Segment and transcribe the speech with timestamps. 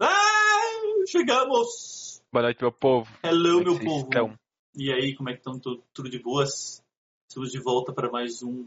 [0.00, 2.22] Ah, chegamos!
[2.32, 3.12] Boa noite, meu povo.
[3.22, 4.04] Hello, Como é meu povo.
[4.08, 4.38] estão?
[4.74, 5.58] E aí, como é que estão?
[5.58, 6.82] Tudo, de boas?
[7.28, 8.66] Estamos de volta para mais um.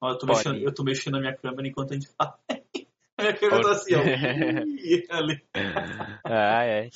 [0.00, 0.38] Ó, eu, tô Pode.
[0.38, 2.38] mexendo, eu tô mexendo na minha câmera enquanto a gente fala.
[3.18, 4.00] a minha câmera tá assim, ó.
[6.24, 6.88] Ah, é.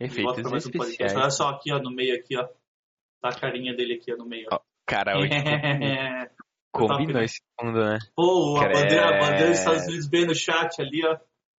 [0.00, 1.16] Efeitos mais um podcast.
[1.16, 2.48] Olha só aqui, ó, no meio aqui, ó.
[3.20, 4.48] Tá a carinha dele aqui, ó, no meio.
[4.50, 4.58] ó.
[4.84, 5.30] Cara, hoje
[6.72, 8.00] combinou esse fundo, né?
[8.16, 11.16] Pô, a bandeira, a bandeira dos Estados Unidos bem no chat ali, ó.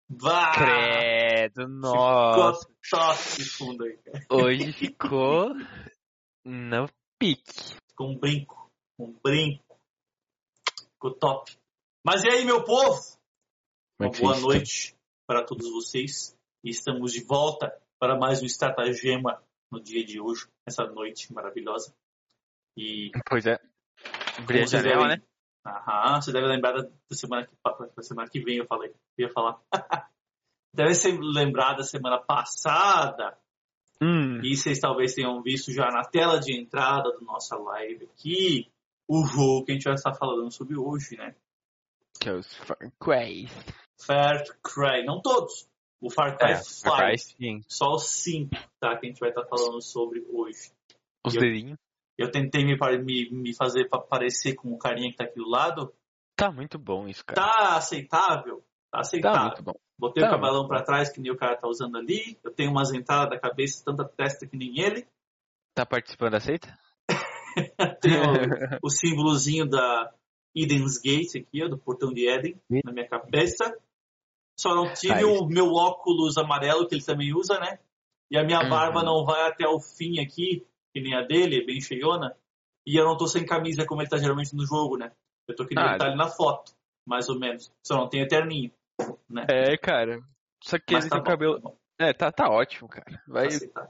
[0.09, 0.53] Vá!
[0.53, 2.67] Credo, Ficou nossa.
[2.89, 4.25] top esse fundo aí, cara.
[4.31, 5.53] Hoje ficou
[6.45, 6.87] no
[7.19, 7.75] pique.
[7.89, 8.71] Ficou um brinco.
[8.97, 9.77] Um brinco.
[10.93, 11.57] Ficou top.
[12.05, 13.01] Mas e aí, meu povo?
[13.99, 14.95] É Uma boa noite
[15.27, 16.37] para todos vocês.
[16.63, 21.93] E estamos de volta para mais um Estratagema no dia de hoje, essa noite maravilhosa.
[22.77, 23.11] E?
[23.27, 23.59] Pois é.
[24.45, 25.21] Brilha janela, né?
[25.67, 27.53] Aham, você deve lembrar da, semana que,
[27.95, 28.93] da semana que vem, eu falei.
[29.17, 29.59] Eu ia falar.
[30.73, 33.37] deve ser lembrar da semana passada.
[34.01, 38.71] Hum, E vocês talvez tenham visto já na tela de entrada da nossa live aqui
[39.09, 41.33] o jogo que a gente vai estar falando sobre hoje, né?
[42.19, 43.47] que é os Far Cry.
[44.05, 45.05] Far Cry.
[45.05, 45.67] Não todos.
[46.01, 46.89] O Far Cry É, 5.
[46.89, 47.61] Far Cry sim.
[47.67, 48.97] Só os 5, tá?
[48.97, 50.71] Que a gente vai estar falando sobre hoje.
[51.25, 51.77] Os dedinhos.
[52.17, 55.47] Eu tentei me, me, me fazer pa- parecer com o carinha que tá aqui do
[55.47, 55.93] lado.
[56.35, 57.39] Tá muito bom isso, cara.
[57.41, 58.57] Tá aceitável?
[58.91, 59.41] Tá Tá aceitável.
[59.43, 59.73] muito bom.
[59.99, 60.85] Botei Tá o cabelão pra bom.
[60.85, 62.39] trás, que nem o cara tá usando ali.
[62.43, 65.07] Eu tenho umas entradas da cabeça, tanta testa que nem ele.
[65.75, 66.77] Tá participando da seita?
[68.01, 70.13] Tenho o, o símbolozinho da
[70.55, 72.81] Eden's Gate aqui, ó, do portão de Eden, Sim.
[72.83, 73.75] na minha cabeça.
[74.59, 75.23] Só não tive Aí.
[75.23, 77.79] o meu óculos amarelo, que ele também usa, né?
[78.31, 78.69] E a minha Uhum.
[78.69, 80.65] barba não vai até o fim aqui,
[80.97, 82.35] que nem a dele, bem cheiona.
[82.85, 85.11] E eu não tô sem camisa como ele tá geralmente no jogo, né?
[85.47, 85.89] Eu tô que nem Ah.
[85.89, 86.73] ele tá ali na foto,
[87.05, 87.71] mais ou menos.
[87.85, 88.71] Só não tem eterninho,
[89.29, 89.45] né?
[89.49, 90.19] É, cara.
[90.63, 91.61] Só que Mas ele tá tem bom, cabelo.
[91.61, 93.21] tá É, tá, tá ótimo, cara.
[93.27, 93.89] Vai, tá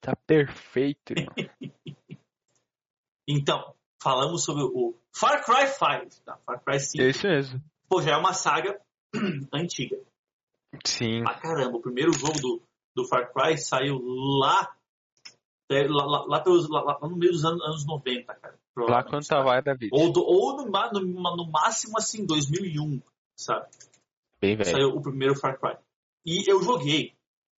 [0.00, 1.34] tá perfeito, irmão.
[3.30, 6.38] Então, falamos sobre o Far Cry 5, tá?
[6.46, 7.02] Far Cry 5.
[7.04, 7.62] É isso mesmo.
[7.88, 8.80] Pô, já é uma saga
[9.52, 9.98] antiga.
[10.86, 11.22] Sim.
[11.26, 12.62] Ah, caramba, o primeiro jogo do,
[12.96, 14.74] do Far Cry saiu lá,
[15.70, 18.58] lá, lá, lá pelos, lá, no meio dos anos, anos 90, cara.
[18.76, 19.94] Lá quando tava da vida.
[19.96, 23.00] Ou, do- ou no, no, no máximo, assim, 2001,
[23.36, 23.66] sabe?
[24.40, 24.70] Bem velho.
[24.70, 25.76] Saiu o primeiro Far Cry.
[26.24, 27.14] E eu joguei.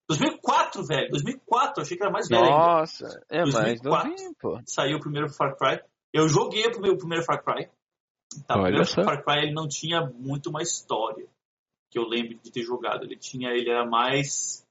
[0.09, 1.11] 2004, velho.
[1.11, 2.57] 2004, achei que era mais velho ainda.
[2.57, 4.11] Nossa, é mais 2004.
[4.11, 4.61] novinho, pô.
[4.67, 5.81] Saiu o primeiro Far Cry.
[6.13, 7.69] Eu joguei o primeiro, o primeiro Far Cry.
[8.47, 9.05] Tá, o primeiro só.
[9.05, 11.29] Far Cry ele não tinha muito uma história
[11.91, 13.05] que eu lembro de ter jogado.
[13.05, 14.67] Ele tinha, ele era mais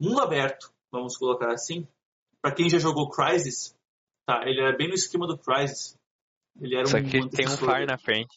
[0.00, 1.86] mundo aberto, vamos colocar assim.
[2.44, 3.74] Pra quem já jogou Crysis,
[4.26, 4.42] tá?
[4.44, 5.98] Ele era bem no esquema do Crysis.
[6.60, 8.36] Ele era Só um que tem um far na frente.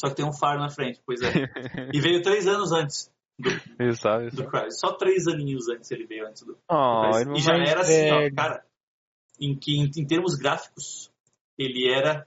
[0.00, 1.26] Só que tem um faro na frente, pois é.
[1.92, 3.50] e veio três anos antes do,
[3.82, 4.78] Isso, do Crysis.
[4.78, 8.08] Só três aninhos antes ele veio antes do, Oh, Mas- irmão e já era assim,
[8.12, 8.64] ó, cara,
[9.40, 11.10] em que em, em termos gráficos,
[11.58, 12.24] ele era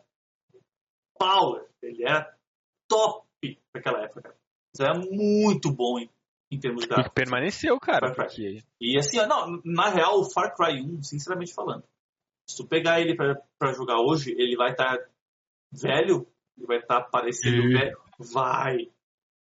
[1.17, 2.37] power, ele era
[2.89, 3.25] top
[3.73, 4.35] naquela época, cara.
[4.75, 6.09] Isso era muito bom em,
[6.51, 7.13] em termos E gráficos.
[7.13, 11.83] permaneceu, cara, porque E assim, não, na real, o Far Cry 1, sinceramente falando,
[12.45, 14.97] se tu pegar ele pra, pra jogar hoje, ele vai estar
[15.71, 17.69] velho, ele vai estar parecendo Sim.
[17.69, 17.97] velho,
[18.33, 18.91] vai,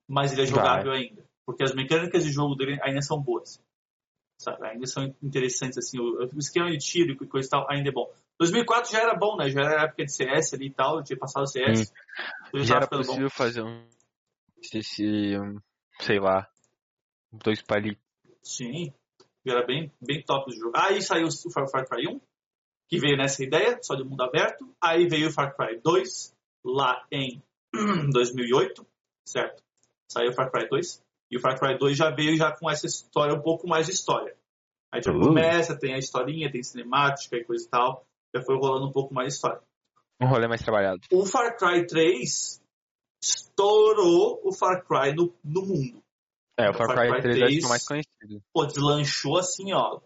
[0.08, 3.62] mas ele é jogável ainda, porque as mecânicas de jogo dele ainda são boas,
[4.40, 7.88] sabe, ainda são interessantes, assim, o, o esquema de tiro e coisa e tal ainda
[7.88, 8.12] é bom.
[8.38, 11.18] 2004 já era bom, né, já era época de CS ali e tal, eu tinha
[11.18, 11.92] passado o CS,
[12.54, 13.06] já tava era ficando bom.
[13.06, 13.86] possível fazer um.
[14.74, 15.38] Esse.
[15.38, 15.60] um,
[16.00, 16.48] sei lá.
[17.42, 18.02] Dois palitos.
[18.42, 18.92] Sim,
[19.46, 20.72] era bem, bem top do jogo.
[20.76, 22.20] Aí saiu o Far, Cry 1,
[22.88, 24.68] que veio nessa ideia, só de mundo aberto.
[24.80, 27.42] Aí veio o Far Cry 2, lá em
[28.12, 28.86] 2008,
[29.26, 29.62] certo?
[30.10, 31.02] Saiu o Far Cry 2.
[31.30, 33.92] E o Far Cry 2 já veio já com essa história, um pouco mais de
[33.92, 34.36] história.
[34.92, 35.20] Aí já Uh.
[35.20, 38.06] começa, tem a historinha, tem cinemática e coisa e tal.
[38.34, 39.60] Já foi rolando um pouco mais de história.
[40.20, 41.00] Um rolê mais trabalhado.
[41.12, 42.62] O Far Cry 3
[43.22, 46.02] estourou o Far Cry no, no mundo.
[46.58, 47.64] É, o Far Far Cry Cry 3 acho que é 3.
[47.64, 48.42] o mais conhecido.
[48.52, 50.00] pô, deslanchou assim, ó.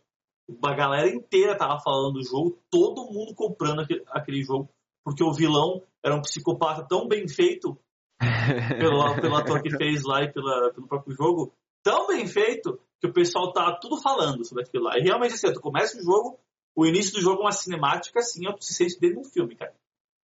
[0.65, 4.69] A galera inteira tava falando do jogo, todo mundo comprando aquele, aquele jogo,
[5.05, 7.79] porque o vilão era um psicopata tão bem feito
[8.79, 11.55] pelo, pelo ator que fez lá e pela, pelo próprio jogo,
[11.85, 14.99] tão bem feito que o pessoal tá tudo falando sobre aquilo lá.
[14.99, 16.39] E realmente assim, tu começa o jogo,
[16.75, 19.31] o início do jogo é uma cinemática assim, ó, tu se sente dentro de um
[19.31, 19.75] filme, cara.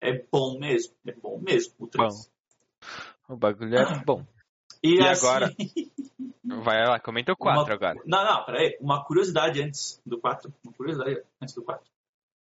[0.00, 2.30] É bom mesmo, é bom mesmo o 3.
[3.28, 4.26] o bagulho é bom.
[4.84, 5.54] E, E assim, agora?
[6.62, 8.00] Vai lá, comenta o 4 Uma- agora.
[8.04, 8.76] Não, não, peraí.
[8.80, 10.52] Uma curiosidade antes do 4.
[10.62, 11.84] Uma curiosidade antes do 4.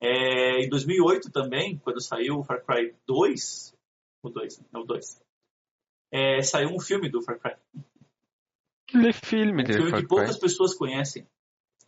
[0.01, 3.73] É, em 2008 também, quando saiu o Far Cry 2,
[4.21, 5.21] o 2, é o 2,
[6.11, 7.55] é, saiu um filme do Far Cry.
[8.89, 10.07] Aquele filme Um filme Far que Cry.
[10.07, 11.25] poucas pessoas conhecem.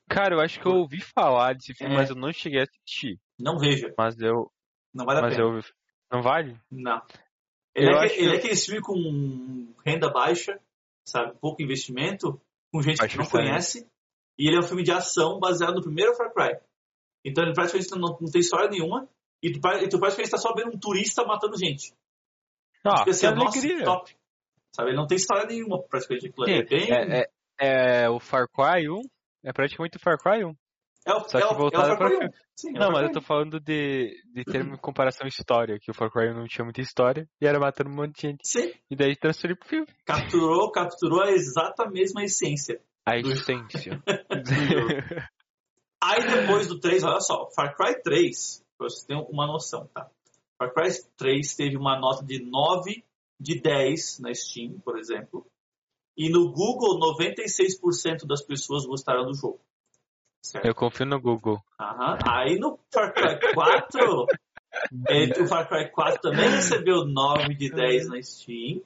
[0.07, 1.97] Cara, eu acho que eu ouvi falar desse filme, É.
[1.97, 3.19] mas eu não cheguei a assistir.
[3.39, 3.93] Não veja.
[3.97, 4.51] Mas eu.
[4.93, 5.47] Não vale a Mas pena.
[5.47, 5.61] eu.
[6.11, 6.59] Não vale?
[6.71, 6.99] Não.
[7.79, 10.59] Ele, é, acho ele que- é aquele filme com renda baixa,
[11.07, 11.35] sabe?
[11.39, 12.39] Pouco investimento,
[12.71, 13.47] com gente Baixo que não orçamento.
[13.49, 13.87] conhece.
[14.37, 16.59] E ele é um filme de ação baseado no primeiro Far Cry.
[17.25, 19.07] Então ele praticamente não, não tem história nenhuma.
[19.41, 21.93] E tu, e tu praticamente está só vendo um turista matando gente.
[22.85, 23.83] Ah, Fica que assim, alegria.
[23.83, 24.15] top.
[24.75, 24.89] Sabe?
[24.91, 26.27] Ele não tem história nenhuma praticamente.
[26.31, 26.91] Sim, é bem.
[26.91, 27.19] É,
[27.59, 29.01] é, é o Far Cry 1.
[29.43, 30.53] É praticamente o Far Cry 1.
[31.05, 32.33] É o, Só é que é o voltado Far pra Cry filme.
[32.33, 32.39] 1.
[32.55, 36.11] Sim, é Não, mas eu tô falando de, de termo comparação história, que o Far
[36.11, 38.41] Cry 1 não tinha muita história e era matando um monte de gente.
[38.41, 38.43] 1.
[38.43, 39.87] Sim, E daí transferiu pro filme.
[40.05, 42.81] capturou, capturou a exata mesma essência.
[43.05, 44.01] A essência.
[46.01, 50.09] Aí depois do 3, olha só, Far Cry 3, pra vocês terem uma noção, tá?
[50.57, 53.03] Far Cry 3 teve uma nota de 9
[53.39, 55.45] de 10 na Steam, por exemplo.
[56.17, 59.61] E no Google, 96% das pessoas gostaram do jogo.
[60.41, 60.65] Certo?
[60.65, 61.61] eu confio no Google.
[61.79, 62.17] Aham.
[62.25, 64.25] Aí no Far Cry 4,
[65.09, 68.81] ele- o Far Cry 4 também recebeu 9 de 10 na Steam,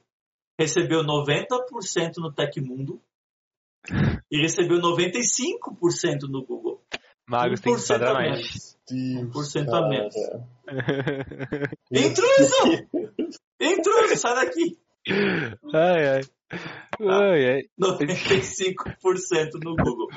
[0.59, 2.99] recebeu 90% no Tecmundo
[4.31, 6.81] e recebeu 95% no Google.
[7.27, 8.29] Magos tem que 1% a padrar mais.
[8.39, 8.77] menos.
[8.89, 10.15] Deus, 1% a menos.
[11.91, 12.87] Intruso!
[13.61, 14.77] Intruso, sai daqui!
[15.73, 16.21] ai, ai.
[16.99, 17.61] Ai, ai.
[17.79, 20.07] 95% no Google.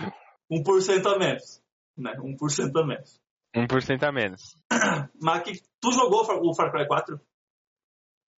[0.51, 1.63] 1% a menos.
[1.97, 2.13] Né?
[2.19, 3.21] 1% a menos.
[3.55, 4.55] 1% a menos.
[5.21, 7.21] Mas que, tu jogou o Far- Cry 4?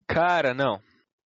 [0.07, 0.79] Cara, não.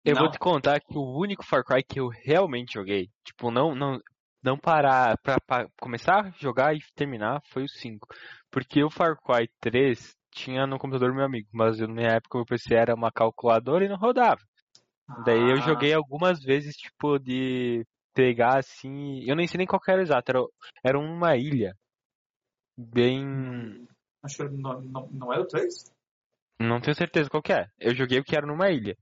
[0.05, 0.23] Eu Não?
[0.23, 4.01] vou te contar que o único Far Cry que eu realmente joguei, tipo, não, não,
[4.43, 8.07] não parar pra, pra começar a jogar e terminar, foi o 5.
[8.51, 12.11] Porque o Far Cry 3 tinha no computador do meu amigo, mas eu, na minha
[12.13, 14.41] época o PC era uma calculadora e não rodava.
[15.25, 17.85] Daí eu Ah, joguei algumas vezes, tipo, de
[18.19, 19.23] pegar assim.
[19.25, 20.41] Eu nem sei nem qual que era exato, era,
[20.85, 21.77] era uma ilha.
[22.77, 23.87] Bem.
[24.25, 25.73] Acho que não, não, não é o 3?
[26.59, 27.69] Não tenho certeza qual que é.
[27.79, 28.97] Eu joguei o que era numa ilha.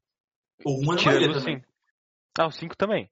[0.63, 1.61] O 1 é Tirando ilha o também.
[1.61, 1.69] 5.
[2.39, 3.11] Ah, o 5 também.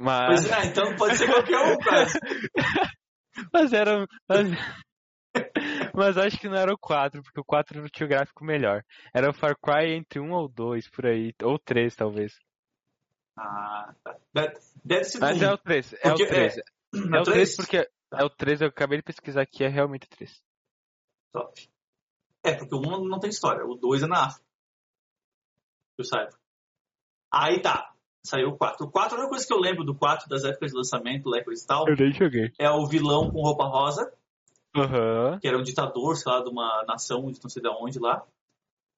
[0.00, 0.26] Mas.
[0.26, 2.06] Pois é, então pode ser qualquer um, cara.
[3.52, 4.06] Mas era.
[4.28, 4.48] Mas...
[5.94, 8.82] mas acho que não era o 4, porque o 4 não tinha o gráfico melhor.
[9.14, 11.32] Era o Far Cry entre 1 ou 2 por aí.
[11.42, 12.32] Ou 3, talvez.
[13.36, 14.16] Ah, tá.
[14.84, 15.52] Deve, ser Mas é 1.
[15.54, 15.92] o 3.
[15.94, 16.56] É o Porque- 3.
[16.58, 16.62] É
[17.16, 17.90] É o 3 porque.
[18.12, 20.40] É o 3, eu acabei de pesquisar aqui, é realmente o 3.
[21.32, 21.68] Top.
[22.42, 24.46] É, porque o 1 não tem história, o 2 é na África.
[25.98, 26.30] Eu saiba.
[27.32, 27.92] Aí tá,
[28.24, 28.86] saiu o 4.
[28.86, 31.38] O 4, a única coisa que eu lembro do 4 das épocas de lançamento, lá
[31.38, 32.52] e tal, Eu nem joguei.
[32.58, 34.10] é o vilão com roupa rosa,
[34.74, 35.38] Aham.
[35.40, 38.24] que era um ditador, sei lá, de uma nação de não sei de onde lá.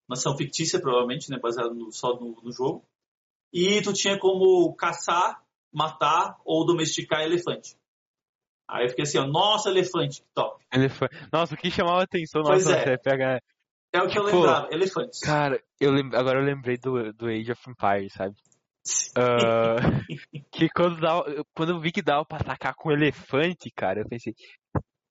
[0.09, 1.39] Nação fictícia, provavelmente, né?
[1.39, 2.85] Baseado no- só no, no jogo.
[3.53, 5.43] E tu tinha como caçar,
[5.73, 7.77] matar ou domesticar elefante.
[8.69, 10.63] Aí eu fiquei assim, ó, nossa, elefante, que top.
[10.73, 11.09] Ele foi.
[11.33, 12.85] Nossa, o que chamava atenção Pois nossa, é.
[12.85, 13.41] você pega.
[13.91, 15.21] É o que eu Tipo, lembrava, elefantes.
[15.21, 16.11] Cara, eu lem...
[16.13, 18.35] agora eu lembrei do, do Age of Empires, sabe?
[19.19, 19.77] Ah,
[20.51, 21.45] que quando, dava...
[21.55, 24.35] quando eu vi que dava pra atacar com elefante, cara, eu pensei,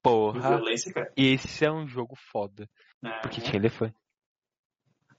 [0.02, 0.60] porra,
[0.94, 1.14] cara.
[1.16, 2.68] esse é um jogo foda.
[3.06, 3.20] É.
[3.20, 3.96] Porque tinha elefante.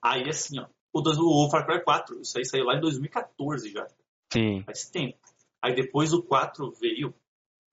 [0.02, 0.66] Aí assim, ó,
[1.06, 3.86] o, o Far Cry 4, isso aí saiu lá em 2014 já,
[4.32, 4.62] Sim.
[4.64, 5.18] faz tempo.
[5.62, 7.14] Aí depois do 4 veio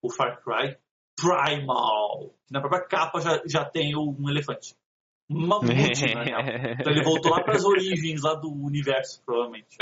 [0.02, 0.78] o Far Cry
[1.16, 2.30] Primal.
[2.48, 4.76] que Na própria capa já, já tem o- um elefante.
[5.30, 5.66] Mamute,
[6.06, 6.42] real.
[6.80, 9.76] Então ele voltou lá para as origens lá do universo, provavelmente.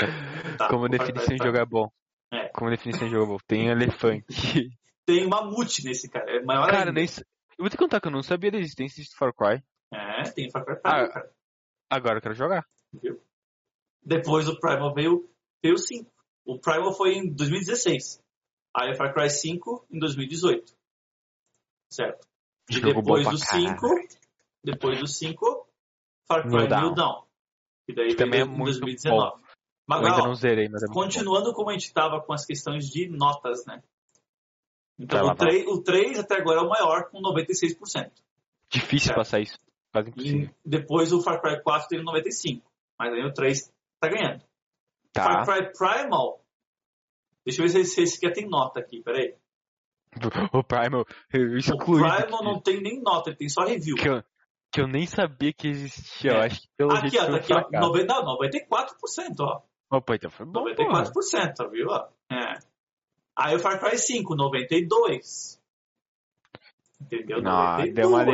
[0.56, 1.90] Tá, Como o definição de jogo é bom.
[2.32, 2.48] É.
[2.48, 3.38] Como definição de jogo é bom.
[3.46, 4.24] Tem elefante.
[5.06, 6.92] Tem mamute nesse cara, é maior cara, ainda.
[6.92, 7.04] nem.
[7.58, 9.62] Eu vou te contar que eu não sabia da existência de Far Cry.
[9.92, 11.08] É, tem Far Cry Primal, Ah.
[11.08, 11.30] cara.
[11.90, 12.64] Agora eu quero jogar.
[14.04, 15.28] Depois do Primal veio,
[15.62, 16.10] veio o 5.
[16.44, 18.22] O Primal foi em 2016.
[18.76, 20.74] Aí o Far Cry 5 em 2018.
[21.90, 22.26] Certo?
[22.70, 23.68] E Jogo bom depois do caralho.
[23.68, 23.86] 5,
[24.64, 25.68] depois do 5,
[26.26, 26.80] Far Cry New Dawn.
[26.82, 27.22] New Dawn.
[27.86, 29.42] Que daí Que também é em muito 2019.
[29.86, 31.02] Mas, Eu ainda ó, não zerei, mas é muito bom.
[31.02, 33.82] continuando como a gente tava com as questões de notas, né?
[34.98, 38.10] Então o 3, o 3 até agora é o maior, com 96%.
[38.70, 39.16] Difícil Certo.
[39.16, 39.58] passar isso.
[39.92, 40.50] Quase impossível.
[40.64, 42.62] E depois o Far Cry 4 teve 95%.
[42.98, 43.73] Mas aí o 3
[44.08, 44.42] tá ganhando.
[45.12, 45.44] Tá.
[45.44, 46.44] Far Cry Primal.
[47.44, 49.34] Deixa eu ver se esse, aqui tem nota aqui, peraí.
[50.52, 52.00] O Primal, eu O.
[52.20, 53.96] Primal não tem nem nota, ele tem só review.
[53.96, 54.22] que, eu,
[54.72, 56.30] que eu nem sabia que existia.
[56.32, 56.46] Eu É.
[56.46, 57.56] acho que pelo Aqui, ó, tá um aqui, ó.
[57.60, 57.86] fracasso.
[57.88, 59.62] 90, não, 94%, ó.
[59.90, 61.04] Opa, então foi bom, porra.
[61.04, 61.86] 94%, viu?
[61.88, 62.08] ó?
[62.32, 62.58] É.
[63.36, 65.60] Aí o Far Cry 5, 92%.
[67.00, 67.42] Entendeu?
[67.42, 67.92] Não, 92%.
[67.92, 68.24] deu uma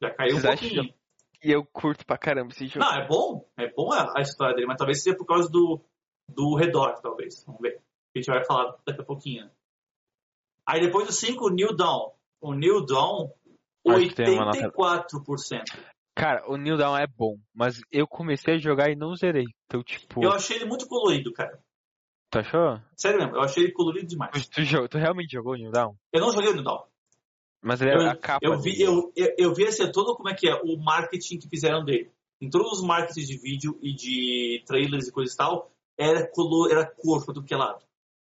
[0.00, 0.94] Já caiu um Vocês acham pouquinho.
[1.44, 2.84] E eu curto pra caramba esse jogo.
[2.84, 3.46] Não, é bom.
[3.58, 5.80] É bom a, a história dele, mas talvez seja por causa do,
[6.28, 7.44] do redor, talvez.
[7.44, 7.82] Vamos ver.
[8.14, 9.50] a gente vai falar daqui a pouquinho.
[10.66, 12.10] Aí depois do 5, o New Dawn.
[12.40, 13.30] O New Dawn,
[13.86, 15.62] Acho que tem uma nota- 84%.
[16.16, 19.46] Cara, o New Dawn é bom, mas eu comecei a jogar e não zerei.
[19.66, 21.60] Então, tipo, Eu achei ele muito colorido, cara.
[22.30, 22.80] tu achou?
[22.96, 24.48] Sério mesmo, eu achei ele colorido demais.
[24.48, 25.94] Tu, tu tu realmente jogou o New Dawn?
[26.12, 26.84] Eu não joguei o New Dawn.
[27.64, 28.44] Mas ele é Eu, a capa.
[28.44, 31.48] eu vi, eu, eu, eu vi assim, todo como é que é o marketing que
[31.48, 32.12] fizeram dele.
[32.40, 36.70] Em todos os marketings de vídeo e de trailers e coisas e tal, era, color,
[36.70, 37.82] era cor pra tudo que é lado.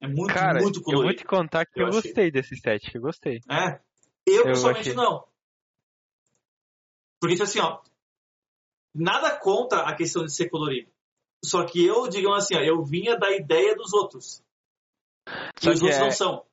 [0.01, 1.15] É muito, Cara, muito eu vou colorido.
[1.19, 3.41] te contar que eu, Eu gostei desse estética, eu gostei.
[3.49, 3.79] É.
[4.25, 4.93] Eu, Eu pessoalmente, achei.
[4.93, 5.27] não.
[7.19, 7.81] Porque, tipo assim, ó,
[8.95, 10.89] nada contra a questão de ser colorido.
[11.43, 14.43] Só que eu, digamos assim, ó, eu vinha da ideia dos outros.
[15.27, 16.46] E Só os que outros é- não são.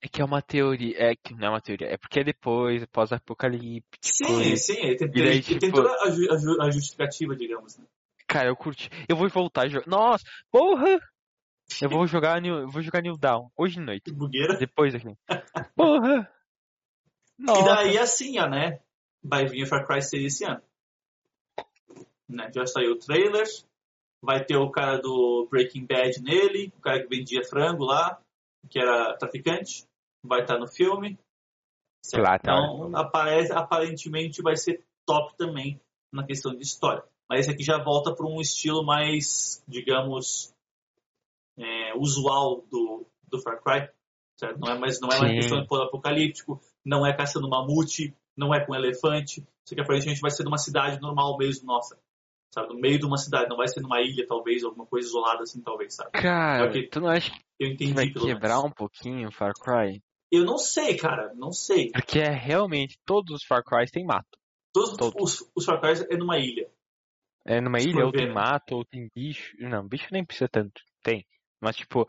[0.00, 2.84] É que é uma teoria, é que não é uma teoria, é porque é depois,
[2.86, 3.98] pós-apocalíptico.
[4.00, 6.70] Sim, e- sim, tem, e daí, ele tem tipo- toda a, ju- a ju- a
[6.70, 7.76] justificativa, digamos.
[7.78, 7.84] Né?
[8.28, 8.88] Cara, eu curti.
[9.08, 9.86] Eu vou voltar a jogar.
[9.88, 11.00] Nossa, porra!
[11.82, 14.56] Eu vou jogar New, vou jogar New Down hoje de noite, bugueira.
[14.56, 15.08] depois aqui.
[15.74, 16.30] Porra!
[17.38, 17.60] Nossa.
[17.60, 18.80] E daí, assim, ó, né?
[19.22, 20.62] Vai vir o Far Cry 6 esse ano.
[22.28, 22.50] Né?
[22.54, 23.46] Já saiu o trailer.
[24.22, 28.20] Vai ter o cara do Breaking Bad nele, o cara que vendia frango lá,
[28.68, 29.86] que era traficante.
[30.22, 31.18] Vai estar no filme.
[32.04, 32.42] Certo?
[32.42, 32.52] Tá.
[32.52, 35.80] Então, aparece, aparentemente vai ser top também
[36.12, 37.02] na questão de história.
[37.28, 40.54] Mas esse aqui já volta para um estilo mais, digamos,
[41.58, 43.88] é, usual do, do Far Cry.
[44.38, 44.58] Certo?
[44.60, 45.36] Não é mais, não é mais Sim.
[45.36, 49.40] questão de apocalíptico, não é caçando mamute, não é com elefante.
[49.64, 51.98] Isso aqui aparentemente vai ser numa cidade normal mesmo, nossa.
[52.54, 52.72] Sabe?
[52.72, 55.60] No meio de uma cidade, não vai ser numa ilha, talvez, alguma coisa isolada assim,
[55.60, 56.12] talvez, sabe?
[56.12, 58.64] Cara, É tu não acha que Eu entendi vai quebrar menos.
[58.64, 60.00] um pouquinho o Far Cry?
[60.30, 61.90] Eu não sei, cara, não sei.
[61.90, 64.38] Porque é realmente, todos os Far Cry tem mato.
[64.72, 65.40] Todos Todos.
[65.40, 66.70] os, os Far Cry é numa ilha.
[67.44, 68.32] É numa ilha, ou tem né?
[68.32, 69.56] mato, ou tem bicho.
[69.58, 70.82] Não, bicho nem precisa tanto.
[71.02, 71.26] Tem.
[71.60, 72.06] Mas, tipo,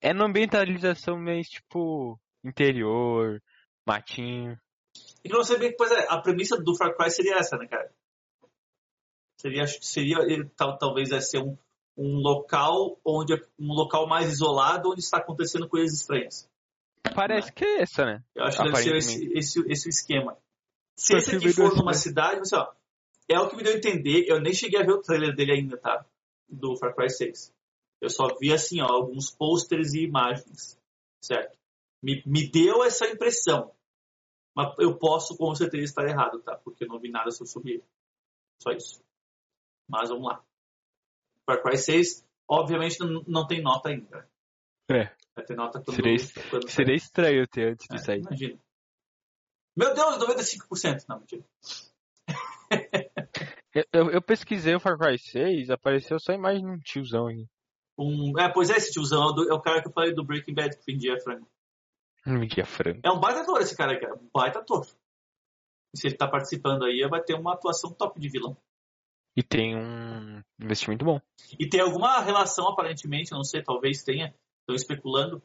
[0.00, 3.42] é numa ambientalização mais, tipo, interior,
[3.86, 4.56] matinho.
[5.24, 7.66] E pra você ver que, pois é, a premissa do Far Cry seria essa, né,
[7.66, 7.92] cara?
[9.40, 11.56] Seria, que seria, ele, tal, talvez, é ser um,
[11.96, 16.47] um local onde, um local mais isolado onde está acontecendo coisas estranhas.
[17.14, 18.22] Parece que é essa, né?
[18.34, 20.36] Eu acho que deve ser esse, esse, esse esquema.
[20.96, 22.72] Se esse que aqui for numa cidade, você, ó,
[23.28, 25.52] é o que me deu a entender, eu nem cheguei a ver o trailer dele
[25.52, 26.04] ainda, tá?
[26.48, 27.54] Do Far Cry 6.
[28.00, 30.80] Eu só vi, assim, ó, alguns posters e imagens,
[31.22, 31.58] certo?
[32.02, 33.72] Me, me deu essa impressão.
[34.56, 36.56] Mas eu posso, com certeza, estar errado, tá?
[36.56, 37.84] Porque eu não vi nada sobre ele.
[38.60, 39.02] Só isso.
[39.88, 40.44] Mas vamos lá.
[41.46, 44.28] Far Cry 6, obviamente, não, não tem nota ainda.
[44.90, 45.14] É.
[45.38, 46.16] Vai ter nota quando, Seria,
[46.50, 48.20] quando seria estranho ter antes É, de sair.
[48.22, 48.58] Imagina.
[49.76, 51.04] Meu Deus, 95%.
[51.08, 51.44] Não, mentira.
[53.72, 57.28] Eu, eu, eu pesquisei o Far Cry 6, apareceu só a imagem de um tiozão
[57.28, 57.46] aqui.
[57.96, 60.12] Um, é, pois é, esse tiozão é o, do- é o cara que eu falei
[60.12, 61.48] do Breaking Bad que vendia frango.
[62.26, 63.00] Não me frango.
[63.04, 64.14] É um baita ator esse cara, cara.
[64.16, 64.86] Um baita ator.
[65.94, 68.56] E se ele tá participando aí, vai ter uma atuação top de vilão.
[69.36, 71.20] E tem um investimento bom.
[71.58, 74.34] E tem alguma relação, aparentemente, não sei, talvez tenha,
[74.68, 75.42] estão especulando,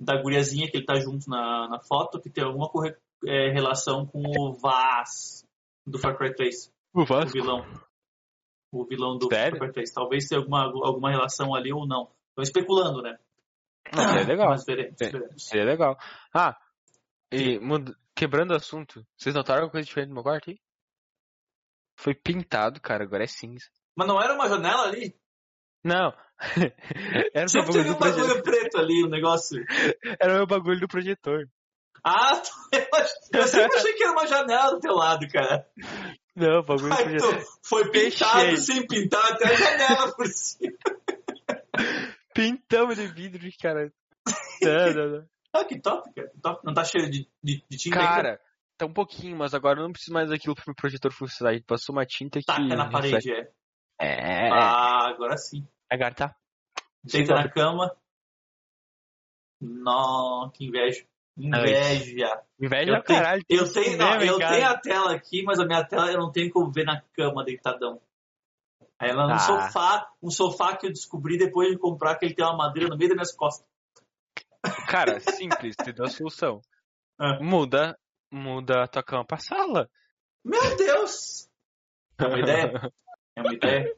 [0.00, 2.96] da guriazinha que ele tá junto na, na foto, que tem alguma corre-
[3.26, 5.44] é, relação com o Vaz
[5.86, 6.72] do Far Cry 3.
[6.94, 7.32] O o Vasco.
[7.32, 7.64] vilão.
[8.72, 9.58] O vilão do Sério?
[9.58, 9.92] Far Cry 3.
[9.92, 12.10] Talvez tenha alguma, alguma relação ali ou não.
[12.30, 13.18] Estão especulando, né?
[13.94, 14.48] Não, seria legal.
[14.50, 15.10] Mas veremos, É.
[15.10, 15.44] veremos.
[15.44, 15.98] Seria legal.
[16.32, 16.56] Ah,
[17.32, 20.58] e mud- quebrando o assunto, vocês notaram alguma coisa diferente no meu quarto aí?
[21.98, 23.66] Foi pintado, cara, agora é cinza.
[23.94, 25.14] Mas não era uma janela ali?
[25.84, 26.12] Não.
[27.34, 28.42] Era o Sempre bagulho teve do um bagulho projetor.
[28.42, 29.64] preto ali, o negócio.
[30.18, 31.46] Era o meu bagulho do projetor.
[32.04, 32.42] Ah,
[33.32, 35.66] eu, sempre achei que era uma janela do teu lado, cara.
[36.34, 37.36] Não, o bagulho do projetor.
[37.36, 40.76] tu foi pintado sem pintar até a janela por cima.
[42.34, 43.92] Pintamos de vidro, cara.
[44.62, 45.28] Não, não, não.
[45.52, 46.30] Ah, que top, cara.
[46.40, 46.64] top.
[46.64, 48.08] Não tá cheio de, de, de tinta ainda?
[48.08, 48.40] Cara,
[48.78, 51.50] tá um pouquinho, mas agora eu não preciso mais daquilo pro meu projetor funcionar.
[51.50, 52.46] A gente passou uma tinta que.
[52.46, 53.10] Taca na reflete.
[53.10, 53.50] parede, é.
[54.00, 55.66] É, Ah, agora sim.
[55.90, 56.34] agora tá.
[57.04, 57.94] Deita na cama.
[59.60, 61.04] Não, que inveja.
[61.36, 62.42] Inveja.
[62.60, 63.42] Inveja Eu é o tenho- caralho.
[63.48, 64.54] Eu tenho, não, em eu casa.
[64.54, 67.44] tenho a tela aqui, mas a minha tela eu não tenho como ver na cama
[67.44, 68.00] deitadão.
[68.98, 69.38] Aí ela no Ah.
[69.38, 72.96] sofá, um sofá que eu descobri depois de comprar que ele tem uma madeira no
[72.96, 73.66] meio das minhas costas.
[74.88, 75.18] Cara,
[75.70, 76.60] simples, te dou a solução.
[77.18, 77.38] Ah.
[77.40, 77.98] Muda,
[78.30, 79.90] muda a tua cama pra sala.
[80.44, 81.48] Meu Deus!
[82.18, 82.72] É uma ideia?
[83.40, 83.96] É uma ideia?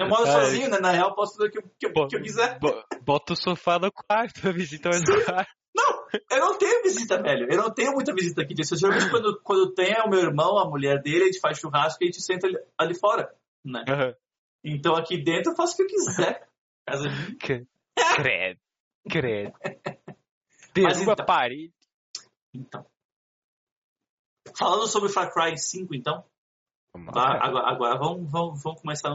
[0.00, 0.32] Eu moro Ai.
[0.32, 0.78] sozinho, né?
[0.78, 2.58] Na real, posso fazer o que, eu- que, Bo- que eu quiser.
[2.58, 5.52] bo- Bota o sofá no quarto, a visita vai no quarto.
[6.30, 7.48] Eu não tenho visita, velho.
[7.50, 8.54] Eu não tenho muita visita aqui.
[8.56, 12.02] Geralmente, quando, quando tem é o meu irmão, a mulher dele, a gente faz churrasco
[12.02, 13.34] e a gente senta ali, ali fora,
[13.64, 13.84] né?
[13.88, 14.14] Aham.
[14.62, 16.48] Então, aqui dentro, eu faço o que eu quiser.
[16.86, 17.36] Casa minha.
[18.16, 18.60] Credo.
[19.10, 19.52] Credo.
[20.72, 21.74] Derruba então- a parede.
[22.54, 22.86] Então.
[24.56, 26.24] Falando sobre Far Cry 5, então.
[26.94, 29.10] Agora, agora vamos, vamos, vamos começar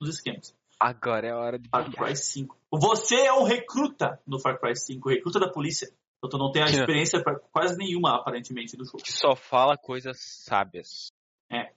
[0.00, 0.54] nos esquemas.
[0.78, 1.90] Agora é a hora de Far.
[1.90, 2.58] Cry 5.
[2.72, 5.88] Você é um recruta no Far Cry 5, recruta da polícia.
[6.18, 9.02] Então tu não tem a experiência pra quase nenhuma, aparentemente, do jogo.
[9.02, 11.10] Que só fala coisas sábias.
[11.50, 11.72] É.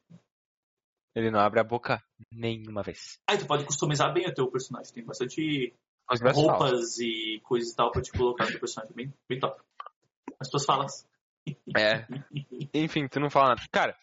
[1.16, 3.20] Ele não abre a boca nenhuma vez.
[3.30, 4.94] Aí tu pode customizar bem o teu personagem.
[4.94, 5.74] Tem bastante
[6.12, 8.94] Os roupas e coisas e tal pra te colocar no teu personagem.
[8.96, 9.62] Bem, bem top.
[10.40, 11.08] As tuas falas.
[11.78, 12.06] É.
[12.74, 13.62] Enfim, tu não fala nada.
[13.72, 13.96] Cara,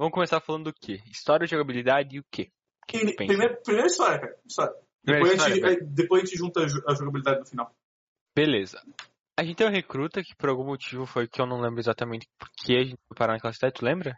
[0.00, 1.00] vamos começar falando do quê?
[1.10, 2.50] História, jogabilidade e o quê?
[2.82, 3.14] O que pensa?
[3.16, 4.36] Primeiro, primeiro história, cara.
[4.46, 4.74] História.
[5.04, 5.80] Primeira Depois, a história, gente, velho.
[5.88, 7.74] aí depois a gente junta a jo- a jogabilidade no final.
[8.34, 8.82] Beleza.
[9.38, 12.26] A gente tem um recruta que por algum motivo foi que eu não lembro exatamente
[12.38, 14.16] por que a gente foi parar naquela cidade, tu lembra?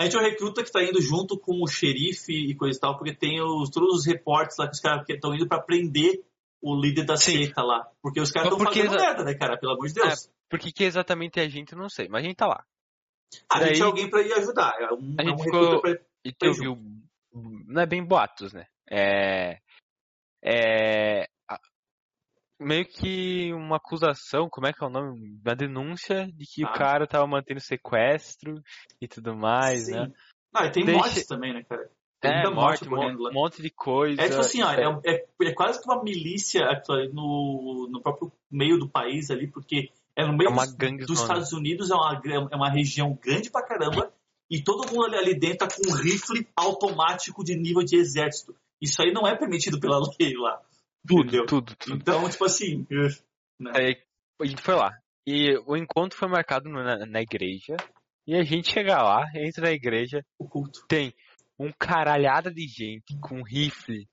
[0.00, 2.80] A gente é um recruta que tá indo junto com o xerife e coisa e
[2.80, 6.22] tal, porque tem os, todos os reportes lá que os caras estão indo pra prender
[6.62, 7.32] o líder da Sim.
[7.32, 7.88] seita lá.
[8.00, 9.58] Porque os caras estão porque fazendo exa- merda, né, cara?
[9.58, 10.30] Pelo amor de Deus.
[10.48, 12.64] Por que que exatamente é a gente, eu não sei, mas a gente tá lá.
[13.50, 14.74] A gente daí- é alguém pra ir ajudar.
[14.80, 15.90] É um, A é um gente recruta ficou- pra
[16.24, 16.78] E Foi ouviu.
[17.66, 18.66] Não é bem boatos, né?
[18.90, 19.58] É.
[20.42, 21.28] É.
[22.60, 25.38] Meio que uma acusação, como é que é o nome?
[25.44, 26.70] Uma denúncia de que Ah.
[26.70, 28.60] o cara tava mantendo sequestro
[29.00, 29.92] e tudo mais, Sim.
[29.92, 30.12] né?
[30.52, 31.88] Ah, e tem Deixa- mortes também, né, cara?
[32.20, 34.20] Tem É, morte morte, um monte de coisa.
[34.20, 36.62] É tipo assim, ó, é, é- é quase que uma milícia
[37.12, 41.04] no, no próprio meio do país ali, porque é no meio É uma dos, gangue
[41.06, 41.28] dos zona.
[41.28, 42.20] Estados Unidos, é uma,
[42.52, 44.12] é uma região grande pra caramba,
[44.50, 48.56] e todo mundo ali, ali dentro tá com um rifle automático de nível de exército.
[48.80, 50.60] Isso aí não é permitido pela lei lá.
[51.06, 51.96] tudo, tudo, tudo.
[51.96, 52.84] Então, tipo assim,
[53.60, 53.72] né?
[53.76, 53.96] Aí
[54.40, 54.90] a gente foi lá.
[55.24, 57.76] E o encontro foi marcado na, na igreja.
[58.26, 60.84] E a gente chega lá, entra na igreja, o culto.
[60.88, 61.14] tem
[61.58, 64.06] um caralhada de gente com rifle,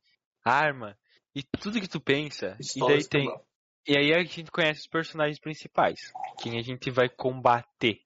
[0.44, 0.96] arma
[1.36, 2.56] e tudo que tu pensa.
[2.58, 3.22] Pistola e daí tem.
[3.22, 3.46] espanhol.
[3.88, 6.12] E aí a gente conhece os personagens principais.
[6.40, 8.00] Quem a gente vai combater.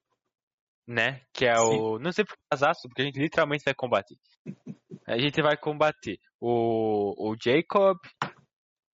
[0.88, 1.22] Né?
[1.34, 2.00] Que é o.
[2.00, 4.18] Não sei por que casaço, porque a gente literalmente vai combater.
[5.06, 7.98] A gente vai combater o, o Jacob.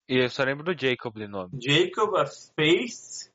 [0.09, 1.53] E eu só lembro do Jacob de nome.
[1.63, 3.31] Jacob, a Faith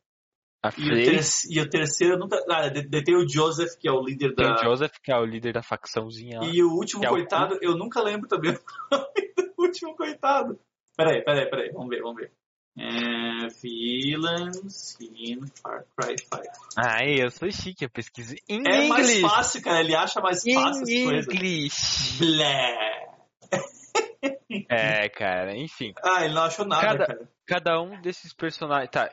[0.62, 2.38] A e o, ter- e o terceiro, nunca.
[2.50, 4.56] Ah, tem o Joseph, que é o líder Tem da.
[4.56, 6.41] o Joseph, que é o líder da facçãozinha.
[6.43, 8.60] E o último é o coitado, eu nunca lembro também o
[8.91, 10.60] nome do último coitado.
[10.95, 12.34] Peraí, peraí, peraí, vamos ver, vamos ver.
[12.82, 16.42] É, villains in Far Cry 5.
[16.78, 19.22] Ai, eu sou chique, eu pesquiso em É mais inglês.
[19.22, 21.34] fácil, cara, ele acha mais fácil as coisas.
[21.34, 22.18] inglês.
[22.20, 23.10] Blé.
[24.70, 25.94] É, cara, enfim.
[26.04, 27.30] Ah, ele não achou nada, Cada- cara.
[27.46, 28.89] Cada um desses personagens.
[28.92, 29.10] Tá.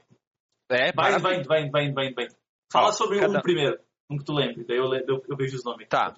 [0.71, 2.29] É, Vai, vai, vai, vai, vai, vai.
[2.73, 3.79] Fala Ó, sobre cada- um primeiro,
[4.11, 5.87] um que tu lembre, daí eu, eu, eu vejo os nomes.
[5.89, 6.13] Tá.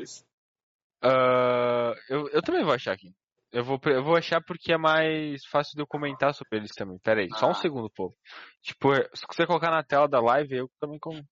[1.02, 3.12] Ah, eu, eu também vou achar aqui.
[3.50, 6.98] Eu vou, eu vou achar porque é mais fácil de eu comentar sobre eles também.
[6.98, 7.50] Pera aí, só Ah.
[7.50, 8.14] um segundo, povo.
[8.62, 11.22] Tipo, se você colocar na tela da live, eu também com.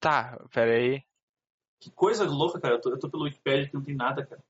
[0.00, 1.02] Tá, pera aí.
[1.80, 2.74] Que coisa louca, cara.
[2.74, 4.42] Eu tô, eu tô pelo Wikipedia que não tem nada, cara.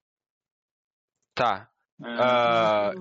[1.35, 1.71] Tá.
[2.03, 2.07] É.
[2.19, 2.93] Ah,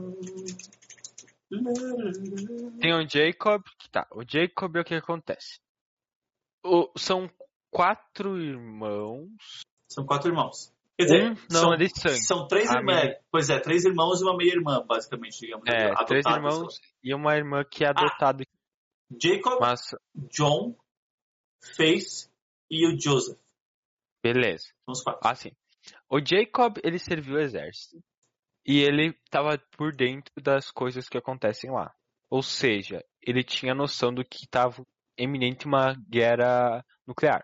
[2.80, 4.08] Tem o Jacob, tá.
[4.12, 5.60] O Jacob é o que acontece.
[6.64, 7.30] O- são
[7.72, 9.62] quatro irmãos.
[9.92, 10.72] São quatro irmãos.
[11.00, 13.02] Quer dizer, Um não são, é são três A irmãos.
[13.04, 15.64] minha- Pois é, três irmãos e uma meia-irmã, basicamente, digamos.
[15.66, 16.36] É, três lá.
[16.36, 18.44] irmãos e uma irmã que é adotada.
[19.10, 19.80] Jacob, Mas,
[20.30, 20.76] John,
[21.78, 22.30] Faith
[22.70, 23.40] e o Joseph.
[24.22, 24.66] beleza.
[24.84, 25.26] São os quatro.
[25.26, 25.52] Assim,
[26.10, 28.04] o Jacob, ele serviu o exército.
[28.66, 31.96] E ele tava por dentro das coisas que acontecem lá.
[32.30, 34.86] Ou seja, ele tinha noção do que tava
[35.18, 37.44] eminente uma guerra nuclear.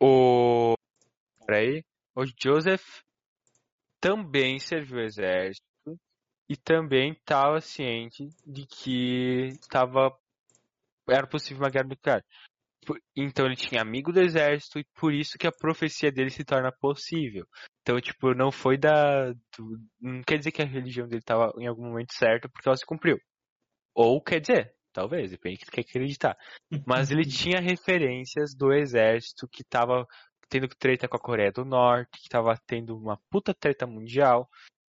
[0.00, 0.74] O.
[1.46, 1.84] Peraí.
[2.16, 3.02] O Joseph
[4.00, 5.66] também serviu o exército.
[6.48, 10.16] E também estava ciente de que estava.
[11.08, 12.24] Era possível uma guerra nuclear.
[13.16, 16.70] Então ele tinha amigo do exército e por isso que a profecia dele se torna
[16.70, 17.44] possível.
[17.82, 19.32] Então, tipo, não foi da.
[19.32, 22.76] do- não quer dizer que a religião dele estava em algum momento certa porque ela
[22.76, 23.18] se cumpriu.
[23.92, 26.36] Ou quer dizer, talvez, depende do que tu quer acreditar.
[26.86, 30.06] Mas ele tinha referências do exército que estava
[30.48, 34.48] tendo treta com a Coreia do Norte, que estava tendo uma puta treta mundial.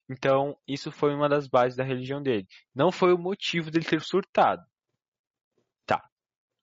[0.09, 2.47] Então, isso foi uma das bases da religião dele.
[2.75, 4.65] Não foi o motivo dele ter surtado.
[5.85, 6.03] Tá.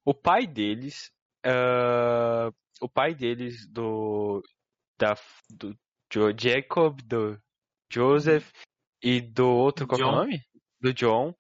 [0.05, 1.11] O pai deles.
[1.44, 4.42] ah, o pai deles do.
[4.98, 5.16] Da,
[5.51, 5.77] do
[6.37, 7.40] Jacob, do
[7.92, 8.51] Joseph
[9.03, 10.16] e do outro, qual que é o John.
[10.16, 10.42] nome?
[10.81, 11.35] Do John.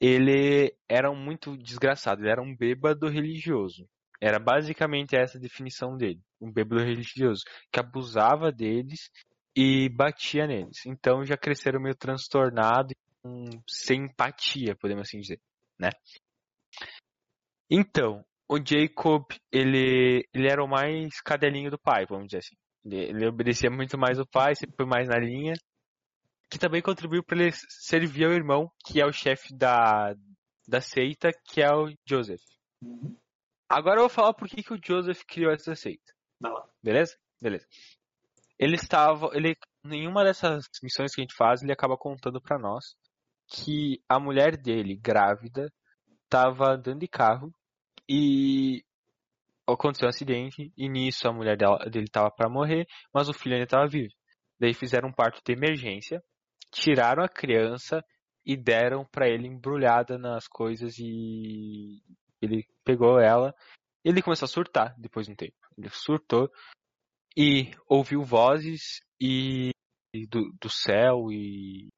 [0.00, 3.88] Ele era muito desgraçado, ele era um bêbado religioso.
[4.20, 6.20] Era basicamente essa a definição dele.
[6.40, 7.42] Um bêbado religioso.
[7.72, 9.10] Que abusava deles
[9.56, 10.86] e batia neles.
[10.86, 12.94] Então já cresceram meio transtornados
[13.68, 15.40] sem empatia, podemos assim dizer,
[15.78, 15.90] né?
[17.70, 22.56] Então, o Jacob, ele, ele era o mais cadelinho do pai, vamos dizer assim.
[22.84, 25.54] Ele, ele obedecia muito mais o pai, sempre foi mais na linha.
[26.50, 30.14] Que também contribuiu para ele servir ao irmão, que é o chefe da,
[30.66, 32.40] da seita, que é o Joseph.
[32.80, 33.14] Uhum.
[33.68, 35.74] Agora eu vou falar por que, que o Joseph criou essa
[36.48, 36.66] lá.
[36.82, 37.16] Beleza?
[37.40, 37.66] Beleza.
[38.58, 39.30] Ele estava.
[39.34, 42.96] Ele, nenhuma dessas missões que a gente faz, ele acaba contando pra nós
[43.46, 45.72] que a mulher dele, grávida,
[46.24, 47.52] estava andando de carro
[48.08, 48.84] e
[49.66, 53.54] aconteceu um acidente e nisso a mulher dela, dele estava para morrer, mas o filho
[53.54, 54.12] ainda estava vivo.
[54.58, 56.22] Daí fizeram um parto de emergência,
[56.70, 58.02] tiraram a criança
[58.44, 62.02] e deram para ele embrulhada nas coisas e
[62.40, 63.54] ele pegou ela.
[64.02, 65.56] Ele começou a surtar depois de um tempo.
[65.76, 66.50] Ele surtou
[67.36, 69.70] e ouviu vozes e
[70.14, 71.88] e do, do céu e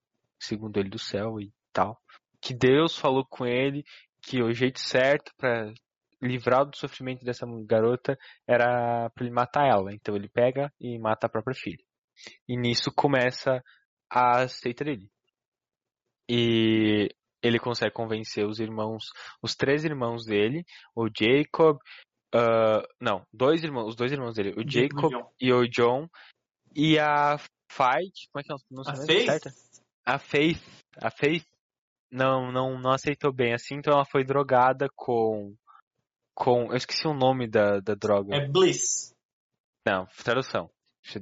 [0.42, 1.96] segundo ele do céu e tal.
[2.42, 3.84] Que Deus falou com ele
[4.20, 5.72] que o jeito certo para
[6.20, 9.94] livrar do sofrimento dessa garota era para ele matar ela.
[9.94, 11.84] Então ele pega e mata a própria filha.
[12.48, 13.62] E nisso começa
[14.10, 15.08] a seita dele.
[16.28, 17.08] E
[17.42, 19.04] ele consegue convencer os irmãos,
[19.42, 21.78] os três irmãos dele, o Jacob,
[22.34, 26.08] uh, não, dois irmãos, os dois irmãos dele, o Jacob e o John,
[26.74, 27.38] e a
[27.70, 29.26] Fight, como é que é o A Faith?
[29.26, 29.54] certa?
[30.04, 30.62] A Faith,
[30.98, 31.46] a Faith
[32.10, 35.54] não, não, não aceitou bem assim, então ela foi drogada com,
[36.34, 38.34] com, eu esqueci o nome da, da droga.
[38.34, 39.14] É Bliss.
[39.86, 40.70] Não, tradução.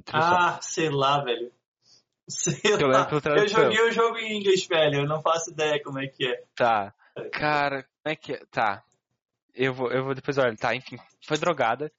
[0.03, 0.37] Tradução.
[0.37, 1.51] Ah, sei lá, velho.
[2.29, 3.09] Sei Eu lá.
[3.37, 5.01] Eu joguei o jogo em inglês, velho.
[5.01, 6.43] Eu não faço ideia como é que é.
[6.55, 6.93] Tá.
[7.33, 8.45] Cara, como é que é?
[8.51, 8.83] Tá.
[9.53, 10.55] Eu vou, eu vou depois olhar.
[10.55, 11.91] Tá, enfim, foi drogada.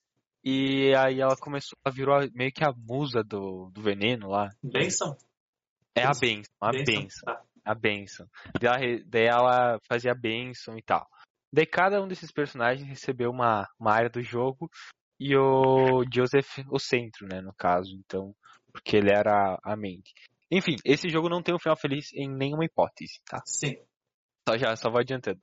[0.42, 4.48] E aí ela começou, ela virou meio que a musa do, do veneno lá.
[4.62, 5.16] Benção?
[5.94, 7.42] É a benção, a benção, Tá.
[7.64, 8.26] a benção.
[8.58, 11.06] Daí daí ela fazia a benção e tal.
[11.52, 14.70] Daí cada um desses personagens recebeu uma, uma área do jogo
[15.18, 17.90] e o Joseph o centro, né, no caso.
[17.94, 18.34] Então,
[18.70, 20.12] porque ele era a mente.
[20.50, 23.40] Enfim, esse jogo não tem um final feliz em nenhuma hipótese, tá?
[23.46, 23.76] Sim.
[24.48, 25.40] Só já, só vou adiantando.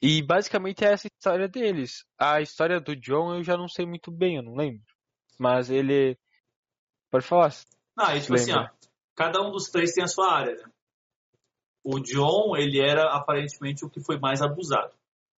[0.00, 2.04] E basicamente é essa história deles.
[2.18, 4.82] A história do John eu já não sei muito bem, eu não lembro.
[5.38, 6.18] Mas ele.
[7.10, 7.52] Pode falar.
[7.96, 8.60] Não, aí, tipo assim, ó.
[8.60, 8.74] Lembra.
[9.14, 10.64] Cada um dos três tem a sua área, né?
[11.84, 14.94] O John, ele era aparentemente o que foi mais abusado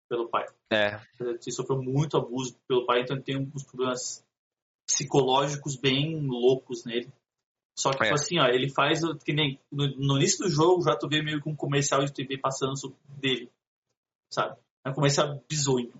[0.09, 0.47] pelo pai.
[0.71, 4.24] É, Ele sofreu muito abuso pelo pai, então ele tem uns problemas
[4.87, 7.13] psicológicos bem loucos nele.
[7.77, 8.07] Só que, É.
[8.07, 11.23] tipo assim, ó, ele faz, que nem, no, no início do jogo, já tu vê
[11.23, 13.51] meio que um comercial de TV passando sobre dele,
[14.33, 14.57] sabe?
[14.87, 15.93] É um comercial bizonho,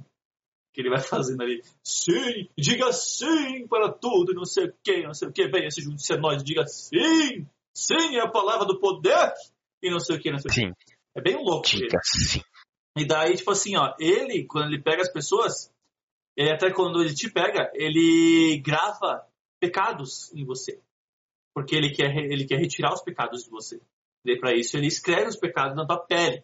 [0.73, 5.15] que ele vai fazendo ali, sim, diga sim para tudo, não sei o que, não
[5.15, 7.45] sei o que, venha se junte a nós, diga sim,
[7.77, 9.33] sim é a palavra do poder,
[9.83, 10.61] e não sei o que, não sei o que.
[10.61, 10.73] sim,
[11.17, 11.87] É bem louco ele.
[11.87, 12.41] diga sim.
[12.97, 15.74] E daí, tipo assim, ó, ele, quando ele pega as pessoas,
[16.37, 19.27] ele até quando ele te pega, ele grava
[19.61, 20.81] pecados em você.
[21.55, 23.81] Porque ele quer, ele quer retirar os pecados de você.
[24.27, 26.43] E para isso ele escreve os pecados na tua pele,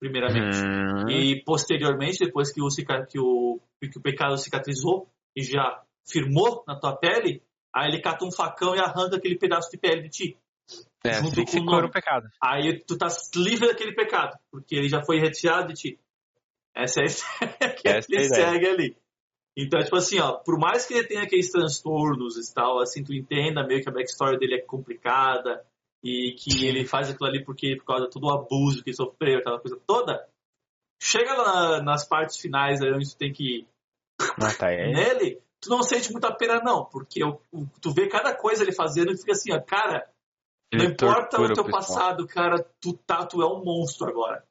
[0.00, 0.56] primeiramente.
[0.56, 2.68] Hum, E posteriormente, depois que o,
[3.08, 7.42] que, o, que o pecado cicatrizou e já firmou na tua pele,
[7.74, 10.36] aí ele cata um facão e arranca aquele pedaço de pele de ti.
[11.04, 11.90] é, junto com o nome.
[11.90, 12.26] pecado.
[12.42, 13.06] Aí tu tá
[13.36, 16.00] livre daquele pecado, porque ele já foi retirado de ti.
[16.74, 17.06] Essa é a
[17.46, 18.48] ideia que Essa é ele ideia.
[18.52, 18.96] segue ali.
[19.56, 23.12] Então, tipo assim, ó, por mais que ele tenha aqueles transtornos e tal, assim, tu
[23.12, 25.64] entenda meio que a backstory dele é complicada
[26.02, 28.96] e que ele faz aquilo ali porque por causa de todo o abuso que ele
[28.96, 30.26] sofreu, aquela coisa toda,
[31.02, 33.66] chega na- nas partes finais aí onde tu tem que
[34.38, 34.92] Matar ele.
[34.92, 38.72] nele, tu não sente muita pena não, porque o- o- tu vê cada coisa ele
[38.72, 40.08] fazendo e fica assim, ó, cara,
[40.72, 44.42] não Ele importa tortura o teu passado, cara, tu tá, tu é um monstro agora.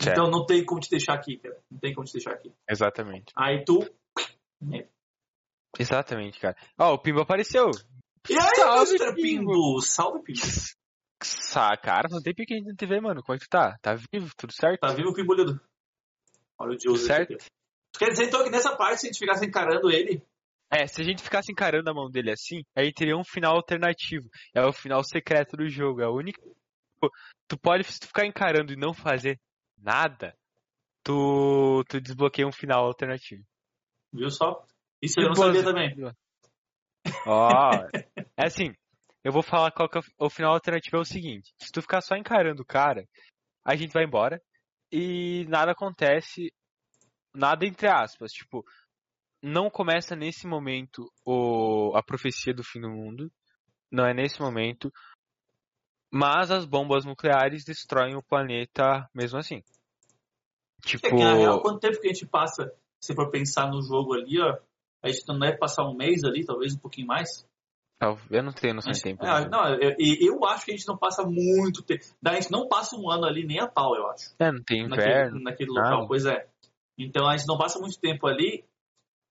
[0.00, 0.18] Certo.
[0.18, 1.60] Então não tem como te deixar aqui, cara.
[1.70, 2.50] Não tem como te deixar aqui.
[2.68, 3.32] Exatamente.
[3.36, 3.78] Aí tu.
[5.78, 6.56] Exatamente, cara.
[6.78, 7.70] Ó, o Pimba apareceu.
[8.28, 9.14] E aí, Salve, Mr.
[9.14, 9.80] Pimbo?
[9.80, 10.40] Salve, Pimbo.
[11.22, 13.22] Sa, cara, não tem pique na TV, mano.
[13.22, 13.76] Como é que tu tá?
[13.80, 14.30] Tá vivo?
[14.36, 14.80] Tudo certo?
[14.80, 15.60] Tá vivo o Pimbolhudo?
[16.58, 17.34] Olha o Joseph certo?
[17.34, 17.44] aqui.
[17.96, 20.24] Quer dizer, então, que nessa parte, se a gente ficasse encarando ele,
[20.70, 24.28] É, se a gente ficasse encarando a mão dele assim, aí teria um final alternativo.
[24.54, 26.00] É o final secreto do jogo.
[26.00, 26.40] É a única.
[27.00, 27.10] Pô,
[27.52, 29.38] Tu pode, se tu ficar encarando e não fazer
[29.76, 30.34] nada,
[31.04, 33.44] tu, tu desbloqueia um final alternativo.
[34.12, 34.64] Viu só?
[35.00, 35.94] Isso eu não sabia também.
[37.26, 37.84] Ó,
[38.36, 38.72] é assim,
[39.24, 41.52] eu vou falar qual que é o- o final alternativo é o seguinte.
[41.60, 43.06] Se tu ficar só encarando o cara,
[43.64, 44.40] a gente vai embora
[44.90, 46.52] e nada acontece,
[47.34, 48.64] nada entre aspas, tipo,
[49.42, 53.30] não começa nesse momento o, a profecia do fim do mundo,
[53.90, 54.92] não é nesse momento.
[56.14, 59.62] Mas as bombas nucleares destroem o planeta mesmo assim.
[60.84, 62.70] Tipo, É que, na real, quanto tempo que a gente passa,
[63.02, 64.56] se for pensar no jogo ali, ó,
[65.02, 67.44] a gente não deve passar um mês ali, talvez um pouquinho mais.
[68.30, 69.24] eu não tenho noção de tempo.
[69.24, 69.48] é, né?
[69.50, 72.04] não, eu, eu acho que a gente não passa muito tempo.
[72.24, 74.32] A gente não passa um ano ali nem a pau, eu acho.
[74.38, 75.40] É, não tem naquele, inverno.
[75.40, 75.90] naquele nada.
[75.90, 76.46] local, pois é.
[76.96, 78.64] Então a gente não passa muito tempo ali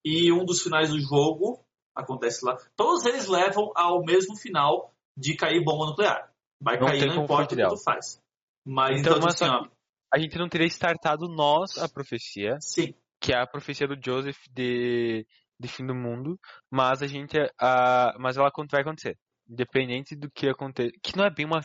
[0.06, 1.64] e um dos finais do jogo
[1.96, 2.58] acontece lá.
[2.76, 6.32] Todos eles levam ao mesmo final de cair bomba nuclear.
[6.62, 8.22] Vai Não cair, não importa o que tu faz.
[8.66, 9.68] Mas Então, então, mas assim, ó,
[10.14, 14.40] A gente não teria startado nós a profecia, sim, que é a profecia do Joseph
[14.50, 15.26] de,
[15.60, 16.40] de fim do mundo,
[16.72, 19.16] mas a gente, a, mas ela vai acontecer,
[19.48, 21.62] independente do que aconteça, que não é bem uma,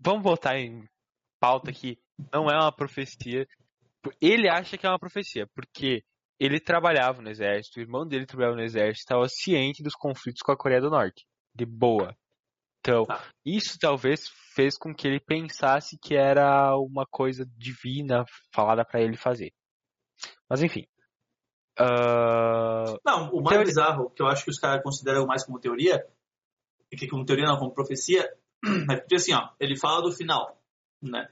[0.00, 0.84] vamos botar em
[1.40, 1.96] pauta aqui,
[2.32, 3.46] não é uma profecia,
[4.20, 6.02] ele acha que é uma profecia, porque
[6.38, 10.52] ele trabalhava no exército, o irmão dele trabalhava no exército, estava ciente dos conflitos com
[10.52, 11.24] a Coreia do Norte,
[11.54, 12.14] de boa.
[12.80, 13.24] Então, Tá.
[13.44, 19.16] isso talvez fez com que ele pensasse que era uma coisa divina falada pra ele
[19.16, 19.50] fazer.
[20.48, 20.86] Mas enfim.
[21.78, 25.60] Ah, Não, o mais Teoria- bizarro, que eu acho que os caras consideram mais como
[25.60, 26.06] teoria,
[26.90, 28.32] e que como teoria não, como profecia,
[28.90, 30.60] é porque assim, ó, ele fala do final,
[31.02, 31.28] né?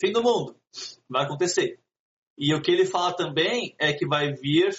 [0.00, 0.56] Fim do mundo,
[1.08, 1.80] vai acontecer.
[2.36, 4.74] E o que ele fala também é que vai vir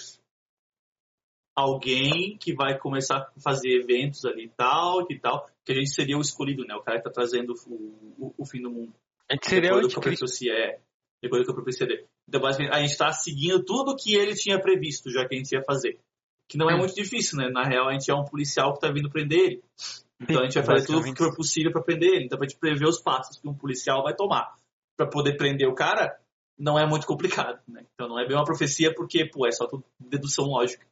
[1.56, 5.90] alguém que vai começar a fazer eventos ali e tal, que tal, que a gente
[5.94, 6.74] seria o escolhido, né?
[6.74, 7.74] O cara que tá trazendo o,
[8.18, 8.92] o, o fim do mundo.
[9.30, 10.26] a gente seria o anticristo.
[10.50, 10.80] é.
[11.24, 12.06] Depois do que a profecia dele.
[12.28, 15.52] Então, basicamente, a gente está seguindo tudo que ele tinha previsto, já que a gente
[15.52, 15.98] ia fazer.
[16.48, 16.78] Que não é Hum.
[16.78, 17.48] muito difícil, né?
[17.48, 19.64] Na real, a gente é um policial que está vindo prender ele.
[20.20, 22.24] Então a gente vai fazer tudo o que for possível para prender ele.
[22.26, 24.54] Então, pra gente prever os passos que um policial vai tomar
[24.96, 26.16] para poder prender o cara,
[26.58, 27.84] não é muito complicado, né?
[27.94, 29.66] Então não é bem uma profecia, porque, pô, é só
[29.98, 30.86] dedução lógica.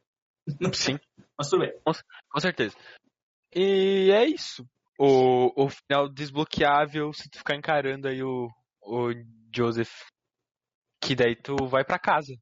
[0.73, 0.99] Sim,
[1.37, 1.73] Mas tudo bem.
[2.29, 2.75] com certeza.
[3.55, 4.65] E é isso.
[4.99, 8.49] O, o final desbloqueável se tu ficar encarando aí o,
[8.81, 9.11] o
[9.55, 9.91] Joseph.
[11.05, 12.33] Que daí tu vai pra casa.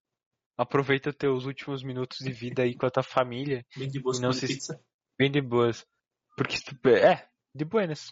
[0.57, 3.65] Aproveita teus últimos minutos de vida aí com a tua família.
[3.75, 4.79] Bem de boa Não se- pizza.
[5.17, 5.85] Bem de boas.
[6.37, 6.89] Porque se tu.
[6.89, 8.11] É, de buenas.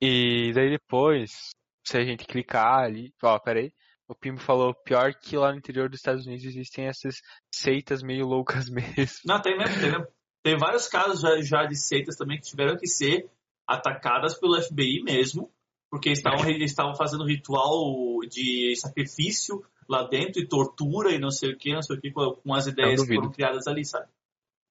[0.00, 1.50] E daí depois,
[1.86, 3.12] se a gente clicar ali.
[3.22, 3.72] Ó, peraí.
[4.08, 7.16] O Pimo falou, pior que lá no interior dos Estados Unidos existem essas
[7.52, 9.18] seitas meio loucas mesmo.
[9.24, 10.06] Não, tem mesmo, tem mesmo.
[10.44, 13.28] Tem vários casos já, já de seitas também que tiveram que ser
[13.66, 15.52] atacadas pelo FBI mesmo,
[15.90, 21.52] porque estavam, eles estavam fazendo ritual de sacrifício lá dentro e tortura e não sei
[21.52, 24.08] o que, não sei o que, com, as ideias que foram criadas ali, sabe?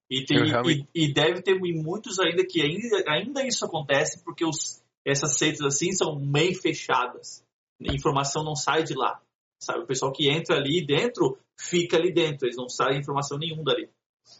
[0.10, 4.84] E, tem, e, e deve ter muitos ainda que ainda, ainda isso acontece porque os,
[5.04, 7.44] essas seitas assim são meio fechadas.
[7.82, 9.22] A informação não sai de lá.
[9.60, 9.80] Sabe?
[9.80, 13.90] O pessoal que entra ali dentro fica ali dentro, eles não saem informação nenhuma dali.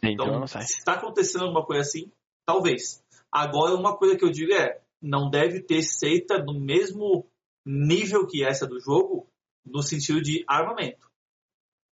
[0.02, 2.10] Então, Então, se está acontecendo alguma coisa assim,
[2.44, 3.02] talvez.
[3.32, 7.30] Agora, uma coisa que eu digo é, não deve ter seita no mesmo
[7.64, 9.30] nível que essa do jogo,
[9.64, 11.06] no sentido de armamento.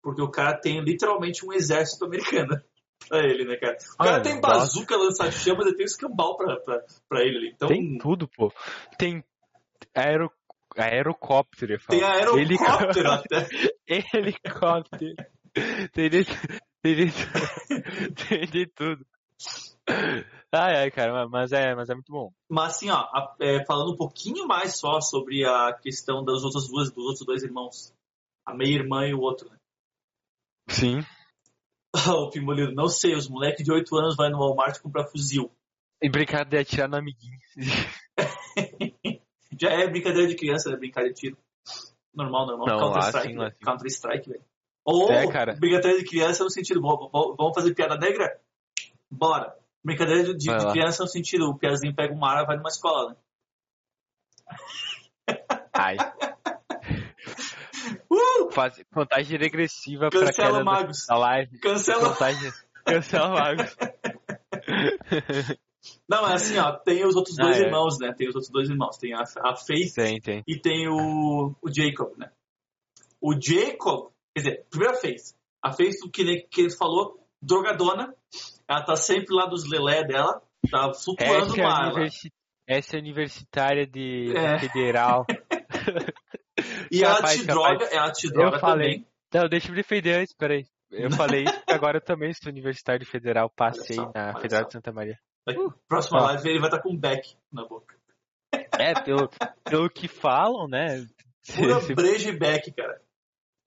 [0.02, 2.62] Porque o cara tem literalmente um exército americano
[3.08, 3.78] pra ele, né, cara?
[3.94, 4.60] O cara Ah, tem nossa.
[4.60, 7.52] bazuca, lança-chamas e tem escambau pra, pra, pra ele ali.
[7.56, 8.52] Então, Tem tudo, pô.
[8.98, 9.24] Tem
[9.96, 10.32] aero...
[10.78, 13.48] aerocóptero, tem aerocóptero até.
[14.13, 15.16] Helicóptero.
[15.94, 16.26] Tem de,
[16.82, 17.12] tem de,
[18.28, 19.06] tem de tudo.
[20.52, 22.32] Ai, ai, cara, mas é, mas é muito bom.
[22.50, 26.67] Mas assim, ó, a- é, falando um pouquinho mais só sobre a questão das outras
[26.67, 27.93] duas, dos outros dois irmãos.
[28.46, 29.58] A meia-irmã e o outro, né?
[30.69, 31.00] Sim.
[32.08, 35.52] o Pimolino, não sei, os moleques de 8 anos vai no Walmart comprar fuzil.
[36.02, 37.39] E brincar de atirar no amiguinho.
[39.60, 40.78] Já é brincadeira de criança, né?
[40.78, 41.38] Brincar de tiro.
[42.13, 42.80] Normal, normal.
[42.80, 43.56] Counter-Strike, sim, lá velho.
[43.56, 43.65] sim.
[43.65, 44.46] Counter-Strike, velho.
[44.86, 48.41] Ou É, brincadeira de criança no sentido, vamos fazer piada negra?
[49.17, 49.56] Bora.
[49.84, 53.10] Brincadeira de, de criança no sentido, o piazinho pega uma arma e vai numa escola,
[53.12, 53.15] né?
[55.73, 55.97] Ai.
[58.10, 58.49] Uh!
[58.52, 61.06] Faz, contagem regressiva pra Cancela da, Magos.
[61.08, 61.60] da live.
[61.60, 62.10] Cancela.
[62.10, 62.52] Contagem.
[62.86, 63.76] Cancela Magos.
[66.08, 67.65] Não, mas assim, ó, tem os outros Ah, dois é.
[67.65, 68.13] irmãos, né?
[68.15, 68.97] Tem os outros dois irmãos.
[68.97, 70.43] Tem a, a Faith Tem, tem.
[70.47, 72.32] e tem o, o Jacob, né?
[73.19, 75.34] O Jacob, quer dizer, primeiro a Faith.
[75.62, 78.13] A Faith, que nem que ele falou, drogadona.
[78.67, 81.91] Ela tá sempre lá dos lelé dela, tá flutuando Essa é, lá.
[81.93, 82.32] universi-
[82.67, 84.60] essa é universitária de É.
[84.60, 85.25] federal.
[86.91, 87.58] E ela Capaz, te capaz.
[87.79, 88.91] droga, ela te droga falei.
[88.99, 89.08] também.
[89.34, 90.65] Não, deixa eu me defender antes, peraí.
[90.91, 94.67] Eu falei isso agora eu também sou universitário federal, passei só, na Federal só.
[94.67, 95.17] de Santa Maria.
[95.88, 96.25] Próxima Ó.
[96.25, 97.97] live ele vai estar com um beck na boca.
[98.79, 99.27] É, pelo,
[99.63, 101.03] pelo que falam, né?
[101.58, 103.01] Pura se- breja e beck, cara.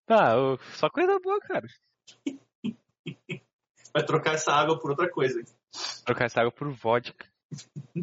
[0.08, 1.66] Ah, ô, só coisa boa, cara.
[3.96, 5.42] Vai trocar essa água por outra coisa.
[6.04, 7.26] Trocar essa água por vodka.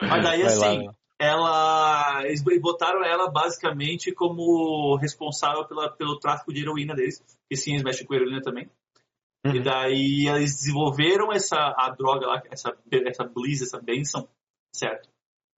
[0.00, 0.94] Mas daí, Vai assim, lá.
[1.18, 2.22] ela.
[2.24, 7.20] Eles botaram ela basicamente como responsável pela, pelo tráfico de heroína deles.
[7.50, 8.70] E sim, eles mexem com heroína também.
[9.44, 9.62] E Uhum.
[9.64, 12.72] daí eles desenvolveram essa a droga lá, essa,
[13.04, 14.28] essa bliss, essa benção,
[14.72, 15.08] certo?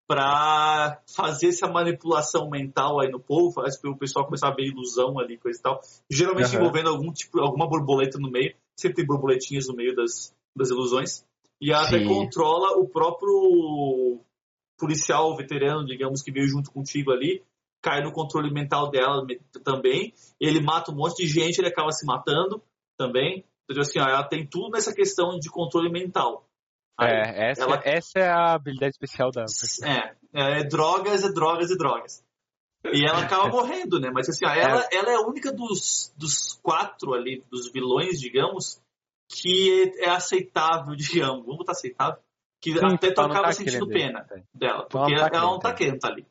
[0.09, 5.19] Pra fazer essa manipulação mental aí no povo, faz o pessoal começar a ver ilusão
[5.19, 5.81] ali, coisa e tal.
[6.11, 6.57] Geralmente Aham.
[6.57, 8.57] envolvendo algum tipo, alguma borboleta no meio.
[8.79, 11.25] Sempre tem borboletinhas no meio das, das ilusões.
[11.61, 14.21] E ela até controla o próprio
[14.79, 17.43] policial veterano, digamos, que veio junto contigo ali.
[17.83, 19.25] Cai no controle mental dela
[19.63, 20.13] também.
[20.41, 22.63] Ele mata um monte de gente, ele acaba se matando
[22.97, 23.45] também.
[23.71, 26.47] Então, assim, ó, ela tem tudo nessa questão de controle mental.
[26.99, 29.45] Aí, É, essa, ela- essa é a habilidade especial da.
[29.85, 32.24] é, é drogas, é drogas e drogas.
[32.93, 34.11] E ela acaba morrendo, né?
[34.13, 38.81] Mas assim, ó, ela, ela é a única dos, dos quatro ali, dos vilões, digamos,
[39.29, 41.45] que é aceitável, digamos.
[41.45, 42.21] Vamos botar aceitável?
[42.61, 44.43] Que Sim, até tu não acaba tá sentindo pena né?
[44.55, 44.81] dela.
[44.81, 46.27] Não Porque tá ela não tá querendo tá ali.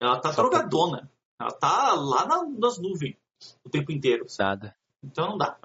[0.00, 1.10] Ela tá Só drogadona.
[1.40, 3.16] Ela tá lá na- nas nuvens
[3.64, 4.24] o tempo inteiro.
[4.38, 4.76] Nada.
[5.02, 5.58] Então não dá.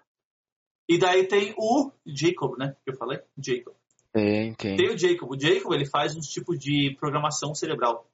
[0.89, 2.76] E daí tem o Jacob, né?
[2.84, 3.19] Que eu falei?
[3.38, 3.76] Jacob.
[4.12, 4.78] Tem, tem.
[4.78, 5.30] Tem o Jacob.
[5.30, 8.10] O Jacob ele faz uns tipos de programação cerebral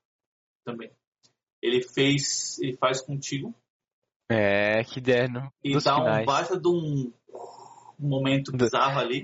[0.66, 0.92] também.
[1.64, 3.56] Ele fez, ele faz contigo
[4.30, 6.26] É, que der no, e nos dá um finais.
[6.26, 7.14] baita de um,
[8.00, 9.24] um momento bizarro ali.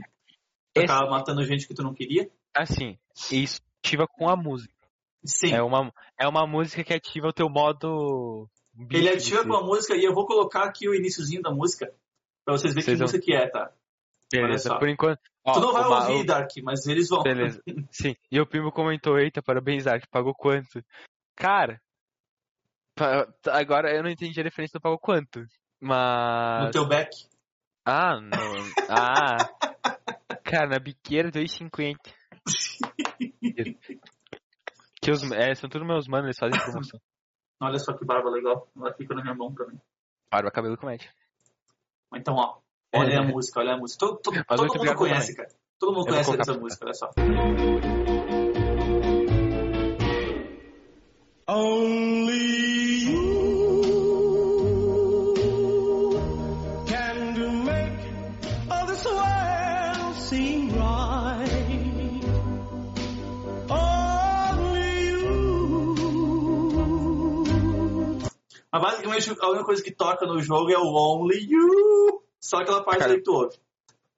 [0.73, 2.31] Tu Esse- acaba matando gente que tu não queria.
[2.55, 2.97] Assim,
[3.31, 4.73] isso ativa com a música.
[5.25, 5.51] Sim.
[5.53, 8.47] É uma, é uma música que ativa o teu modo.
[8.89, 11.93] Ele ativa com a música e eu vou colocar aqui o iníciozinho da música
[12.45, 13.73] pra vocês verem Vocês que vão- música que é, tá?
[14.31, 15.19] Beleza, por enquanto.
[15.43, 17.21] Ó, tu não vai uma- ouvir, o- Dark, mas eles vão.
[17.23, 17.61] Beleza.
[17.91, 18.15] Sim.
[18.31, 20.81] E o primo comentou, eita, parabéns, Ark, pagou quanto?
[21.35, 21.81] Cara,
[23.51, 25.39] agora eu não entendi a referência do pagou quanto.
[25.81, 26.71] No Mas.
[26.71, 27.15] teu back.
[27.85, 28.29] Ah, não.
[28.89, 29.37] Ah.
[30.43, 31.97] Cara, na biqueira 2,50.
[35.01, 36.99] Que os, é, são todos meus manos, eles fazem promoção.
[37.61, 38.67] Olha só que barba legal.
[38.75, 39.79] Ela fica na minha mão também.
[40.29, 41.09] Barba, cabelo comédia.
[42.13, 42.59] Então, ó.
[42.93, 43.99] Olha a música, olha a música.
[43.99, 45.49] Todo, todo, todo mundo conhece, cara.
[45.79, 47.11] Todo mundo Eu conhece essa música, olha só.
[69.19, 72.23] Basicamente a única coisa que toca no jogo é o Only You.
[72.39, 73.15] Só aquela parte Cara.
[73.15, 73.57] que tu ouve.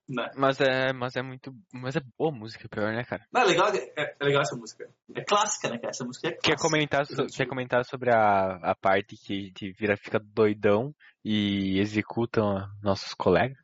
[0.07, 0.29] Né?
[0.35, 1.53] Mas é, mas é muito.
[1.73, 3.25] Mas é boa música, pior, né, cara?
[3.31, 4.89] Não, é legal, é, é legal essa música.
[5.15, 5.91] É clássica, né, cara?
[5.91, 6.61] Essa música é Quer clássica.
[6.61, 12.67] comentar, so- quer comentar sobre a, a parte que te vira, fica doidão e executam
[12.83, 13.57] nossos colegas?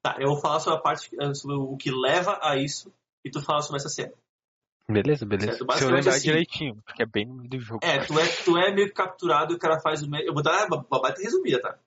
[0.00, 2.92] Tá, eu vou falar sobre a parte, sobre o que leva a isso
[3.24, 4.12] e tu fala sobre essa cena.
[4.90, 5.52] Beleza, beleza.
[5.58, 7.80] Certo, Se eu lembrar assim- direitinho, porque é bem do jogo.
[7.82, 10.26] É, tu é, tu é meio capturado e o cara faz o mesmo.
[10.28, 11.78] Eu vou dar uma uma baita resumida, tá?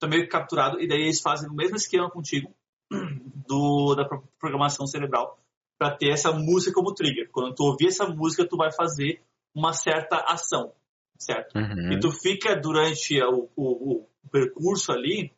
[0.00, 2.52] Tu é meio capturado e daí eles fazem o mesmo esquema contigo
[3.46, 5.38] do, da pro- programação cerebral
[5.78, 7.28] pra ter essa música como trigger.
[7.30, 9.22] Quando tu ouvir essa música, tu vai fazer
[9.54, 10.72] uma certa ação,
[11.16, 11.56] certo?
[11.56, 11.92] Uhum.
[11.92, 15.32] E tu fica durante o, o- o percurso ali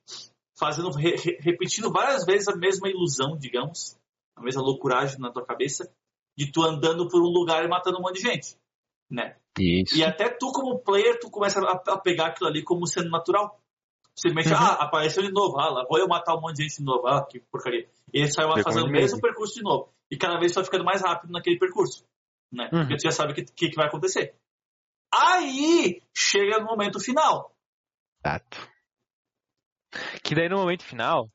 [0.58, 3.98] fazendo, re- repetindo várias vezes a mesma ilusão, digamos,
[4.36, 5.90] a mesma loucuragem na tua cabeça,
[6.40, 8.56] de tu andando por um lugar e matando um monte de gente,
[9.10, 9.36] né?
[9.58, 9.94] Isso.
[9.94, 13.60] E até tu, como player, tu começa a, pegar aquilo ali como sendo natural.
[14.16, 14.66] Simplesmente, Uhum.
[14.66, 17.06] ah, apareceu de novo, ah, lá vou eu matar um monte de gente de novo,
[17.06, 17.86] ah, que porcaria.
[18.12, 19.92] E ele sai fazendo o mesmo percurso de novo.
[20.10, 22.06] E cada vez tu vai ficando mais rápido naquele percurso,
[22.50, 22.70] né?
[22.72, 22.80] Uhum.
[22.80, 24.34] Porque tu já sabe o que, que, que vai acontecer.
[25.12, 27.54] Aí, chega no momento final.
[28.24, 28.66] Exato.
[30.24, 31.28] Que daí no momento final,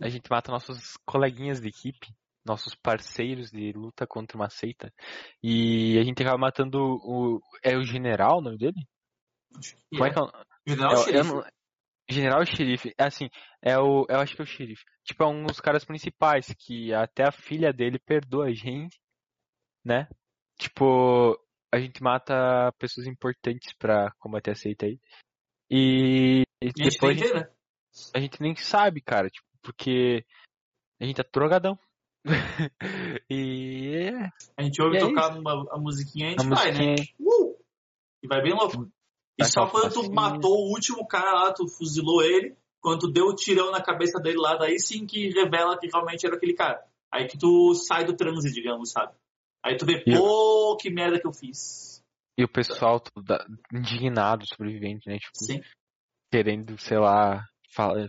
[0.00, 2.12] a gente mata nossos coleguinhas de equipe,
[2.44, 4.92] nossos parceiros de luta contra uma seita.
[5.42, 7.40] E a gente acaba matando o.
[7.62, 8.86] É o general o nome dele?
[9.90, 10.30] Como é que é o
[10.66, 11.28] General É Xerife.
[11.34, 11.44] não-
[12.08, 13.28] General Xerife, assim,
[13.62, 14.82] é o, eu acho que é o xerife.
[15.04, 18.98] Tipo, é um dos caras principais, que até a filha dele perdoa a gente,
[19.84, 20.08] né?
[20.58, 21.38] Tipo,
[21.72, 24.98] a gente mata pessoas importantes pra combater a seita aí.
[25.70, 27.48] E, e E a gente depois né?
[28.14, 30.24] a gente nem sabe, cara, tipo, porque
[31.00, 31.78] a gente tá drogadão.
[33.30, 36.48] e é, A gente ouve E é tocar uma, a musiquinha e a a gente
[36.48, 36.90] vai, né?
[36.90, 37.56] musiquinha Uh!
[38.22, 38.90] E vai bem louco.
[39.38, 40.14] E só quando tu facinho.
[40.14, 44.20] matou o último cara lá, tu fuzilou ele, quando tu deu o tirão na cabeça
[44.20, 46.84] dele lá, daí sim que revela que realmente era aquele cara.
[47.10, 49.14] Aí que tu sai do transe, digamos, sabe?
[49.62, 52.02] Aí tu vê, pô, que merda que eu fiz.
[52.38, 55.18] e o pessoal da- indignado, sobrevivente, né?
[55.18, 55.60] Tipo, Sim.
[56.32, 57.44] querendo, sei lá,
[57.74, 58.08] fala-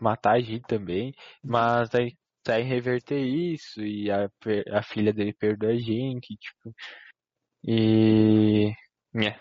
[0.00, 1.12] matar a gente também,
[1.42, 2.16] mas aí
[2.46, 4.28] sai reverter isso e a,
[4.72, 6.74] a filha dele perdoa a gente, tipo,
[7.66, 8.72] E.
[9.14, 9.40] Nhé.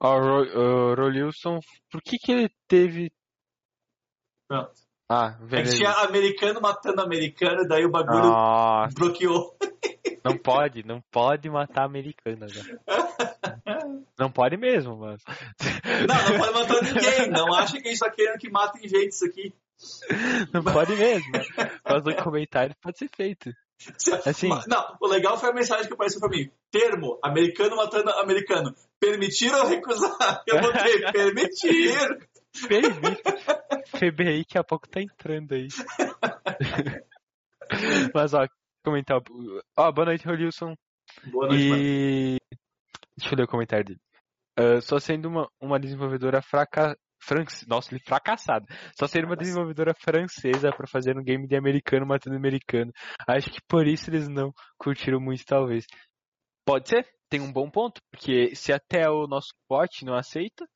[0.00, 1.60] Ó, o Ro- o Rolilson,
[1.90, 3.10] por que que ele teve.
[4.48, 4.72] Pronto.
[5.08, 9.56] Ah, É que tinha americano matando americano, daí o bagulho Nossa, bloqueou.
[10.24, 12.78] não pode, não pode matar americano, né?
[14.18, 15.22] Não pode mesmo, mas.
[16.08, 17.30] Não, não pode matar ninguém.
[17.30, 19.54] Não acha que a gente tá querendo que matem gente isso aqui.
[20.52, 21.32] Não pode mesmo.
[21.84, 23.52] Mas o comentário pode ser feito.
[24.24, 24.48] Assim.
[24.68, 26.50] Não, o legal foi a mensagem que apareceu pra mim.
[26.70, 28.74] Termo, americano matando americano.
[29.00, 30.42] Permitir ou recusar?
[30.46, 31.94] Eu botei, permitir.
[32.68, 33.22] Permite.
[33.86, 35.68] FBI daqui a pouco tá entrando aí.
[38.14, 38.46] Mas ó,
[38.84, 39.20] comentar.
[39.76, 40.74] Ó, boa noite, Rolilson.
[41.26, 41.82] Boa noite, mano.
[41.82, 42.38] E.
[43.16, 44.00] Deixa eu ler o comentário dele.
[44.56, 46.96] Ah, só sendo uma, uma desenvolvedora fraca...
[47.22, 47.66] France...
[47.68, 48.66] Nossa, ele fracassado.
[48.98, 52.92] Só sendo uma desenvolvedora francesa pra fazer um game de americano matando americano.
[53.26, 55.84] Acho que por isso eles não curtiram muito, talvez.
[56.64, 60.66] Pode ser, tem um bom ponto, porque se até o nosso bot não aceita.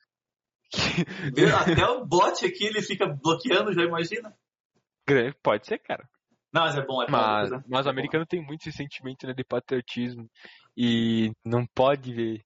[1.34, 1.54] Viu?
[1.54, 4.36] Até o bot aqui ele fica bloqueando, já imagina?
[5.42, 6.08] Pode ser, cara.
[6.52, 7.12] Não, mas é bom, é bom.
[7.12, 7.62] Mas, né?
[7.68, 10.28] mas É o americano tem muito esse sentimento né, de patriotismo.
[10.76, 12.38] E não pode ver.
[12.38, 12.44] bom.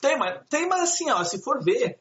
[0.00, 1.98] Tem, mas, tem, mas assim, ó, se for ver,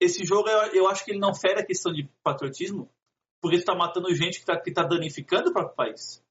[0.00, 2.90] esse jogo eu, eu acho que ele não fere a questão de patriotismo,
[3.40, 6.22] porque tu tá matando gente que tá, que tá danificando o próprio país.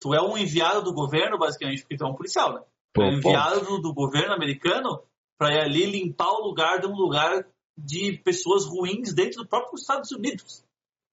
[0.00, 2.62] Tu é um enviado do governo, basicamente, porque tu é um policial, né?
[2.92, 5.02] Tu é Bom, enviado do, do governo americano
[5.38, 9.78] pra ir ali limpar o lugar de um lugar de pessoas ruins dentro do próprio
[9.78, 10.64] Estados Unidos.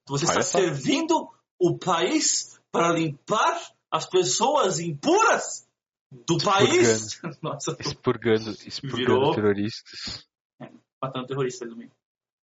[0.08, 0.60] Você Olha está só.
[0.60, 3.62] servindo o país para limpar
[3.92, 5.68] as pessoas impuras
[6.12, 7.22] do país.
[7.42, 9.36] Nossa, expurgando, expurgando Virou.
[9.36, 10.29] terroristas.
[11.02, 11.92] Matando terrorista ali no meio.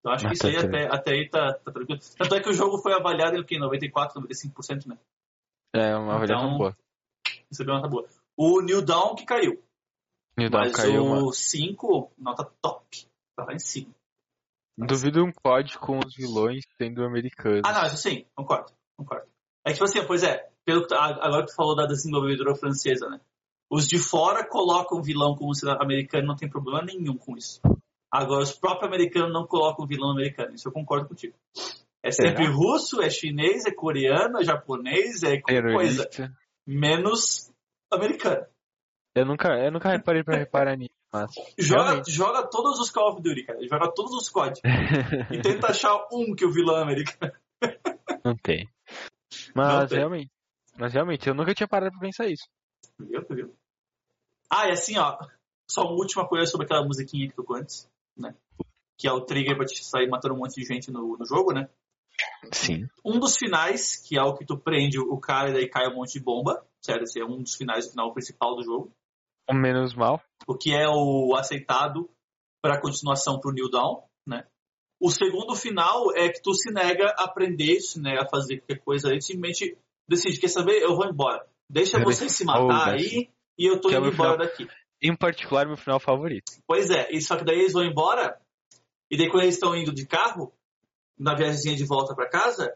[0.01, 2.01] Então acho que isso aí até, até aí tá, tá tranquilo.
[2.17, 3.59] Tanto é que o jogo foi avaliado em o quê?
[3.59, 4.99] 94, 95%, né?
[5.75, 6.77] É uma avaliação Então, boa.
[7.51, 8.09] Isso é uma nota boa.
[8.37, 9.63] O New Dawn que caiu.
[10.37, 11.33] New Dawn mas caiu, o mano.
[11.33, 13.07] 5, nota top.
[13.37, 13.93] Tá lá em cima.
[14.79, 17.63] Duvido um COD com os vilões sendo americanos.
[17.65, 19.27] Ah, não, isso sim, concordo, concordo.
[19.65, 23.09] É que, tipo assim, pois é, pelo que agora que tu falou da desenvolvedora francesa,
[23.09, 23.21] né?
[23.71, 27.61] Os de fora colocam o vilão como cidadão americano, não tem problema nenhum com isso.
[28.11, 31.35] Agora, os próprios americanos não colocam o vilão americano, isso eu concordo contigo.
[32.03, 32.57] É sempre Será?
[32.57, 36.09] russo, é chinês, é coreano, é japonês, é coisa,
[36.67, 37.53] menos
[37.91, 38.47] americano.
[39.15, 41.31] Eu nunca, eu nunca reparei pra reparar nisso, mas.
[41.59, 42.13] Joga, realmente.
[42.13, 43.59] joga todos os Call of Duty, cara.
[43.67, 44.61] Joga todos os COD.
[45.33, 47.33] e tenta achar um que o vilão é americano.
[48.23, 48.69] Não tem.
[49.55, 49.99] Não Mas tem.
[49.99, 50.31] realmente.
[50.79, 52.45] Mas realmente, eu nunca tinha parado pra pensar isso.
[52.99, 53.25] Viu?
[53.31, 53.57] Viu?
[54.51, 55.19] Ah, e assim, ó,
[55.69, 58.35] só uma última coisa sobre aquela musiquinha que tocou antes, né?
[58.99, 61.53] Que é o trigger pra te sair matando um monte de gente no, no jogo,
[61.53, 61.69] né?
[62.53, 62.89] Sim.
[63.05, 65.97] Um dos finais, que é o que tu prende o cara e daí cai um
[65.97, 68.91] monte de bomba, sério, esse é um dos finais, o final principal do jogo.
[69.49, 70.23] O menos mal.
[70.47, 72.09] O que é o aceitado
[72.63, 74.47] pra continuação pro New Dawn, né?
[75.01, 78.81] O segundo final é que tu se nega a aprender, se nega a fazer qualquer
[78.83, 79.77] coisa aí, simplesmente
[80.09, 80.83] decide, quer saber?
[80.83, 81.47] Eu vou embora.
[81.69, 84.39] Deixa vocês se matar Oh, aí e eu tô indo embora final.
[84.39, 84.69] daqui.
[85.03, 86.53] Em particular, meu final favorito.
[86.67, 88.41] Pois é, e só que daí eles vão embora,
[89.11, 90.53] e daí quando eles estão indo de carro,
[91.19, 92.75] na viagemzinha de volta pra casa,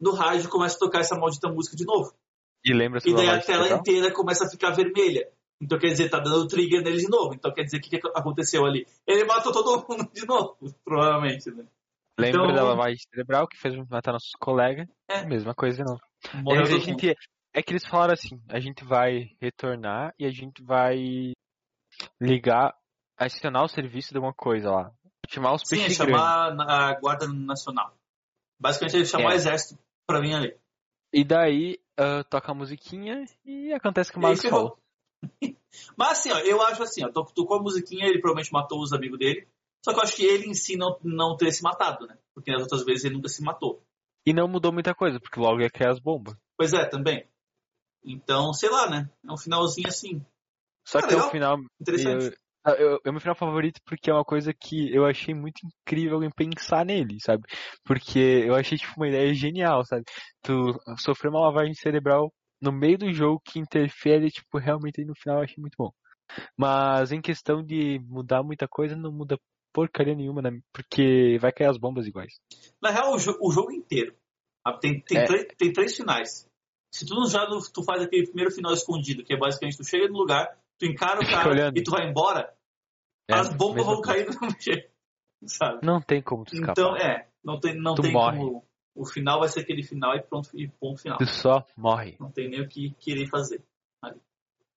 [0.00, 2.12] no rádio começa a tocar essa maldita música de novo.
[2.64, 3.78] E lembra E daí a tela legal?
[3.78, 5.28] inteira começa a ficar vermelha.
[5.60, 7.34] Então quer dizer, tá dando trigger nele de novo.
[7.34, 8.86] Então quer dizer, o que, que aconteceu ali?
[9.06, 11.64] Ele matou todo mundo de novo, provavelmente, né?
[12.18, 14.86] Lembra Então- da lavagem cerebral que fez matar nossos colegas?
[15.08, 15.24] É.
[15.24, 15.96] Mesma coisa não.
[16.42, 17.14] Morreu É, gente,
[17.54, 21.32] é que eles falaram assim, a gente vai retornar e a gente vai
[22.20, 22.76] ligar,
[23.16, 24.92] acionar o serviço de uma coisa lá.
[25.28, 26.16] Chamar os Sim, peixes grandes.
[26.16, 27.94] chamar na- a Guarda Nacional.
[28.60, 29.34] Basicamente ele chamou É.
[29.34, 30.56] o exército pra vir ali.
[31.12, 34.78] E daí ah, toca a musiquinha e acontece que o Marcos falou.
[35.96, 38.92] Mas assim, ó, eu acho assim, ó, to- tocou a musiquinha, ele provavelmente matou os
[38.92, 39.48] amigos dele.
[39.84, 42.16] Só que eu acho que ele em si não, não teria se matado, né?
[42.34, 43.82] Porque nas outras vezes ele nunca se matou.
[44.26, 46.36] E não mudou muita coisa, porque logo ia cair as bombas.
[46.56, 47.26] Pois é, também.
[48.04, 49.10] Então, sei lá, né?
[49.26, 50.24] É um finalzinho assim,
[50.88, 51.28] Só Ah, que é legal.
[51.28, 51.58] o final.
[51.80, 52.36] interessante.
[52.66, 55.60] Eu, eu- é o meu final favorito porque é uma coisa que eu achei muito
[55.66, 57.44] incrível em pensar nele, sabe?
[57.84, 60.04] Porque eu achei tipo uma ideia genial, sabe?
[60.42, 65.14] Tu sofrer uma lavagem cerebral no meio do jogo que interfere, tipo, realmente aí no
[65.14, 65.90] final eu achei muito bom.
[66.56, 69.38] Mas em questão de mudar muita coisa, não muda
[69.72, 70.50] porcaria nenhuma, né?
[70.72, 72.32] Porque vai cair as bombas iguais.
[72.82, 74.14] Na real, o, jo- o jogo inteiro.
[74.64, 75.24] ah, Tem, tem, É.
[75.24, 76.46] três, tem três finais.
[76.92, 80.08] Se tu já no- tu faz aquele primeiro final escondido, que é basicamente tu chega
[80.08, 82.54] no lugar, tu encara o cara e tu vai embora,
[83.28, 84.12] É, as bombas vão coisa.
[84.12, 84.90] cair mesmo jeito.
[85.46, 85.86] Sabe?
[85.86, 86.72] Não tem como tu escapar.
[86.72, 88.38] Então, é, não tem, não Tu tem morre.
[88.38, 88.66] como.
[88.94, 91.18] O final vai ser aquele final e pronto, e ponto final.
[91.18, 92.16] Tu só morre.
[92.18, 93.64] Não tem nem o que querer fazer.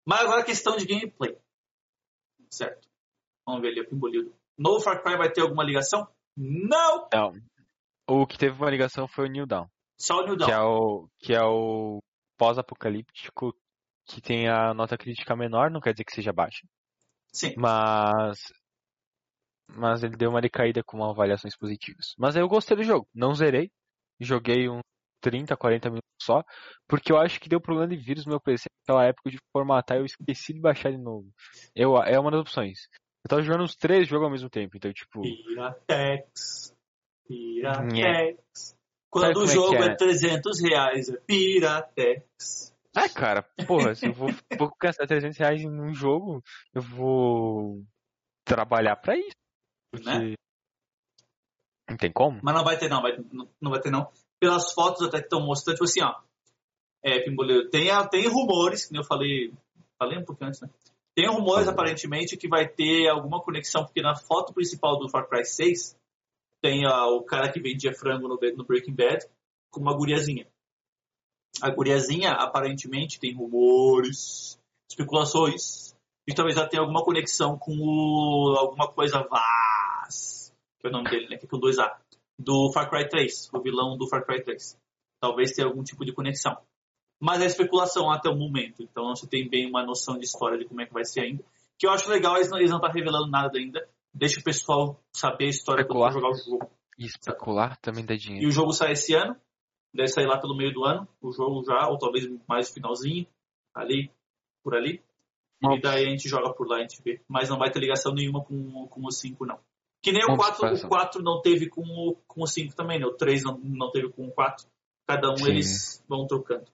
[0.06, 1.36] Mas agora a questão de gameplay.
[2.50, 2.88] Certo.
[3.46, 4.34] Vamos ver ali o Pimbolildo.
[4.58, 6.06] No Far Cry vai ter alguma ligação?
[6.36, 7.08] Não!
[7.12, 7.32] Não.
[8.08, 9.66] O que teve uma ligação foi o New Dawn,
[9.98, 10.46] Só o New Dawn.
[10.48, 11.98] que é o que é o
[12.38, 13.54] pós-apocalíptico
[14.06, 16.66] que tem a nota crítica menor, não quer dizer que seja baixa,
[17.32, 17.54] Sim.
[17.56, 18.52] mas
[19.74, 22.14] mas ele deu uma decaída com avaliações positivas.
[22.18, 23.70] Mas eu gostei do jogo, não zerei,
[24.20, 24.82] joguei uns
[25.22, 26.44] 30, 40 minutos só,
[26.86, 29.96] porque eu acho que deu problema de vírus no meu PC naquela época de formatar
[29.96, 31.32] e eu esqueci de baixar de novo.
[31.74, 32.88] Eu, é uma das opções.
[33.24, 36.74] Eu tava jogando uns três jogos ao mesmo tempo, então tipo, Piratex.
[37.26, 38.76] Piratex.
[39.08, 39.94] Quando Sabe o é jogo que é, é?
[39.94, 42.74] 300 reais, é Piratex.
[42.94, 44.28] Ah, cara, porra, se eu vou,
[44.58, 46.42] vou gastar 300 reais em um jogo,
[46.74, 47.82] eu vou
[48.44, 49.36] trabalhar pra isso.
[49.90, 50.08] Porque.
[50.08, 50.34] Né?
[51.88, 52.40] Não tem como?
[52.42, 53.02] Mas não vai ter, não.
[53.02, 54.10] Vai, não, não vai ter, não.
[54.38, 56.14] Pelas fotos até que estão mostrando, tipo assim, ó.
[57.02, 59.52] É, Pimboleiro, tem, tem rumores, que nem eu falei,
[59.98, 60.70] falei um pouquinho antes, né?
[61.14, 65.44] Tem rumores, aparentemente, que vai ter alguma conexão, porque na foto principal do Far Cry
[65.44, 65.98] 6
[66.62, 69.26] tem ó, o cara que vendia frango no, no Breaking Bad
[69.70, 70.46] com uma guriazinha.
[71.60, 74.58] A guriazinha, aparentemente, tem rumores,
[74.90, 75.94] especulações,
[76.26, 81.10] e talvez ela tenha alguma conexão com o, alguma coisa Vaz, que é o nome
[81.10, 81.36] dele, né?
[81.36, 81.90] Que é com 2A,
[82.38, 84.78] do Far Cry 3, o vilão do Far Cry 3.
[85.20, 86.56] Talvez tenha algum tipo de conexão.
[87.20, 90.58] Mas é especulação até o momento, então não se tem bem uma noção de história
[90.58, 91.44] de como é que vai ser ainda.
[91.78, 93.88] Que eu acho legal, eles não estão tá revelando nada ainda.
[94.12, 96.12] Deixa o pessoal saber a história quando for Especular.
[96.12, 96.70] jogar o jogo.
[96.98, 98.48] E especular também dá E dinheiro.
[98.48, 99.36] o jogo sai esse ano,
[99.94, 103.26] deve sair lá pelo meio do ano, o jogo já, ou talvez mais no finalzinho,
[103.74, 104.10] ali,
[104.62, 105.02] por ali.
[105.62, 105.80] E Ops.
[105.82, 107.20] daí a gente joga por lá, a gente vê.
[107.28, 109.58] Mas não vai ter ligação nenhuma com, com o 5, não.
[110.02, 110.86] Que nem o Ops, 4, passa.
[110.86, 113.06] o 4 não teve com o, com o 5 também, né?
[113.06, 114.66] O 3 não, não teve com o 4.
[115.06, 115.50] Cada um Sim.
[115.50, 116.64] eles vão trocando.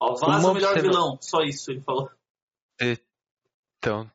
[0.00, 2.10] Ó, Vaz é o melhor observa- vilão, só isso ele falou.
[3.78, 4.10] Então.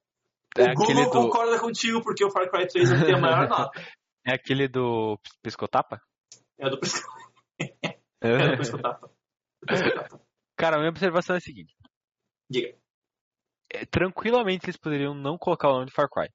[0.57, 3.05] O É Google aquele, do, concorda contigo porque o Far Cry 3 é o que
[3.05, 3.81] tem a maior nota.
[4.25, 5.99] é aquele do Pescotapa?
[6.59, 7.11] É do pesco-
[8.27, 9.07] é pescotapa.
[9.07, 10.21] Do pescotapa.
[10.55, 11.75] Cara, a minha observação é a seguinte.
[12.49, 12.75] Diga.
[13.71, 16.29] É, tranquilamente eles poderiam não colocar o nome de Far Cry.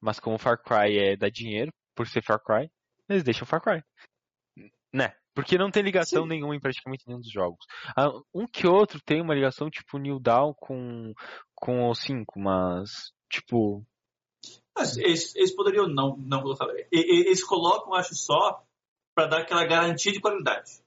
[0.00, 2.70] Mas como Far Cry é dá dinheiro, por ser Far Cry,
[3.08, 3.82] eles deixam Far Cry.
[4.92, 5.14] Né?
[5.34, 6.30] Porque não tem ligação Sim.
[6.30, 7.64] nenhuma em praticamente nenhum dos jogos.
[7.96, 11.12] Ah, Um que outro tem uma ligação tipo New Dawn com,
[11.54, 13.86] com o 5, mas tipo.
[14.76, 16.66] Mas eles, eles poderiam não, não colocar.
[16.90, 18.64] Eles colocam, acho, só
[19.14, 20.82] pra dar aquela garantia de qualidade.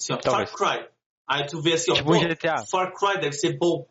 [0.00, 0.50] Assim, ó, Talvez.
[0.50, 0.88] Far Cry.
[1.28, 2.66] Aí tu vê assim, ó, Tipo pô, GTA.
[2.66, 3.88] Far Cry deve ser bom.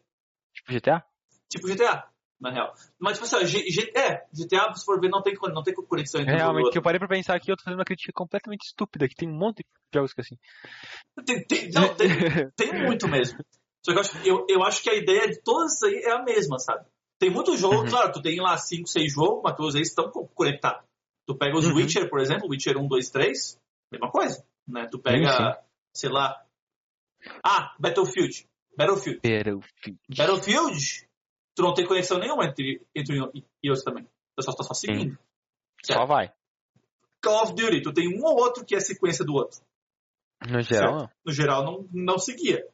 [0.53, 1.03] Tipo GTA?
[1.49, 2.07] Tipo GTA,
[2.39, 2.73] na real.
[2.99, 6.21] Mas, tipo assim, ó, G- é, GTA, se for ver, não tem, não tem conexão
[6.21, 9.07] entre Realmente, que eu parei pra pensar aqui, eu tô fazendo uma crítica completamente estúpida,
[9.07, 10.37] que tem um monte de jogos que assim.
[11.25, 12.07] Tem, tem, não, tem,
[12.55, 13.37] tem muito mesmo.
[13.83, 16.23] Só que eu acho, eu, eu acho que a ideia de isso aí é a
[16.23, 16.85] mesma, sabe?
[17.19, 17.89] Tem muitos jogos, Uhum.
[17.89, 20.83] claro, tu tem lá 5, 6 jogos, mas todos eles estão co- conectados.
[21.27, 21.75] Tu pega os Uhum.
[21.75, 23.59] Witcher, por exemplo, Witcher 1, 2, 3,
[23.91, 24.45] mesma coisa.
[24.67, 24.87] Né?
[24.91, 25.53] Tu pega, Sim,
[25.95, 26.43] sei lá.
[27.43, 28.47] Ah, Battlefield.
[28.77, 29.21] Battlefield.
[29.23, 29.99] Battlefield.
[30.15, 31.07] Battlefield,
[31.55, 33.31] tu não tem conexão nenhuma entre, entre um
[33.63, 34.03] e outro também.
[34.35, 35.17] Tu só tá só seguindo.
[35.83, 36.31] Só vai.
[37.23, 39.59] Call of Duty, tu tem um ou outro que é sequência do outro.
[40.47, 41.09] No geral, não.
[41.25, 42.67] no geral não, não seguia.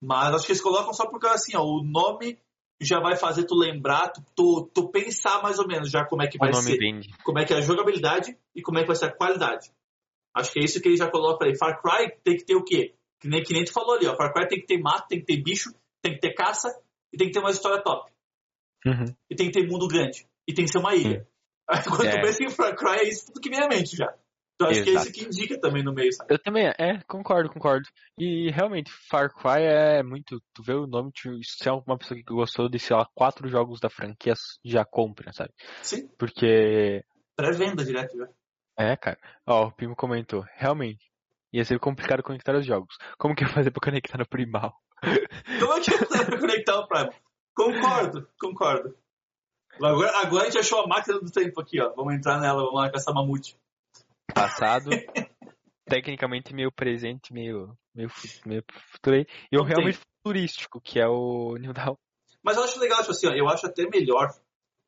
[0.00, 2.38] Mas acho que eles colocam só porque assim, ó, o nome
[2.80, 6.26] já vai fazer tu lembrar, tu, tu, tu pensar mais ou menos já como é
[6.26, 7.08] que O vai nome ser, vende.
[7.24, 9.72] como é que é a jogabilidade e como é que vai ser a qualidade.
[10.34, 11.56] Acho que é isso que ele já coloca aí.
[11.56, 12.94] Far Cry tem que ter o quê?
[13.20, 14.16] Que nem, que nem tu falou ali, ó.
[14.16, 15.70] Far Cry tem que ter mato, tem que ter bicho,
[16.02, 16.68] tem que ter caça
[17.12, 18.10] e tem que ter uma história top.
[18.86, 19.14] Uhum.
[19.30, 20.26] E tem que ter mundo grande.
[20.48, 21.26] E tem que ser uma ilha.
[21.68, 22.10] Aí, quando É.
[22.18, 24.12] tu pensa em Far Cry, é isso tudo que vem à mente já.
[24.54, 25.08] Então acho que é Exato.
[25.08, 26.32] isso que indica também no meio, sabe?
[26.34, 27.88] Eu também, é, concordo, concordo.
[28.18, 30.40] E realmente, Far Cry é muito.
[30.54, 33.48] Tu vê o nome, tu, se é uma pessoa que gostou de, sei lá, quatro
[33.48, 35.50] jogos da franquia, já compra, sabe?
[35.82, 37.02] Sim, Porque.
[37.36, 38.28] pré-venda direto já.
[38.76, 39.18] É, cara.
[39.46, 41.10] Ó, o Pimo comentou, realmente.
[41.52, 42.96] Ia ser complicado conectar os jogos.
[43.18, 44.74] Como que eu ia fazer pra conectar no primal?
[45.60, 47.10] Como é que dá pra conectar o Prime?
[47.54, 48.96] Concordo, concordo.
[49.74, 51.92] Agora, agora a gente achou a máquina do tempo aqui, ó.
[51.94, 53.56] Vamos entrar nela, vamos lá essa mamute.
[54.34, 54.90] Passado,
[55.86, 58.10] tecnicamente meio presente, meio, meio,
[58.46, 59.26] meio futuro aí.
[59.50, 59.68] E o tem.
[59.68, 61.96] realmente futurístico, que é o New Dawn.
[62.42, 64.34] Mas eu acho legal, tipo assim, ó, eu acho até melhor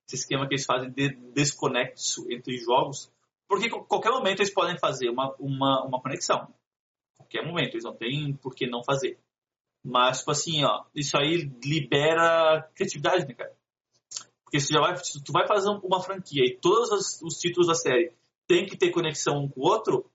[0.06, 3.10] esse esquema que eles fazem de desconexo entre jogos,
[3.48, 6.52] porque qualquer momento eles podem fazer uma, uma, uma conexão.
[7.16, 9.18] Qualquer momento, eles não têm por que não fazer.
[9.84, 13.54] Mas, tipo assim, ó, isso aí libera criatividade, né, cara?
[14.44, 17.74] Porque se vai, se tu vai fazer uma franquia e todos os, os títulos da
[17.74, 18.12] série
[18.46, 20.10] tem que ter conexão um com o outro,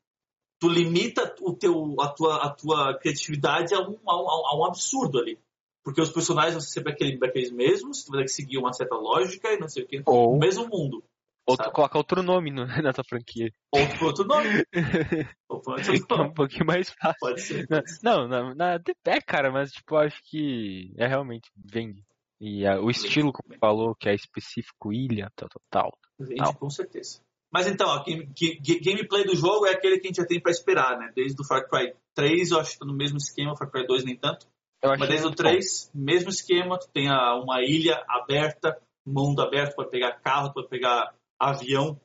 [0.60, 4.66] tu limita o teu, a, tua, a tua criatividade a um, a, um, a um
[4.66, 5.40] absurdo ali.
[5.84, 8.74] Porque os personagens vão ser sempre aquele, aqueles mesmos, tu vai ter que seguir uma
[8.74, 10.04] certa lógica e não sei o que.
[10.06, 11.04] Ou- O mesmo mundo.
[11.50, 11.74] Ou tu sabe?
[11.76, 13.52] coloca outro nome no, na tua franquia.
[13.74, 14.64] Ou por outro nome.
[15.50, 16.34] Outro Que é um nome.
[16.34, 17.20] pouquinho mais fácil.
[17.20, 17.68] Pode ser.
[18.04, 22.04] Não, não, na, na é, cara, mas tipo, acho que é realmente vende.
[22.40, 25.98] E ah, o estilo, tu falou, que é específico, ilha, tal, tal, tal.
[26.20, 26.54] Vende, Não.
[26.54, 27.20] com certeza.
[27.52, 30.26] Mas então, ó, que, que- que- gameplay do jogo é aquele que a gente já
[30.26, 31.12] tem pra esperar, né?
[31.16, 34.06] Desde o Far Cry 3, eu acho que tá no mesmo esquema, Far Cry 2
[34.06, 34.46] nem tanto.
[34.84, 35.50] Mas desde o muito bom.
[35.50, 40.70] 3, mesmo esquema, tu tem a- uma ilha aberta, mundo aberto, pode pegar carro, pode
[40.70, 42.00] pegar avião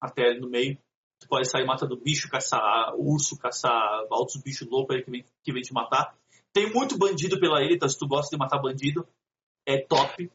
[0.00, 0.78] até no meio.
[1.20, 5.52] Tu pode sair matando bicho, caçar urso, caçar outros bichos loucos aí que vem, que
[5.52, 6.16] vem te matar.
[6.52, 9.06] Tem muito bandido pela ilha, então se tu gosta de matar bandido,
[9.66, 10.30] é top.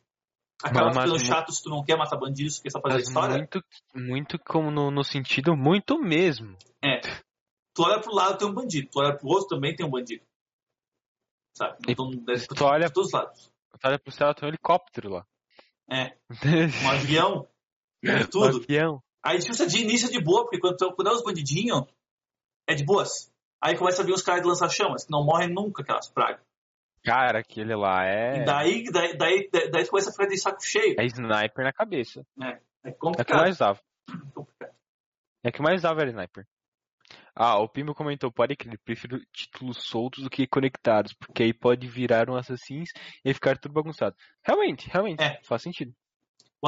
[0.64, 3.02] Acaba Mas- ficando chato se tu não quer matar bandido, se tu quer só fazer
[3.02, 3.36] história.
[3.38, 6.56] muito, muito como no, no sentido muito mesmo.
[6.84, 7.02] É.
[7.74, 10.24] Tu olha pro lado tem um bandido, tu olha pro outro também tem um bandido.
[11.58, 11.78] Sabe?
[11.88, 13.52] E Então, é, se tu olha- todos os lados.
[13.80, 15.26] Tu olha pro céu, tem um helicóptero lá.
[15.92, 16.16] É.
[16.86, 17.48] Um avião,
[18.30, 18.60] tudo.
[18.60, 19.04] Um avião.
[19.24, 21.84] Aí tipo, de início é de boa, porque quando, quando é os bandidinhos,
[22.68, 23.32] é de boas.
[23.62, 26.42] Aí começa a vir os caras de lança-chamas, que não morrem nunca aquelas pragas.
[27.04, 28.42] Cara, aquele lá é.
[28.42, 30.96] E daí, daí, daí, daí, daí começa a ficar de saco cheio.
[31.00, 32.26] É sniper na cabeça.
[32.42, 33.38] É É o que complicado.
[33.42, 33.80] mais dava.
[34.34, 34.76] complicado.
[35.44, 36.46] É o que mais dava era sniper.
[37.36, 41.86] Ah, o Pimbo comentou, pode crer, prefiro títulos soltos do que conectados, porque aí pode
[41.88, 42.90] virar um Assassins
[43.24, 44.16] e ficar tudo bagunçado.
[44.44, 45.40] Realmente, realmente, É.
[45.44, 45.94] faz sentido.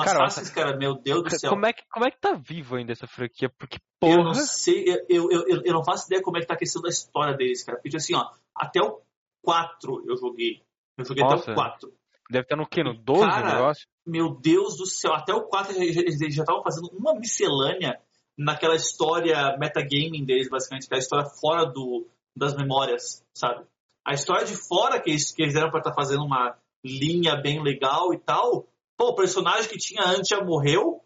[0.02, 1.50] O Cara, Assassin's, cara, meu Deus do céu.
[1.50, 3.50] Como é, que, como é que tá vivo ainda essa franquia?
[3.58, 6.48] Porque, Eu porra, não sei, eu, eu, eu, eu não faço ideia como é que
[6.48, 7.80] tá a questão da história deles, cara.
[7.80, 9.02] Porque assim, ó, até o
[9.44, 10.62] 4 eu joguei.
[10.98, 11.52] Eu joguei até Nossa.
[11.52, 11.94] o 4.
[12.30, 12.84] deve estar no quê?
[12.84, 13.88] No 12 Cara, o negócio?
[14.06, 18.00] Meu Deus do céu, até o 4 eles já- estavam fazendo uma miscelânea
[18.38, 23.66] naquela história metagaming deles, basicamente, aquela história fora do, das memórias, sabe?
[24.06, 27.62] A história de fora que eles, que eles deram pra estar fazendo uma linha bem
[27.62, 28.68] legal e tal.
[28.98, 31.04] Pô, o personagem que tinha antes já morreu,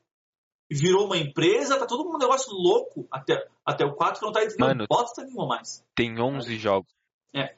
[0.70, 4.44] virou uma empresa, tá todo um negócio louco até, até o 4 que não tá
[4.44, 5.84] entendendo bosta nenhuma mais.
[5.94, 6.90] Tem 11 jogos.
[7.36, 7.42] É.
[7.42, 7.58] É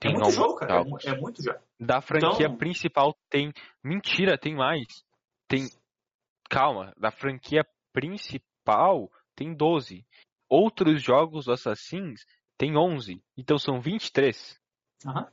[0.00, 0.72] Tem muito 11 jogo, cara.
[0.72, 1.04] É jogos.
[1.06, 1.60] É muito já.
[1.78, 3.52] Da franquia Então- principal tem.
[3.84, 4.86] Mentira, tem mais.
[5.48, 5.68] Tem.
[6.50, 10.04] Calma, da franquia principal tem 12.
[10.48, 12.26] Outros jogos do Assassins
[12.58, 13.22] tem 11.
[13.36, 14.60] Então são 23.
[15.06, 15.30] Aham.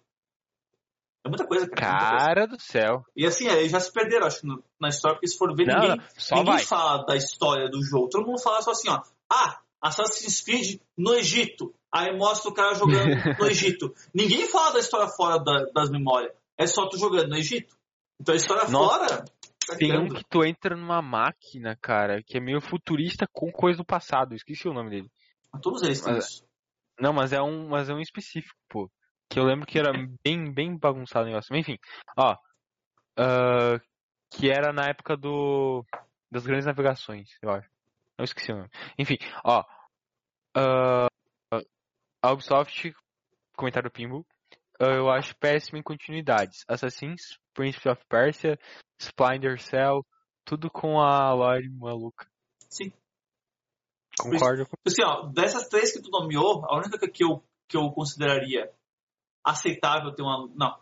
[1.25, 1.87] É muita coisa, cara.
[1.87, 2.25] é muita coisa.
[2.25, 3.03] Cara do céu.
[3.15, 5.65] E assim, é, eles já se perderam, acho no- na história, porque se for ver,
[5.67, 6.63] Não, ninguém, não, ninguém vai.
[6.63, 8.09] fala da história do jogo.
[8.09, 9.01] Todo mundo fala só assim, ó.
[9.31, 11.73] Ah, Assassin's Creed no Egito.
[11.91, 13.93] Aí mostra o cara jogando no Egito.
[14.13, 16.31] Ninguém fala da história fora da- das memórias.
[16.57, 17.75] É só tu jogando no Egito.
[18.19, 19.25] Então a história Nossa, fora.
[19.67, 23.77] tá Tem um que tu entra numa máquina, cara, que é meio futurista com coisa
[23.77, 24.35] do passado.
[24.35, 25.11] Esqueci o nome dele.
[25.61, 26.43] Todos eles têm Mas- isso.
[26.99, 28.89] Não, mas é um, mas é um específico, pô.
[29.29, 29.91] Que eu lembro que era
[30.23, 31.49] bem, bem bagunçado o negócio.
[31.51, 31.77] Mas, Enfim,
[32.17, 32.35] ó.
[33.17, 33.79] ah,
[34.31, 35.85] que era na época do
[36.31, 37.69] das grandes navegações, eu acho.
[38.17, 38.69] Eu esqueci o nome.
[38.97, 39.63] Enfim, ó.
[40.55, 41.07] ah,
[42.21, 42.93] a Ubisoft,
[43.55, 44.25] comentário Pimbo,
[44.79, 46.63] ah, eu acho péssimo em continuidades.
[46.67, 48.57] Assassins, Prince of Persia,
[48.99, 50.05] Splinter Cell,
[50.45, 52.27] tudo com a Lore maluca.
[52.69, 52.91] Sim.
[54.19, 57.89] Concordo com Assim, ó, dessas três que tu nomeou, a única que eu, que eu
[57.91, 58.69] consideraria
[59.43, 60.47] aceitável ter uma.
[60.55, 60.79] Não.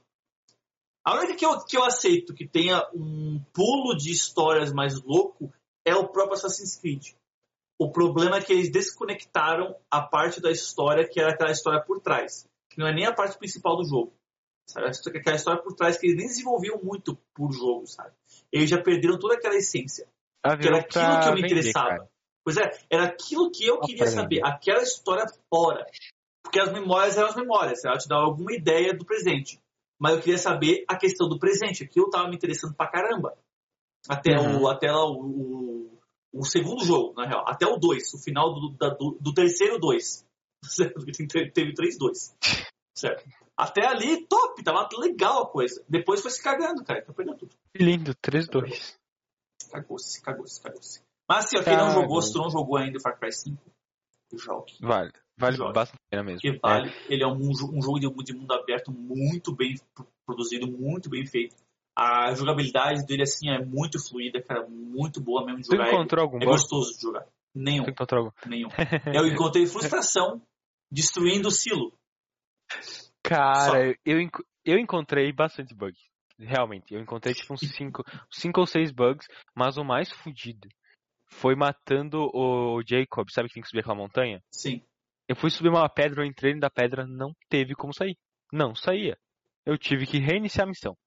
[1.05, 5.53] A única que eu, que eu aceito que tenha um pulo de histórias mais louco
[5.85, 7.13] é o próprio Assassin's Creed.
[7.79, 12.01] O problema é que eles desconectaram a parte da história que era aquela história por
[12.01, 12.45] trás.
[12.69, 14.13] Que não é nem a parte principal do jogo.
[14.67, 14.87] Sabe?
[14.87, 18.11] Aquela história por trás que eles nem desenvolviam muito por jogo, sabe?
[18.51, 20.09] Eles já perderam toda aquela essência.
[20.43, 21.89] Ah, Que era aquilo que eu me vender, interessava.
[21.89, 22.09] cara.
[22.43, 25.85] Pois é, era aquilo que eu queria saber, aquela história fora.
[26.47, 29.59] Porque as memórias eram as memórias, ela te dava alguma ideia do presente.
[29.99, 33.37] Mas eu queria saber a questão do presente, aquilo tava me interessando pra caramba.
[34.07, 34.61] Até, Uhum.
[34.63, 35.99] o, até lá o, o,
[36.33, 37.43] o segundo jogo, na real.
[37.47, 40.25] Até o 2, o final do, da- do, do terceiro 2.
[40.63, 40.93] Certo?
[40.95, 42.35] Porque tem- Teve três 2.
[42.95, 43.27] Certo?
[43.55, 45.83] Até ali, top, tava legal a coisa.
[45.89, 47.03] Depois foi se cagando, cara.
[47.03, 47.55] Tá perdendo tudo.
[47.75, 48.95] Que lindo, 3-2.
[49.71, 51.01] Cagou-se, cagou-se, cagou-se.
[51.27, 52.01] Mas assim, ó, quem não Cagou.
[52.03, 53.57] jogou, se tu não jogou ainda o Far Cry 5,
[54.35, 54.73] jogue.
[54.79, 55.73] Vale, vale Joga.
[55.73, 56.39] bastante a pena mesmo.
[56.39, 56.91] que vale.
[57.09, 61.25] Ele é um, um jogo de, de mundo aberto muito bem pro- produzido, muito bem
[61.25, 61.55] feito.
[61.95, 65.87] A jogabilidade dele, assim, é muito fluida, cara, muito boa mesmo de Tu jogar.
[65.87, 67.25] É, encontrou algum é gostoso de jogar.
[67.55, 68.49] Nenhum, Tu encontrou algum?
[68.49, 68.69] nenhum.
[69.13, 70.41] Eu encontrei frustração
[70.91, 71.91] destruindo o silo.
[73.23, 74.19] Cara, eu,
[74.63, 75.99] eu encontrei bastante bugs.
[76.39, 80.69] Realmente, eu encontrei tipo uns 5 cinco ou 6 bugs, mas o mais fudido
[81.29, 84.41] foi matando o Jacob, sabe que tem que subir aquela montanha?
[84.51, 84.81] Sim.
[85.27, 88.17] Eu fui subir uma pedra, eu entrei dentro da pedra, não teve como sair.
[88.51, 89.17] Não saía.
[89.65, 90.97] eu tive que reiniciar a missão.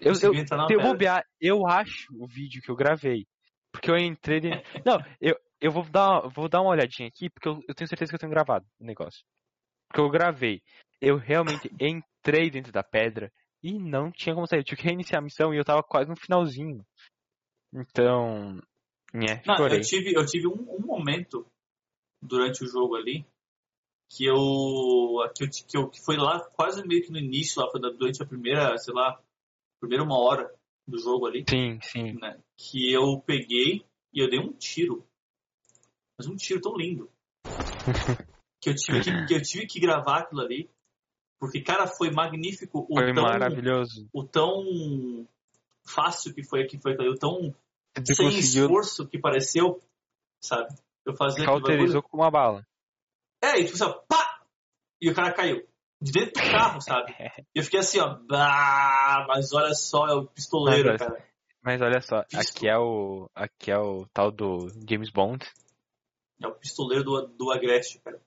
[0.00, 0.32] Eu, eu,
[0.68, 3.26] eu bobear, eu acho o vídeo que eu gravei.
[3.72, 4.40] Porque eu entrei.
[4.84, 8.10] Não, eu, eu vou, dar, vou dar uma olhadinha aqui, porque eu, eu tenho certeza
[8.10, 9.24] que eu tenho gravado o negócio.
[9.88, 10.60] Porque eu gravei.
[11.00, 13.32] Eu realmente entrei dentro da pedra
[13.62, 14.60] e não tinha como sair.
[14.60, 16.84] Eu tive que reiniciar a missão e eu tava quase no finalzinho.
[17.72, 18.60] Então.
[19.14, 21.46] É, Não, eu tive, eu tive um, um momento
[22.22, 23.26] durante o jogo ali
[24.14, 24.36] que eu,
[25.34, 28.22] que eu, que eu que foi lá quase meio que no início, lá foi durante
[28.22, 29.18] a primeira, sei lá,
[29.80, 30.52] primeira uma hora
[30.86, 32.12] do jogo ali, Sim, sim.
[32.20, 32.38] né?
[32.56, 35.06] Que eu peguei e eu dei um tiro.
[36.18, 37.10] Mas um tiro tão lindo.
[38.60, 40.70] que eu tive que, que eu tive que gravar aquilo ali.
[41.38, 44.08] Porque, cara, foi magnífico o Foi tão, maravilhoso.
[44.12, 45.26] o tão
[45.84, 47.52] fácil que foi que foi o tão
[47.98, 48.64] Você sem conseguiu.
[48.66, 49.80] esforço que pareceu,
[50.40, 50.72] sabe?
[51.04, 52.66] Eu fazia Cauterizou com uma bala.
[53.42, 54.44] É, e tipo assim, ó, pá!
[55.00, 55.66] E o cara caiu.
[56.00, 57.14] De dentro do carro, sabe?
[57.54, 61.32] E eu fiquei assim, ó, bah, mas olha só, é o pistoleiro, Mas, cara.
[61.62, 63.30] Mas olha só, aqui é o.
[63.34, 65.48] Aqui é o tal do James Bond.
[66.42, 68.20] É o pistoleiro do, do Agreste, cara.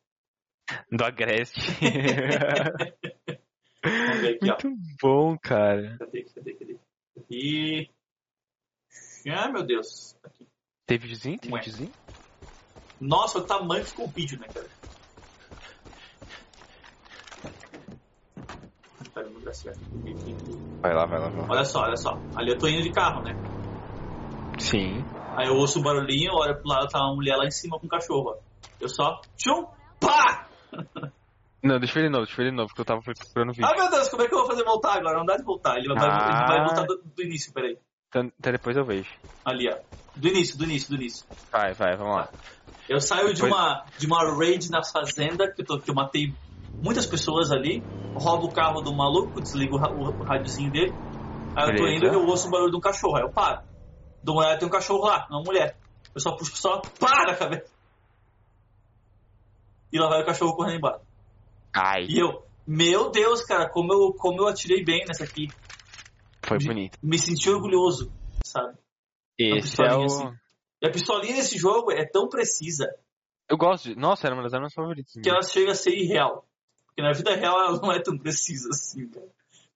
[0.89, 1.59] Do Agreste.
[3.84, 4.57] Vamos ver aqui, ó.
[4.63, 5.97] Muito bom, cara.
[5.99, 6.80] Cadê, cadê, cadê?
[7.17, 7.91] Aqui.
[9.28, 10.17] Ah, meu Deus.
[10.23, 10.47] Aqui.
[10.86, 11.38] Tem videozinho?
[11.38, 11.91] Tem videozinho?
[13.00, 14.68] Nossa, o tamanho que ficou o vídeo, né, cara?
[20.82, 21.48] Vai lá, vai lá, vai lá.
[21.50, 22.18] Olha só, olha só.
[22.36, 23.34] Ali eu tô indo de carro, né?
[24.60, 25.04] Sim.
[25.38, 27.86] Aí eu ouço o barulhinho, olho pro lado, tá uma mulher lá em cima com
[27.86, 28.36] um cachorro, ó.
[28.80, 29.66] Eu só, tchum,
[30.00, 30.48] pá!
[31.64, 33.50] Não, deixa eu ver de novo, deixa eu ver de novo, porque eu tava procurando
[33.50, 33.68] o vídeo.
[33.68, 35.18] Ah, meu Deus, como é que eu vou fazer voltar agora?
[35.18, 35.78] Não dá de voltar.
[35.78, 36.30] Ele vai, Ah.
[36.30, 37.78] ele vai voltar do, do início, peraí.
[38.16, 39.09] Então, então depois eu vejo.
[39.43, 39.78] Ali, ó.
[40.16, 41.28] Do início, do início, do início.
[41.51, 42.34] Vai, vai, vamos lá.
[42.88, 45.95] Eu saio de Foi- uma, de uma raid na fazenda, que eu, tô- que eu
[45.95, 46.34] matei
[46.82, 47.84] muitas pessoas ali,
[48.16, 50.97] roubo o carro do maluco, desligo o, o, o rádiozinho dele.
[51.53, 52.05] Aí eu tô Beleza.
[52.05, 53.18] indo e eu ouço o barulho de um cachorro.
[53.18, 53.59] Aí eu paro.
[54.24, 55.78] Dou uma olhada, tem um cachorro lá, uma mulher.
[56.13, 57.70] Eu só puxo só, pá na cabeça.
[59.91, 61.01] E lá vai o cachorro correndo embora.
[61.74, 65.53] Ai, E eu, meu Deus, cara, como eu, como eu atirei bem nessa aqui.
[66.48, 66.98] Foi de- bonito.
[67.02, 68.12] Me senti orgulhoso,
[68.43, 68.78] sabe?
[69.38, 70.06] Esse é o.
[70.06, 70.32] assim.
[70.82, 72.93] E a pistolinha nesse jogo é tão precisa
[73.50, 73.96] Eu gosto de.
[73.96, 75.14] Nossa, era uma das armas favoritas.
[75.22, 76.48] que ela chega a ser irreal.
[76.88, 79.28] Porque na vida real ela não é tão precisa assim, cara.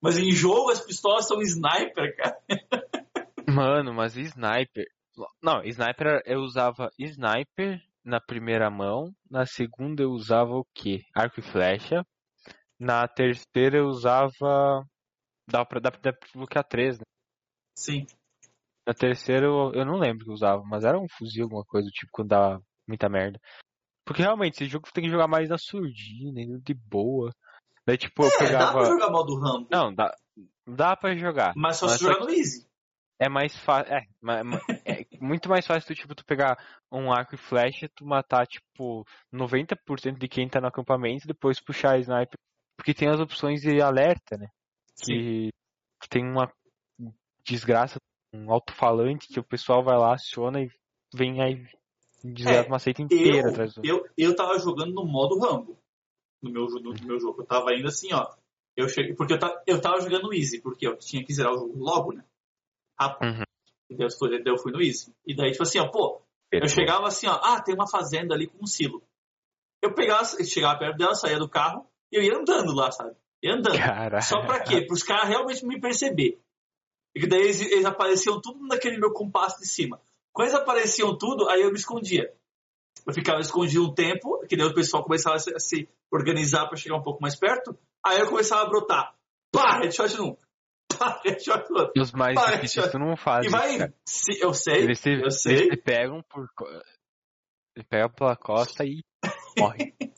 [0.01, 2.37] Mas em jogo as pistolas são sniper, cara.
[3.47, 4.85] Mano, mas sniper.
[5.43, 11.03] Não, sniper eu usava sniper na primeira mão, na segunda eu usava o quê?
[11.13, 12.05] Arco e flecha.
[12.79, 14.85] Na terceira eu usava.
[15.51, 17.03] Dá pra, dá, pra- dá pra bloquear três, né?
[17.77, 18.05] Sim.
[18.87, 21.87] Na terceira eu, eu não lembro que eu usava, mas era um fuzil, alguma coisa,
[21.87, 23.39] do tipo, quando dava muita merda.
[24.05, 27.31] Porque realmente, esse jogo tem que jogar mais na surdina, indo de boa.
[27.85, 28.85] Daí, tipo, eu É, dá pra pegava.
[28.87, 29.67] jogar modo Rambo.
[29.69, 30.15] Não, dá,
[30.67, 31.53] dá pra jogar.
[31.55, 32.67] Mas só Mas se jogar no Easy.
[33.21, 33.93] É mais fácil.
[33.93, 34.01] É,
[34.85, 36.57] é muito mais fácil tu, tipo, tu pegar
[36.91, 41.59] um arco e flecha, tu matar, tipo, 90% de quem tá no acampamento e depois
[41.61, 42.37] puxar a sniper.
[42.77, 44.47] Porque tem as opções de alerta, né?
[45.05, 45.49] Que,
[46.01, 46.51] que tem uma
[47.43, 47.97] desgraça,
[48.33, 50.69] um alto-falante que o pessoal vai lá, aciona e
[51.13, 51.65] vem aí
[52.23, 53.81] desgraça É, uma seita inteira Eu, atrás do.
[53.85, 55.77] eu, eu tava jogando no modo Rambo.
[56.41, 57.41] No meu, jo- no meu jogo.
[57.41, 58.33] Eu tava indo assim, ó.
[58.75, 61.57] Eu cheguei, porque eu tava, eu tava jogando Easy, porque eu tinha que zerar o
[61.57, 62.23] jogo logo, né?
[62.97, 63.27] Rápido.
[63.39, 63.43] Uhum.
[63.97, 65.13] Daí eu fui, daí eu fui no Easy.
[65.25, 66.21] E daí, tipo assim, ó, pô,
[66.51, 69.03] Eu chegava assim, ó, ah, tem uma fazenda ali com um silo.
[69.81, 73.15] Eu pegava, chegava perto dela, saía do carro e eu ia andando lá, sabe?
[73.43, 73.77] Ia andando.
[73.77, 74.21] Cara.
[74.21, 74.81] Só pra quê?
[74.81, 76.39] Para os caras realmente me perceber.
[77.15, 79.99] E que daí eles, eles apareciam tudo naquele meu compasso de cima.
[80.33, 82.33] Quando eles apareciam tudo, aí eu me escondia.
[83.05, 86.67] Eu ficava escondido um tempo, que daí o pessoal começava a se, a se organizar
[86.67, 87.77] pra chegar um pouco mais perto.
[88.05, 89.15] Aí eu começava a brotar.
[89.51, 90.37] Pá, headshot num.
[90.97, 91.93] Pá, headshot no outro.
[91.95, 93.45] E os mais Vai, difíceis tu não faz.
[93.45, 95.55] E vai, se, eu sei, Eles te, eu sei.
[95.55, 96.47] eles pegam por.
[97.75, 99.01] Eles pegam pela costa e
[99.57, 99.95] morre.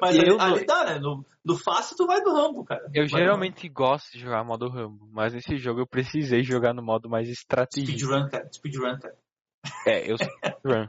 [0.00, 0.98] Mas E ali, eu, ali tá, né?
[0.98, 2.82] No, no fácil tu vai do Rambo, cara.
[2.94, 6.82] eu Vai geralmente gosto de jogar modo Rambo, mas nesse jogo eu precisei jogar no
[6.82, 7.92] modo mais do estratégico.
[7.98, 8.48] Speedrun, cara.
[8.52, 9.16] Speedrun, cara.
[9.86, 10.26] É, eu sou
[10.62, 10.88] speedrun.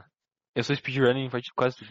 [0.54, 1.90] Eu sou speedrunning em quase tudo.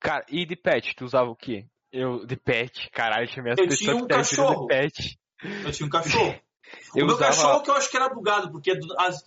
[0.00, 1.66] Cara, e de pet, tu usava o quê?
[1.90, 4.60] Eu, de pet, caralho, tinha minhas Eu pessoas tinha um que cachorro.
[4.60, 5.18] de pet.
[5.64, 6.34] Eu tinha um cachorro.
[6.94, 9.24] Eu o meu usava- cachorro que eu acho que era bugado, porque do- as-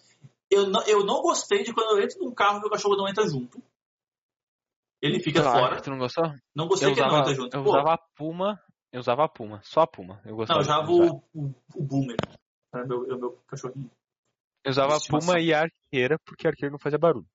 [0.47, 3.07] eu, não, eu não gostei de quando eu entro num carro e o cachorro não
[3.09, 3.59] entra junto.
[5.02, 5.82] Ele fica Claro, fora.
[5.82, 6.32] Tu não gostou?
[6.56, 7.58] Não gostei Eu que ele não usava, junto.
[7.58, 10.22] eu Pô, usava a Puma, eu usava a Puma, só a Puma.
[10.24, 12.18] Eu não, gostava eu de usava o, o, o Boomer.
[12.74, 13.89] Era meu, é o meu cachorrinho.
[14.64, 14.99] Eu usava a.
[15.10, 17.26] Puma e a Arqueira, porque a Arqueira não fazia barulho.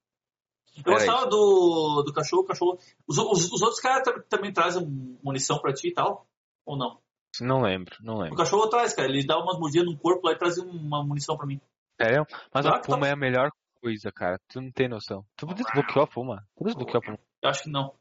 [0.85, 2.79] Eu Era gostava do, do cachorro, o cachorro.
[3.07, 4.87] Os, os, os outros caras tam- também trazem
[5.23, 6.27] munição pra ti e tal.
[6.65, 7.01] Ou não?
[7.41, 8.37] Não lembro, não O lembro.
[8.37, 9.09] cachorro traz, cara.
[9.09, 11.61] Ele dá umas mordidas no corpo lá e traz uma munição pra mim.
[12.01, 12.27] Sério?
[12.53, 13.51] Mas Claro a que tá- Puma é a melhor
[13.81, 14.39] coisa, cara.
[14.49, 15.25] Tu não tem noção.
[15.37, 16.47] Tu desbloqueou a Puma?
[16.57, 17.19] Tu desbloqueou a Puma?
[17.47, 17.95] Eu acho que não.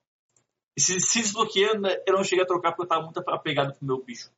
[0.77, 3.73] E se, se desbloqueia, né, eu não cheguei a trocar porque eu tava muito apegado
[3.73, 4.29] com o meu bicho.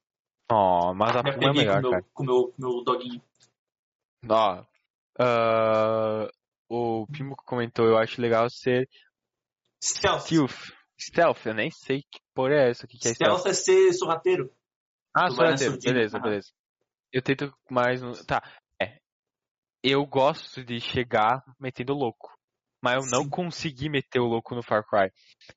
[0.51, 1.91] Oh, mas a Puma é melhor, com cara.
[1.91, 3.21] meu, com meu, com meu doguinho.
[4.29, 4.65] Ó,
[5.19, 6.29] ah,
[6.69, 8.87] o Pimo comentou, eu acho legal ser
[9.83, 10.25] Stealth.
[10.25, 10.73] stealth.
[10.99, 13.39] Stealth, eu nem sei que porra é essa, o que, que é stealth.
[13.39, 14.53] Stealth é ser sorrateiro.
[15.15, 16.51] Ah, sorrateiro, beleza, beleza.
[17.11, 18.13] Eu tento mais no...
[18.25, 18.41] Tá,
[18.81, 18.99] é.
[19.83, 22.36] Eu gosto de chegar metendo louco.
[22.87, 23.29] Mas eu não Sim.
[23.29, 25.11] consegui meter o louco no Far Cry.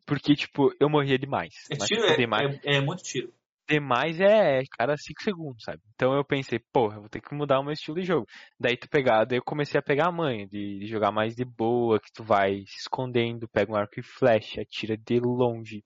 [0.04, 1.54] Porque, tipo, eu morria demais.
[1.70, 3.32] É tiro, tipo, é, demais, é, é muito tiro.
[3.68, 5.80] demais é cada 5 segundos, sabe?
[5.94, 8.26] Então eu pensei, porra, eu vou ter que mudar o meu estilo de jogo.
[8.58, 11.44] Daí tu pegar, daí eu comecei a pegar a manha de, de jogar mais de
[11.44, 15.84] boa, que tu vai se escondendo, pega um arco e flecha, atira de longe,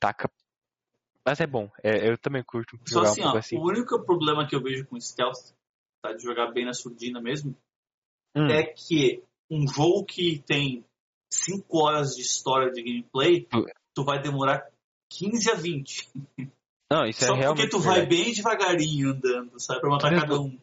[0.00, 0.28] taca.
[1.24, 3.56] Mas é bom, é, eu também curto Só assim, um ó, assim.
[3.56, 5.54] o único problema que eu vejo com Stealth,
[6.02, 7.56] tá, de jogar bem na surdina mesmo,
[8.34, 9.22] Hum, é que
[9.52, 10.84] um jogo que tem
[11.30, 13.46] 5 horas de história de gameplay,
[13.94, 14.66] Tu- vai demorar
[15.10, 16.10] 15 a 20.
[16.90, 18.22] Não, isso Só é realmente porque tu vai verdade.
[18.24, 19.80] bem devagarinho andando, sabe?
[19.80, 20.58] Pra matar Tu cada um.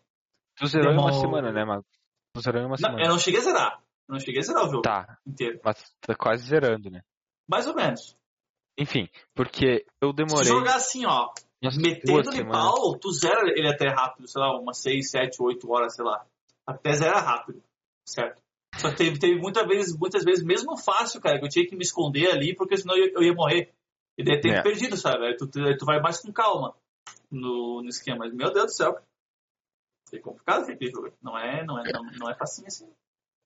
[0.58, 1.86] Tu zerou em uma semana, né, Mago?
[2.34, 3.02] Tu zerou em uma Não, semana.
[3.04, 3.84] eu não cheguei a zerar.
[4.08, 5.60] Eu não cheguei a zerar o jogo Tá, inteiro.
[5.64, 7.02] mas tá quase zerando, né?
[7.48, 8.16] Mais ou menos.
[8.78, 11.32] Enfim, porque eu Se demorei jogar assim, ó,
[11.62, 12.62] umas duas metendo de semanas.
[12.64, 16.26] pau, tu zera ele até rápido, sei lá, umas 6, 7, 8 horas, sei lá.
[16.66, 17.62] Até zera rápido,
[18.08, 18.42] certo?
[18.80, 21.76] Só que teve, teve muita vez, muitas vezes, mesmo fácil, cara, que eu tinha que
[21.76, 23.74] me esconder ali, porque senão eu ia, eu ia morrer.
[24.18, 24.62] E daí é tempo É.
[24.62, 25.26] perdido, sabe?
[25.28, 26.76] Aí tu, tu, aí tu vai mais com calma
[27.32, 28.20] no, no esquema.
[28.20, 29.06] Mas, meu Deus do céu, cara.
[30.12, 31.12] É complicado aquele jogo.
[31.22, 32.90] Não é, não é, não, não é facinho assim.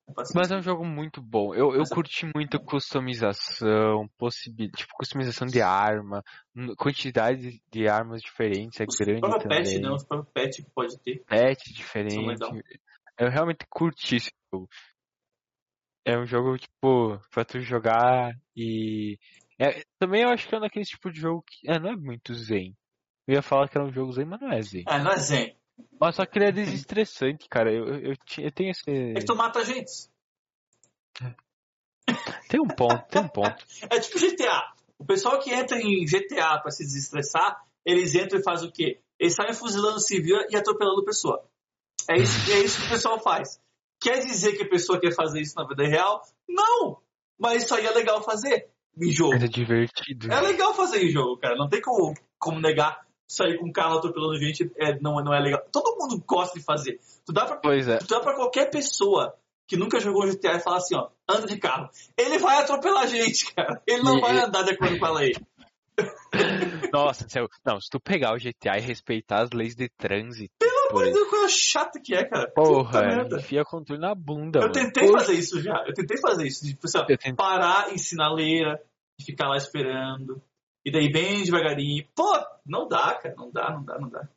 [0.07, 0.59] É facinho Mas é assim.
[0.59, 1.53] um jogo muito bom.
[1.53, 4.71] Eu, eu é- curti muito customização, possibil...
[4.71, 6.23] tipo, customização de arma,
[6.77, 9.81] quantidade de armas diferentes é Os grande próprios pet, também.
[9.81, 9.91] né?
[9.91, 11.23] Os próprios pet que pode ter.
[11.25, 12.63] Pet diferente.
[13.19, 14.67] Eu realmente curti esse jogo.
[16.05, 19.17] É um jogo, tipo, pra tu jogar e.
[19.59, 21.69] É, também eu acho que é um daqueles tipos de jogo que.
[21.69, 22.75] É, não é muito zen.
[23.27, 24.83] Eu ia falar que era um jogo zen, mas não é zen.
[24.85, 25.55] Ah, não é zen.
[25.99, 27.71] Mas só que ele é desestressante, cara.
[27.71, 28.83] Eu, eu, eu, eu tenho esse.
[28.89, 30.09] É que tu mata gente.
[32.49, 33.65] Tem um ponto, tem um ponto.
[33.89, 34.73] É tipo GTA.
[34.99, 39.01] O pessoal que entra em GTA pra se desestressar, eles entram e fazem o quê?
[39.19, 41.43] Eles saem fuzilando civil e atropelando pessoa.
[42.09, 43.59] É isso, é isso que o pessoal faz.
[44.03, 46.21] Quer dizer que a pessoa quer fazer isso na vida real?
[46.47, 46.97] Não!
[47.39, 49.33] Mas isso aí é legal fazer em jogo.
[49.35, 50.31] É divertido.
[50.31, 51.55] É legal fazer em jogo, cara.
[51.55, 55.39] Não tem como, como negar sair com um carro atropelando gente é, não, não é
[55.39, 55.61] legal.
[55.71, 56.99] Todo mundo gosta de fazer.
[57.25, 57.97] Tu dá pra Pois é.
[57.97, 59.33] Tu dá pra qualquer pessoa
[59.65, 61.89] que nunca jogou GTA e falar assim, ó, anda de carro.
[62.17, 63.81] Ele vai atropelar a gente, cara.
[63.87, 65.33] Ele não E- vai andar de acordo com a lei.
[66.93, 70.53] Nossa, se eu- não, se tu pegar o GTA e respeitar as leis de trânsito,
[70.93, 72.51] por coisa chata que é, cara.
[72.51, 74.73] Porra, enfia controle na bunda, Eu mano.
[74.73, 75.83] tentei fazer isso já.
[75.87, 76.65] Eu tentei fazer isso.
[76.65, 78.81] Tipo assim, ó, tentei- parar em sinaleira
[79.19, 80.41] e ficar lá esperando.
[80.85, 82.05] E daí bem devagarinho.
[82.15, 82.31] Pô,
[82.65, 83.33] não dá, cara.
[83.37, 84.27] Não dá, não dá, não dá.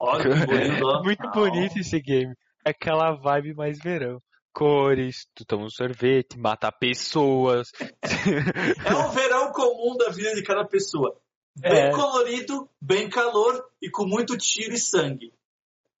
[0.00, 1.02] Olha que bonito, ó.
[1.02, 2.34] Muito bonito esse game.
[2.64, 4.20] É aquela vibe mais verão.
[4.52, 7.68] Cores, tu toma um sorvete, mata pessoas.
[8.86, 11.18] É um verão comum da vida de cada pessoa.
[11.56, 11.90] Bem É.
[11.92, 15.32] colorido, bem calor e com muito tiro e sangue.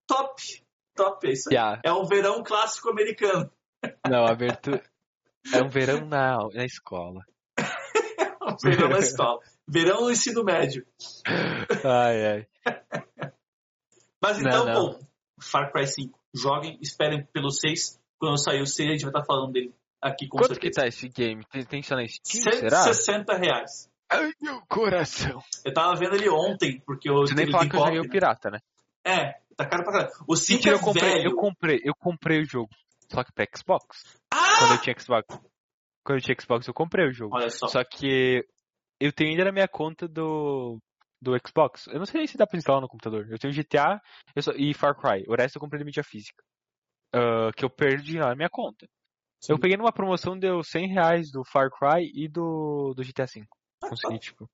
[0.06, 0.42] Top!
[0.96, 1.54] Top, é isso aí.
[1.56, 1.80] Yeah.
[1.84, 3.50] É um verão clássico americano.
[4.08, 4.82] Não, abertura.
[5.52, 7.20] É um verão na, na escola.
[8.46, 9.40] Um verão na escola.
[9.66, 10.86] Verão no ensino médio.
[11.82, 12.46] Ai, ai.
[14.22, 14.74] Mas Não, então, não.
[14.92, 15.00] bom,
[15.40, 16.18] Far Cry 5.
[16.34, 17.98] Joguem, esperem pelo 6.
[18.18, 20.80] Quando sair o 6, a gente vai estar falando dele aqui com Quanto que certeza.
[20.82, 21.44] tá esse game?
[21.50, 22.82] Tem, tem só na Steam, será?
[22.82, 23.90] 160 reais.
[24.10, 25.42] Ai, meu coração.
[25.64, 28.08] Eu tava vendo ele ontem, porque eu Tu nem fala tem que eu joguei o
[28.08, 28.58] pirata, né?
[29.04, 30.12] É, tá caro pra caralho.
[30.28, 31.30] O 5 Mentira, é eu comprei, velho.
[31.30, 32.70] eu comprei, eu comprei o jogo.
[33.10, 34.02] Só que pra Xbox.
[34.32, 34.58] Ah!
[34.58, 35.38] Quando eu tinha Xbox.
[36.04, 37.34] Quando eu tinha Xbox, eu comprei o jogo.
[37.36, 37.66] Olha só.
[37.66, 38.44] Só que
[39.00, 40.78] eu tenho ainda na minha conta do,
[41.20, 41.86] do Xbox.
[41.88, 43.26] Eu não sei nem se dá pra instalar no computador.
[43.30, 44.00] Eu tenho GTA
[44.34, 45.24] eu só- e Far Cry.
[45.28, 46.42] O resto eu comprei de mídia física.
[47.14, 48.86] Ah, que eu perdi lá na minha conta.
[49.48, 53.44] Eu peguei numa promoção, deu 100 reais do Far Cry e do, do GTA V.
[53.90, 54.48] Consegui, tipo.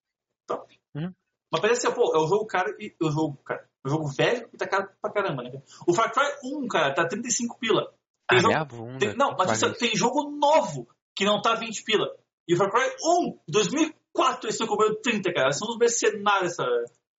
[0.47, 0.79] Top.
[0.95, 1.13] Uhum.
[1.53, 4.07] Mas parece assim, pô, é o jogo caro e o jogo, cara, é um jogo
[4.09, 5.51] velho e tá caro pra caramba, né?
[5.87, 7.93] O Far Cry 1, cara, tá 35 pila.
[8.29, 8.99] Tem Ah, jogo- minha bunda.
[8.99, 12.07] tem- não, mas tem jogo novo que não tá 20 pila.
[12.47, 15.51] E o Far Cry 1, 2004, eles estão cobrando 30, cara.
[15.53, 16.65] São uns mercenários essa,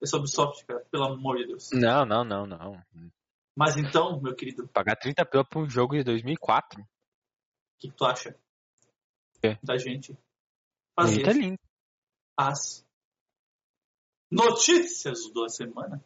[0.01, 1.69] essa Ubisoft, cara, pelo amor de Deus.
[1.73, 2.81] Não, não, não, não.
[3.55, 6.81] Mas então, meu querido, o Pagar 30 pila pra um jogo de 2004?
[7.79, 8.33] que, que tu acha?
[9.41, 9.57] quê?
[9.63, 10.15] Da gente
[10.95, 11.57] fazer Tá lindo.
[12.49, 12.85] As
[14.31, 16.03] Notícias da semana.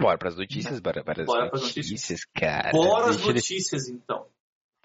[0.00, 2.20] Bora pras notícias, bora para as Bora pras notícias, notícias.
[2.34, 2.72] cara.
[2.72, 4.26] Bora as notícias, então.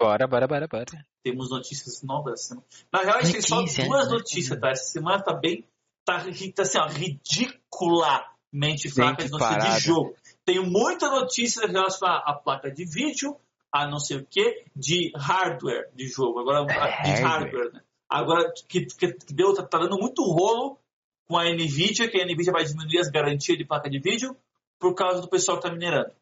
[0.00, 1.06] Bora, bora, bora, bora.
[1.24, 2.66] Temos notícias novas essa semana.
[2.92, 4.14] Na real, a gente tem só duas né?
[4.14, 4.70] notícias, tá?
[4.70, 5.68] Essa semana tá bem.
[6.04, 9.74] Tá, tá assim, ó, ridiculamente fraca de Gente notícia parada.
[9.78, 10.16] de jogo.
[10.44, 13.36] Tenho muita notícia relacionada à placa de vídeo,
[13.72, 16.40] a não sei o que, de hardware de jogo.
[16.40, 17.22] Agora, de Hardware.
[17.22, 17.80] hardware, né?
[18.12, 20.78] Agora, que, que, que deu, tá, tá dando muito rolo
[21.26, 24.36] com a Nvidia, que a Nvidia vai diminuir as garantias de placa de vídeo
[24.78, 26.12] por causa do pessoal que tá minerando.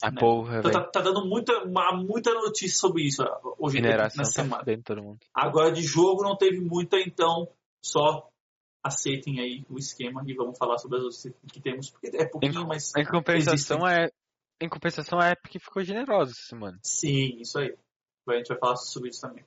[0.00, 0.20] A Né?
[0.20, 1.64] porra, Então tá, tá dando muita,
[1.94, 4.64] muita notícia sobre isso ó, hoje Mineração na tá semana.
[5.34, 7.48] Agora de jogo não teve muita, então
[7.84, 8.28] só
[8.84, 12.66] aceitem aí o esquema e vamos falar sobre as notícias que temos, porque é pouquinho,
[12.68, 14.10] mas Em compensação, é...
[14.60, 16.78] Em compensação, a Epic ficou generosa essa semana.
[16.82, 17.76] sim, isso aí.
[18.28, 19.44] A gente vai falar sobre isso também.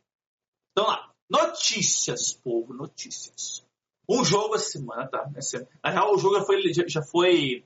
[0.71, 3.65] Então lá, notícias, povo, notícias.
[4.09, 5.30] Um jogo essa semana, tá?
[5.84, 7.63] Na real, o jogo já foi, já, foi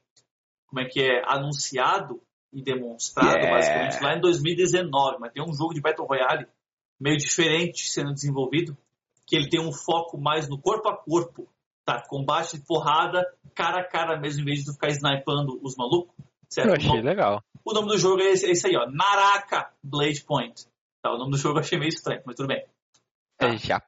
[0.68, 3.52] como é que é, anunciado e demonstrado, Yeah.
[3.52, 6.46] basicamente, lá em 2019, mas tem um jogo de Battle Royale
[7.00, 8.78] meio diferente sendo desenvolvido,
[9.26, 11.48] que ele tem um foco mais no corpo a corpo,
[11.86, 12.02] tá?
[12.08, 16.14] Combate de porrada, cara a cara mesmo, em vez de tu ficar snipando os malucos,
[16.50, 16.70] certo?
[16.70, 17.44] Eu achei legal.
[17.64, 18.86] O nome do jogo é esse, é esse aí, ó.
[18.90, 20.68] Naraka Blade Point.
[21.02, 22.66] Tá, o nome do jogo eu achei meio estranho, mas tudo bem.
[23.48, 23.54] Tá.
[23.54, 23.82] É já.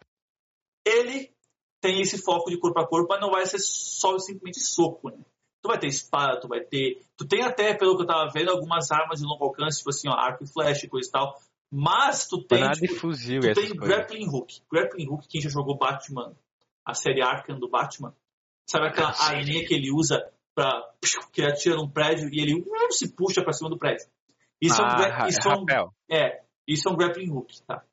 [0.86, 1.34] Ele
[1.82, 5.18] tem esse foco de corpo a corpo, mas não vai ser só simplesmente soco, né?
[5.62, 7.02] Tu vai ter espada, tu vai ter.
[7.18, 10.08] Tu tem até, pelo que eu tava vendo, algumas armas de longo alcance, tipo assim,
[10.10, 11.40] ó, arco e flecha e coisa e tal.
[11.72, 12.62] Mas tu tem.
[12.62, 13.78] Nada tipo, de fuzil tu tem coisas.
[13.78, 14.62] grappling hook.
[14.72, 16.36] Grappling hook, quem já jogou Batman,
[16.86, 18.16] a série Arkham do Batman,
[18.70, 19.36] sabe aquela Sim.
[19.36, 20.90] arminha que ele usa pra.
[21.32, 24.08] que ele atira num prédio e ele uh, se puxa pra cima do prédio.
[24.62, 25.66] Isso é um, ah, isso é um
[26.10, 27.84] é, isso é um grappling hook, tá?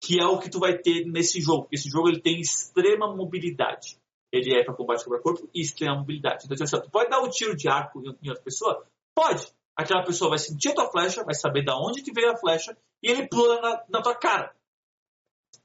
[0.00, 1.68] Que é o que tu vai ter nesse jogo.
[1.72, 3.98] Esse jogo ele tem extrema mobilidade.
[4.32, 6.44] Ele é para combate corpo a corpo e extrema mobilidade.
[6.44, 8.86] Então, assim, tu pode dar um tiro de arco em outra pessoa?
[9.14, 9.46] Pode.
[9.76, 12.76] Aquela pessoa vai sentir a tua flecha, vai saber da onde que veio a flecha
[13.02, 14.54] e ele pula na, na tua cara.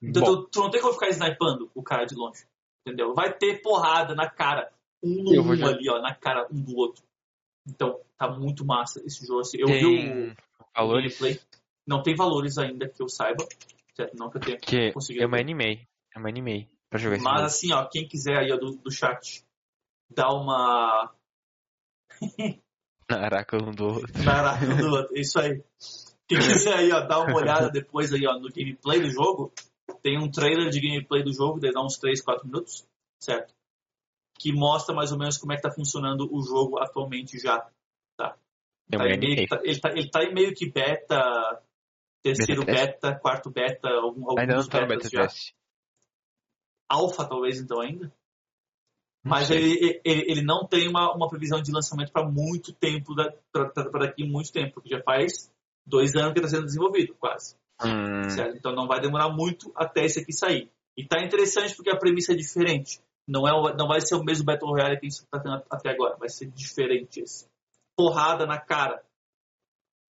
[0.02, 2.46] Então tu, tu não tem como ficar snipando o cara de longe.
[2.86, 3.14] Entendeu?
[3.14, 4.72] Vai ter porrada na cara.
[5.02, 7.04] Um no um já- ali, ó, na cara um do outro.
[7.68, 9.42] Então, tá muito massa esse jogo.
[9.42, 9.58] Assim.
[9.58, 10.36] Eu vi o, tem
[10.76, 11.40] valores gameplay.
[11.88, 13.46] Não tem valores ainda que eu saiba.
[14.16, 15.24] Não que eu tenha que conseguido.
[15.24, 15.88] eu me animei.
[16.16, 17.46] Eu me animei pra jogar esse Mas jogo.
[17.46, 19.44] assim, ó, quem quiser aí ó, do, do chat
[20.10, 21.14] dar uma.
[23.08, 24.14] Caraca, um do outro.
[24.24, 25.16] Caraca, do outro.
[25.18, 25.64] Isso aí.
[26.28, 29.54] Quem quiser aí, ó, dar uma olhada depois aí, ó, no gameplay do jogo,
[30.02, 32.88] tem um trailer de gameplay do jogo, deve dar uns 3, 4 minutos,
[33.22, 33.54] certo?
[34.40, 37.70] Que mostra mais ou menos como é que tá funcionando o jogo atualmente já.
[38.18, 38.38] Tá
[38.92, 39.48] em meio, animei.
[39.48, 41.62] tá- ele, tá, ele tá em meio que beta,
[42.24, 45.22] terceiro Beta beta, quarto beta, algum, alguns Ainda não tá betas beta já.
[45.28, 45.54] test.
[46.90, 48.12] Alpha talvez então ainda.
[49.24, 53.14] Não Mas ele, ele, ele não tem uma, uma previsão de lançamento para muito tempo,
[53.52, 55.52] para daqui muito tempo, porque já faz
[55.86, 57.56] dois anos que está sendo desenvolvido, quase.
[57.84, 58.22] Hum?
[58.56, 60.70] Então não vai demorar muito até esse aqui sair.
[60.96, 63.02] E tá interessante porque a premissa é diferente.
[63.28, 65.90] Não, é, não vai ser o mesmo Battle Royale que a gente está tendo até
[65.90, 67.48] agora, vai ser diferente esse.
[67.96, 69.02] Porrada na cara.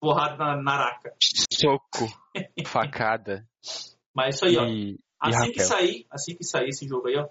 [0.03, 1.15] Porrada na naraca.
[1.53, 2.07] soco,
[2.67, 3.47] facada
[4.13, 4.65] Mas isso aí, ó.
[4.65, 7.29] e, e Assim que sair, assim que sair esse jogo aí, ó.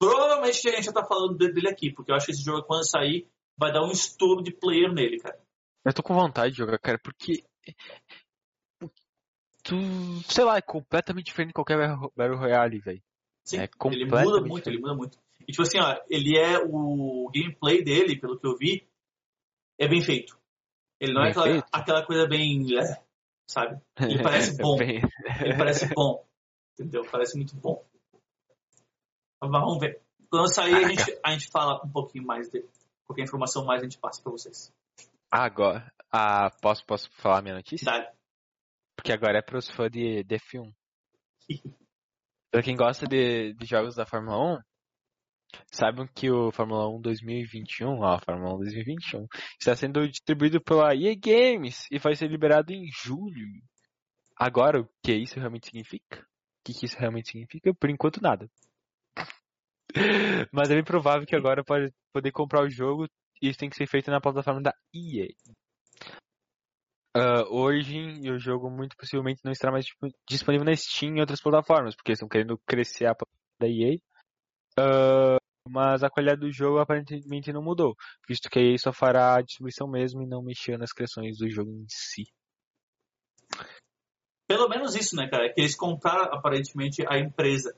[0.00, 2.62] Provavelmente a gente já tá falando de- dele aqui, porque eu acho que esse jogo,
[2.66, 5.38] quando sair, vai dar um estouro de player nele, cara.
[5.84, 7.44] Eu tô com vontade de jogar, cara, porque.
[9.62, 9.74] Tu,
[10.26, 13.02] sei lá, é completamente diferente de qualquer Battle- Royale, velho.
[13.44, 14.68] Sim, É ele muda muito, diferente.
[14.68, 15.18] ele muda muito.
[15.40, 18.88] E tipo assim, ó, ele é o gameplay dele, pelo que eu vi,
[19.78, 20.38] é bem feito.
[21.00, 23.02] Ele não é aquela, aquela coisa bem, é,
[23.46, 23.80] sabe?
[24.00, 24.76] Ele parece bom.
[24.76, 25.02] Bem-
[25.40, 26.24] Ele parece bom.
[26.72, 27.04] Entendeu?
[27.10, 27.84] Parece muito bom.
[29.40, 30.00] Mas vamos ver.
[30.30, 32.68] Quando sair, a gente, a gente fala um pouquinho mais dele.
[33.06, 34.72] Qualquer informação mais a gente passa pra vocês.
[35.30, 37.84] Agora, ah, posso, posso falar minha notícia?
[37.84, 38.12] Dá.
[38.96, 40.72] Porque agora é pros fãs de, de F1.
[42.50, 44.58] pra quem gosta de, de jogos da Fórmula 1,
[45.70, 49.26] saibam que o Fórmula 1 2021, ó, Fórmula 1 2021,
[49.60, 53.46] está sendo distribuído pela EA Games e vai ser liberado em julho.
[54.36, 56.20] Agora, o que isso realmente significa?
[56.20, 57.72] O que, isso realmente significa?
[57.74, 58.48] Por enquanto, nada.
[60.52, 63.08] Mas é bem provável que agora pode poder comprar o jogo
[63.40, 65.28] isso tem que ser feito na plataforma da EA.
[67.14, 67.98] Ah, hoje
[68.30, 72.10] o jogo muito possivelmente não estará mais dispo- disponível na Steam e outras plataformas, porque
[72.10, 73.98] eles estão querendo crescer a plataforma da EA.
[74.78, 77.94] Ah, mas a qualidade do jogo aparentemente não mudou,
[78.28, 81.50] visto que a EA só fará a distribuição mesmo e não mexer nas criações do
[81.50, 82.24] jogo em si.
[84.46, 85.46] Pelo menos isso, né, cara?
[85.46, 87.76] É que eles compraram aparentemente a empresa.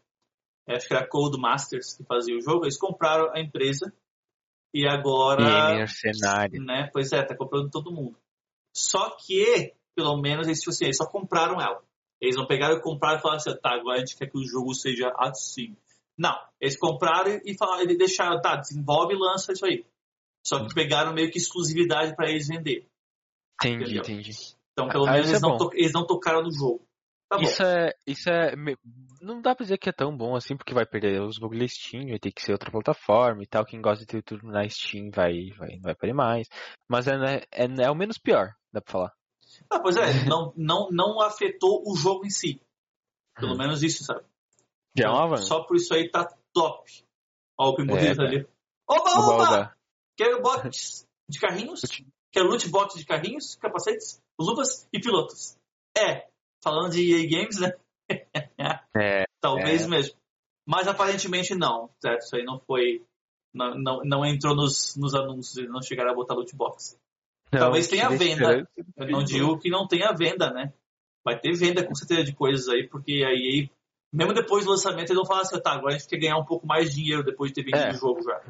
[0.69, 2.67] É, acho que era a Code Masters que fazia o jogo.
[2.67, 3.91] Eles compraram a empresa
[4.75, 5.73] E agora.
[5.73, 6.63] E mercenário.
[6.63, 6.91] né?
[6.93, 8.19] Pois é, tá comprando todo mundo.
[8.77, 11.83] Só que, pelo menos, eles, tipo assim, eles só compraram ela.
[12.21, 14.45] Eles não pegaram e compraram e falaram assim, tá, agora a gente quer que o
[14.45, 15.75] jogo seja assim.
[16.19, 19.87] Não, eles compraram e falaram, eles deixaram, tá, desenvolve e lança isso aí.
[20.45, 22.89] Só que pegaram meio que exclusividade para eles vender.
[23.55, 24.03] Entendi, Entendeu?
[24.03, 24.33] entendi.
[24.73, 26.83] Então, pelo Ah, menos, isso eles é não, eles não tocaram no jogo.
[27.29, 27.43] Tá bom.
[27.43, 28.55] Isso é, isso é,
[29.21, 31.69] não dá pra dizer que é tão bom assim, porque vai perder os bagulho da
[31.69, 33.67] Steam, vai ter que ser outra plataforma e tal.
[33.67, 36.49] Quem gosta de ter tudo na Steam vai, vai, vai perder mais.
[36.89, 39.13] Mas é, né, é, é o menos pior, dá pra falar.
[39.71, 42.61] Ah, pois é, não, não, não afetou o jogo em si.
[43.35, 43.59] Pelo Hum.
[43.59, 44.25] menos isso, sabe?
[44.99, 45.47] Já é um Então, avanço.
[45.47, 46.91] Só por isso aí tá top.
[47.59, 48.47] Ó, o Pimbuíza É, ali.
[48.89, 49.77] Oba, Oba, oba!
[50.17, 51.83] Quero bots de carrinhos,
[52.33, 55.57] quero loot bots de carrinhos, capacetes, luvas e pilotos.
[55.97, 56.27] É,
[56.63, 57.73] falando de EA Games, né?
[58.97, 59.87] É, Talvez É.
[59.89, 60.17] mesmo.
[60.67, 62.23] Mas aparentemente não, certo?
[62.23, 63.05] Isso aí não foi.
[63.55, 66.99] Não, não, não entrou nos, nos anúncios, eles não chegaram a botar loot box.
[67.53, 68.69] não, Talvez tenha venda.
[68.97, 70.73] Eu não digo que não tenha venda, né?
[71.25, 73.71] Vai ter venda com certeza de coisas aí, porque aí,
[74.13, 76.45] mesmo depois do lançamento, eles vão falar assim, tá, agora a gente quer ganhar um
[76.45, 77.95] pouco mais de dinheiro depois de ter vendido É.
[77.95, 78.41] o jogo já.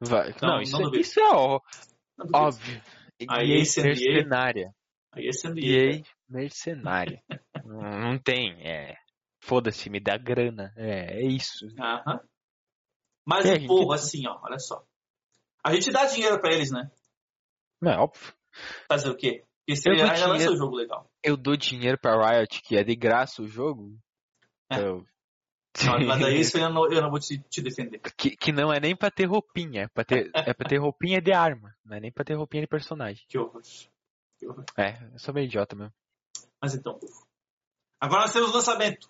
[0.00, 0.28] Vai.
[0.30, 1.00] Não, Não, não isso, duvido.
[1.00, 1.60] isso é ó-
[2.18, 2.38] Não duvido.
[2.38, 2.82] óbvio.
[3.28, 4.74] Aí, EA, mercenária.
[5.12, 5.30] Aí é
[5.60, 7.22] EA mercenária.
[7.64, 8.96] não, não tem, é.
[9.44, 10.72] Foda-se, me dá grana.
[10.76, 11.66] É, é isso.
[11.78, 12.20] Aham.
[13.26, 14.84] Mas É, o a gente- povo, assim, ó, olha só.
[15.64, 16.90] A gente dá dinheiro pra eles, né?
[17.80, 18.32] Não é óbvio.
[18.88, 19.44] Fazer o quê?
[19.64, 20.54] Porque se Eu ele dou ainda lança dinheiro.
[20.54, 21.08] o jogo legal.
[21.22, 23.96] Eu dou dinheiro pra Riot, que é de graça o jogo.
[25.74, 25.86] É.
[25.86, 27.98] Não, mas daí isso eu não, eu não vou te, te defender.
[28.14, 31.18] que, que não é nem pra ter roupinha, é pra ter, é pra ter roupinha
[31.18, 33.24] de arma, não é nem pra ter roupinha de personagem.
[33.26, 33.62] Que horror.
[34.38, 34.64] Que horror.
[34.76, 35.90] É, eu sou meio idiota mesmo.
[36.60, 37.00] Mas então.
[37.98, 39.08] Agora nós temos o lançamento.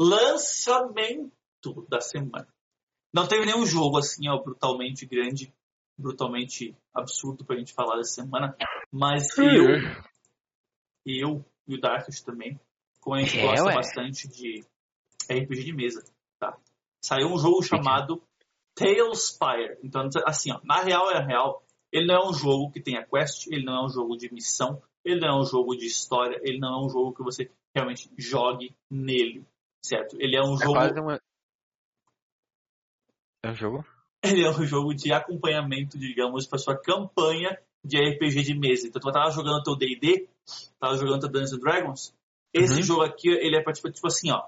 [0.00, 1.30] Lançamento
[1.88, 2.48] da semana.
[3.12, 5.52] Não teve nenhum jogo assim, ó, brutalmente grande,
[5.98, 8.56] brutalmente absurdo pra gente falar dessa semana.
[8.90, 9.66] Mas eu,
[11.04, 12.58] eu e o Darkest também,
[13.00, 13.74] como a gente É, gosta ué.
[13.74, 14.64] bastante de
[15.34, 16.04] RPG de mesa,
[16.38, 16.56] tá?
[17.04, 18.22] Saiu um jogo chamado
[18.74, 19.78] Tailspire.
[19.82, 21.62] Então, assim, ó, na real é real.
[21.92, 24.80] Ele não é um jogo que tenha quest, ele não é um jogo de missão,
[25.04, 28.08] ele não é um jogo de história, ele não é um jogo que você realmente
[28.16, 29.44] jogue nele,
[29.84, 30.16] certo?
[30.20, 31.20] Ele é um É jogo, quase uma.
[33.42, 33.84] É um jogo?
[34.22, 38.86] ele é um jogo de acompanhamento, digamos, para sua campanha de RPG de mesa.
[38.86, 40.28] Então, tu tava jogando teu D&D,
[40.78, 42.14] tava jogando teu Dungeons and Dragons,
[42.52, 42.82] esse Uhum.
[42.82, 44.42] jogo aqui, ele é pra, tipo, tipo assim, ó,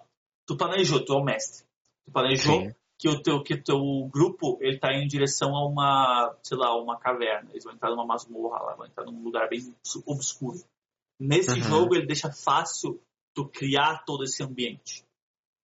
[0.46, 1.64] tu planejou, tu é o mestre,
[2.04, 2.74] tu planejou Sim.
[2.98, 6.98] que o teu que teu grupo ele tá em direção a uma, sei lá, uma
[6.98, 7.50] caverna.
[7.50, 9.74] Eles vão entrar numa masmorra lá, vão entrar num lugar bem
[10.06, 10.62] obscuro.
[11.18, 11.62] Nesse Uhum.
[11.62, 13.00] jogo ele deixa fácil
[13.34, 15.04] tu criar todo esse ambiente.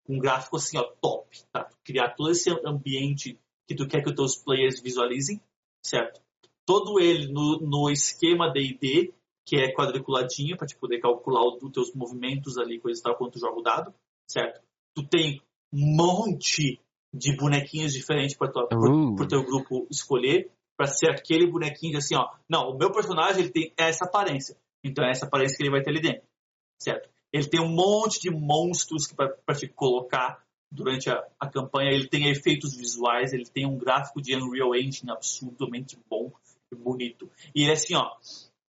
[0.09, 1.65] Um gráfico assim, ó, top, tá?
[1.65, 5.41] Tu criar todo esse ambiente que tu quer que os teus players visualizem,
[5.83, 6.21] certo?
[6.65, 9.13] Todo ele no, no esquema D&D,
[9.45, 13.33] que é quadriculadinho, para te poder calcular os teus movimentos ali, coisa e tal, quando
[13.33, 13.95] tu joga o dado,
[14.27, 14.61] certo?
[14.99, 15.41] Tu tem
[15.73, 16.81] um monte
[17.15, 19.15] de bonequinhos diferentes para Uh.
[19.15, 23.43] o teu grupo escolher, para ser aquele bonequinho de assim, ó, não, o meu personagem
[23.43, 26.27] ele tem essa aparência, então é essa aparência que ele vai ter ali dentro,
[26.81, 27.09] certo?
[27.33, 32.29] Ele tem um monte de monstros para te colocar durante a, a campanha, ele tem
[32.29, 36.33] efeitos visuais, ele tem um gráfico de Unreal Engine absurdamente bom
[36.73, 37.31] e bonito.
[37.55, 38.17] E é assim, ó,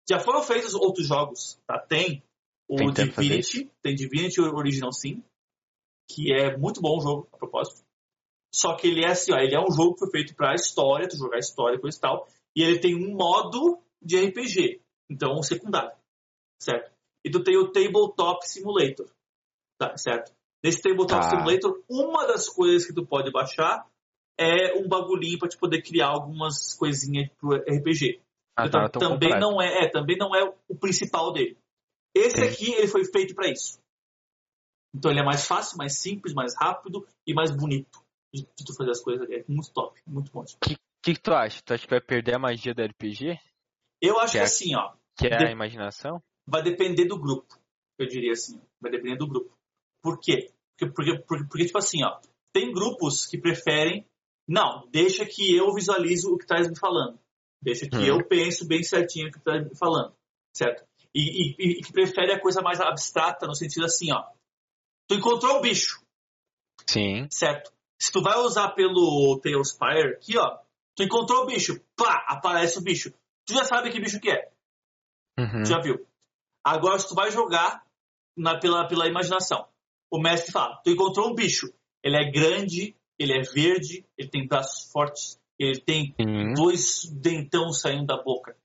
[0.10, 1.78] já foram feitos outros jogos, tá?
[1.80, 2.24] Tem
[2.68, 5.24] o fazer Divinity, tem Divinity Original Sin,
[6.14, 7.84] que é muito bom o jogo, a propósito.
[8.54, 11.08] Só que ele é assim, ó, ele é um jogo que foi feito pra história,
[11.08, 15.34] tu jogar história e coisa e tal, e ele tem um modo de RPG, então
[15.34, 15.96] um secundário,
[16.62, 16.92] certo?
[17.26, 19.10] E tu tem o Tabletop Simulator,
[19.80, 20.32] tá, certo?
[20.64, 21.30] Nesse Tabletop Tá.
[21.30, 23.88] Simulator, uma das coisas que tu pode baixar
[24.40, 28.22] é um bagulhinho pra te poder criar algumas coisinhas pro RPG.
[28.56, 29.40] Ah, Então, tá, também completo.
[29.40, 31.58] não é, é, também não é o principal dele.
[32.16, 32.44] Esse Sim.
[32.48, 33.80] aqui ele foi feito para isso.
[34.94, 38.04] Então ele é mais fácil, mais simples, mais rápido e mais bonito
[38.34, 39.30] de, de tu fazer as coisas.
[39.30, 40.42] É muito top, muito bom.
[40.42, 40.76] O que,
[41.16, 41.62] que tu acha?
[41.64, 43.40] Tu acha que vai perder a magia do RPG?
[44.02, 44.52] Eu acho que Certo.
[44.52, 46.22] assim, ó, Que é a imaginação?
[46.46, 47.58] vai depender do grupo.
[47.98, 49.58] Eu diria assim, vai depender do grupo.
[50.02, 50.52] Por quê?
[50.78, 52.20] Porque, porque, porque, porque, tipo assim, ó,
[52.52, 54.06] tem grupos que preferem,
[54.48, 57.18] não, deixa que eu visualizo o que estás me falando.
[57.62, 58.06] Deixa que Hum.
[58.06, 60.14] eu penso bem certinho o que estás me falando,
[60.54, 60.84] certo?
[61.16, 64.26] E, e- e que prefere a coisa mais abstrata no sentido assim, ó,
[65.14, 66.02] tu encontrou o bicho,
[66.88, 67.28] Sim.
[67.30, 67.72] certo?
[68.00, 70.58] Se tu vai usar pelo Tailspire aqui, ó,
[70.96, 73.14] tu encontrou o bicho, pá, aparece o bicho.
[73.46, 74.52] Tu já sabe que bicho que é.
[75.38, 75.64] Uhum.
[75.64, 76.06] Tu já viu.
[76.64, 77.86] Agora, se tu vai jogar
[78.36, 79.68] na- pela, pela imaginação,
[80.12, 81.74] o mestre fala: tu encontrou um bicho.
[82.04, 86.54] Ele é grande, ele é verde, ele tem braços fortes, Ele tem Sim.
[86.56, 88.58] dois dentão saindo da boca.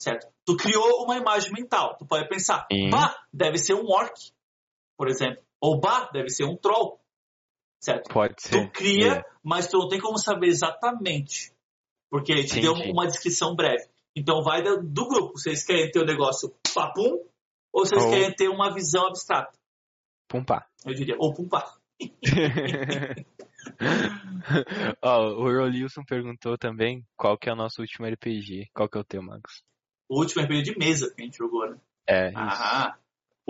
[0.00, 0.32] Certo?
[0.46, 1.96] Tu criou uma imagem mental.
[1.98, 2.88] Tu pode pensar, Sim.
[2.88, 4.32] bah, deve ser um orc,
[5.00, 5.42] por exemplo.
[5.62, 7.00] Ou bah, deve ser um troll.
[7.82, 8.12] Certo?
[8.12, 8.66] Pode ser.
[8.66, 9.24] Tu cria, É.
[9.42, 11.54] mas tu não tem como saber exatamente.
[12.10, 13.88] Porque ele te deu uma descrição breve.
[14.14, 15.38] Então vai do, grupo.
[15.38, 17.24] Vocês querem ter o negócio papum
[17.72, 19.56] ou vocês Ou- querem ter uma visão abstrata?
[20.28, 20.66] Pum pá.
[20.84, 21.64] Eu diria, ou pum pá.
[25.02, 28.68] Ó, o Rolilson perguntou também qual que é o nosso último RPG.
[28.74, 29.62] Qual que é o teu, Marcos?
[30.10, 31.78] O último RPG de mesa que a gente jogou, né?
[32.06, 32.38] É, isso.
[32.38, 32.98] Ah,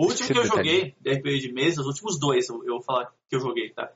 [0.01, 0.69] o último que eu detalhe.
[0.69, 3.71] joguei de RPG de mesa, os últimos dois eu, eu vou falar que eu joguei,
[3.71, 3.91] tá?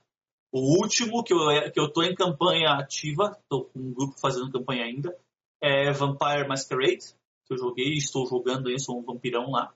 [0.52, 1.40] O último que eu,
[1.72, 5.18] que eu tô em campanha ativa, tô com um grupo fazendo campanha ainda,
[5.62, 7.14] é Vampire Masquerade,
[7.46, 9.74] que eu joguei e estou jogando aí, sou um vampirão lá.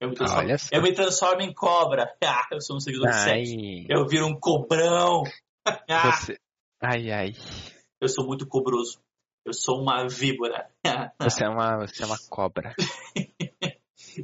[0.00, 2.16] Eu me transformo, eu me transformo em cobra.
[2.24, 3.86] Ah, eu sou um seguidor de Ai, sete.
[3.88, 5.22] Eu viro um cobrão.
[5.88, 6.38] Ah, você...
[6.82, 7.32] Ai, ai.
[8.00, 8.98] eu sou muito cobroso.
[9.44, 10.70] Eu sou uma víbora.
[11.20, 12.74] Você é uma, você é uma cobra.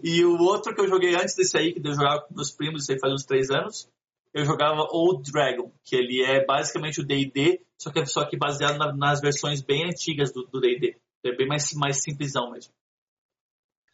[0.02, 2.82] E o outro que eu joguei antes desse aí, que eu jogava com meus primos,
[2.82, 3.88] isso aí faz uns três anos,
[4.34, 8.76] eu jogava Old Dragon, que ele é basicamente o D&D, só que, só que baseado
[8.78, 10.96] na- nas versões bem antigas do D&D.
[11.24, 12.72] É bem mais, mais simplesão mesmo.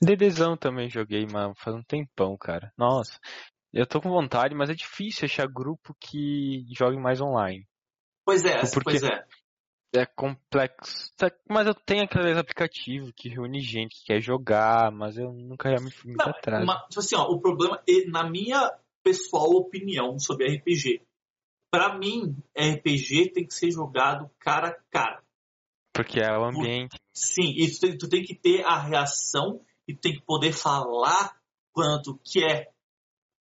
[0.01, 2.73] DDzão também joguei, mano, faz um tempão, cara.
[2.77, 3.19] Nossa,
[3.73, 7.65] eu tô com vontade, mas é difícil achar grupo que jogue mais online.
[8.25, 9.25] Pois é, Porque- pois é.
[9.95, 11.13] É complexo.
[11.49, 15.97] Mas eu tenho aqueles aplicativos que reúne gente que quer jogar, mas eu nunca realmente
[15.97, 16.65] fui muito Não, atrás.
[16.89, 21.03] tipo assim, ó, o problema, na minha pessoal opinião sobre RPG,
[21.71, 25.23] pra mim, RPG tem que ser jogado cara a cara.
[25.93, 26.99] Porque é o ambiente.
[27.13, 30.53] Sim, e tu tem, tu tem que ter a reação e tu tem que poder
[30.53, 31.37] falar
[31.71, 32.73] quando tu quer.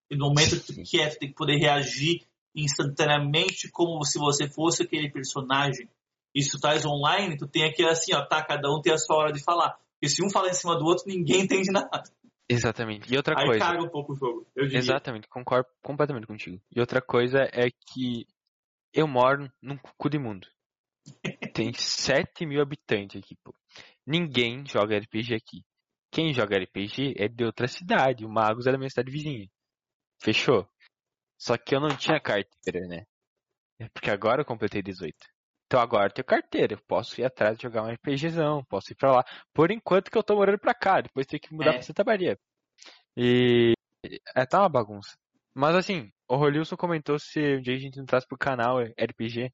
[0.09, 4.49] E no momento que tu quer, tu tem que poder reagir instantaneamente como se você
[4.49, 5.87] fosse aquele personagem.
[6.33, 8.97] E se tu traz online, tu tem aquele assim, ó, tá, cada um tem a
[8.97, 9.77] sua hora de falar.
[9.93, 12.03] Porque se um fala em cima do outro, ninguém entende nada.
[12.49, 13.11] Exatamente.
[13.13, 13.65] E outra Aí coisa.
[13.65, 14.47] caga um pouco o jogo.
[14.55, 16.61] Exatamente, concordo completamente contigo.
[16.75, 18.25] E outra coisa é que
[18.93, 20.47] eu moro num cu de mundo.
[21.55, 23.53] Tem 7 mil habitantes aqui, pô.
[24.05, 25.63] Ninguém joga RPG aqui.
[26.11, 28.25] Quem joga RPG é de outra cidade.
[28.25, 29.47] O Magos é da minha cidade vizinha.
[30.21, 30.67] Fechou?
[31.37, 33.05] Só que eu não tinha carteira, né?
[33.79, 35.15] É Porque agora eu completei 18.
[35.71, 36.73] Então agora eu tenho carteira.
[36.73, 38.61] Eu posso ir atrás de jogar um RPGzão.
[38.65, 39.25] Posso ir pra lá.
[39.53, 40.99] Por enquanto que eu tô morando pra cá.
[40.99, 41.73] Depois tenho que mudar É.
[41.75, 42.37] pra Santa Maria.
[43.15, 43.71] E.
[44.35, 45.15] É, tá uma bagunça.
[45.55, 49.49] Mas assim, o Rolilson comentou se um dia a gente entrasse pro canal RPG.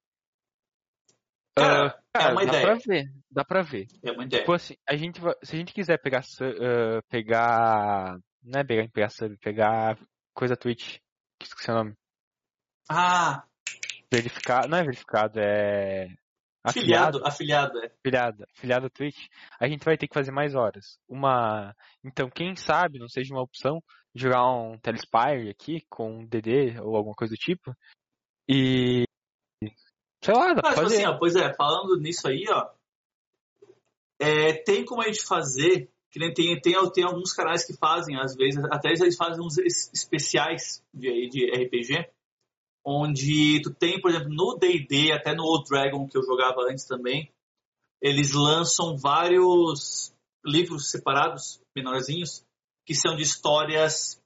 [1.56, 2.64] Cara, Ah, é uma dá ideia.
[2.66, 3.86] pra ver, dá pra ver.
[4.04, 4.42] É uma ideia.
[4.42, 9.10] Tipo assim, a gente se a gente quiser pegar, ah, pegar, não é pegar, pegar
[9.10, 10.00] sub, pegar
[10.34, 10.98] coisa Twitch,
[11.40, 11.94] que esqueci o nome,
[12.90, 13.44] Ah,
[14.12, 16.08] verificado, não é verificado, é
[16.64, 17.86] afiliado, afiliado, é.
[17.88, 19.28] afiliado, afiliado Twitch,
[19.60, 21.00] a gente vai ter que fazer mais horas.
[21.08, 23.82] Uma, então quem sabe, não seja uma opção,
[24.14, 27.76] jogar um Telespire aqui com um DD ou alguma coisa do tipo
[28.50, 29.04] e
[30.24, 30.96] sei lá, dá pra Não, tipo fazer.
[30.96, 32.70] assim, ó, pois é, falando nisso aí, ó,
[34.20, 38.20] é, tem como a gente fazer, que nem tem, tem, tem alguns canais que fazem,
[38.20, 42.10] às vezes, até eles fazem uns es- especiais de, de RPG,
[42.90, 46.86] onde tu tem, por exemplo, no D&D, até no Old Dragon, que eu jogava antes
[46.86, 47.30] também,
[48.02, 50.14] eles lançam vários
[50.46, 52.46] livros separados, menorzinhos,
[52.86, 54.22] que são de histórias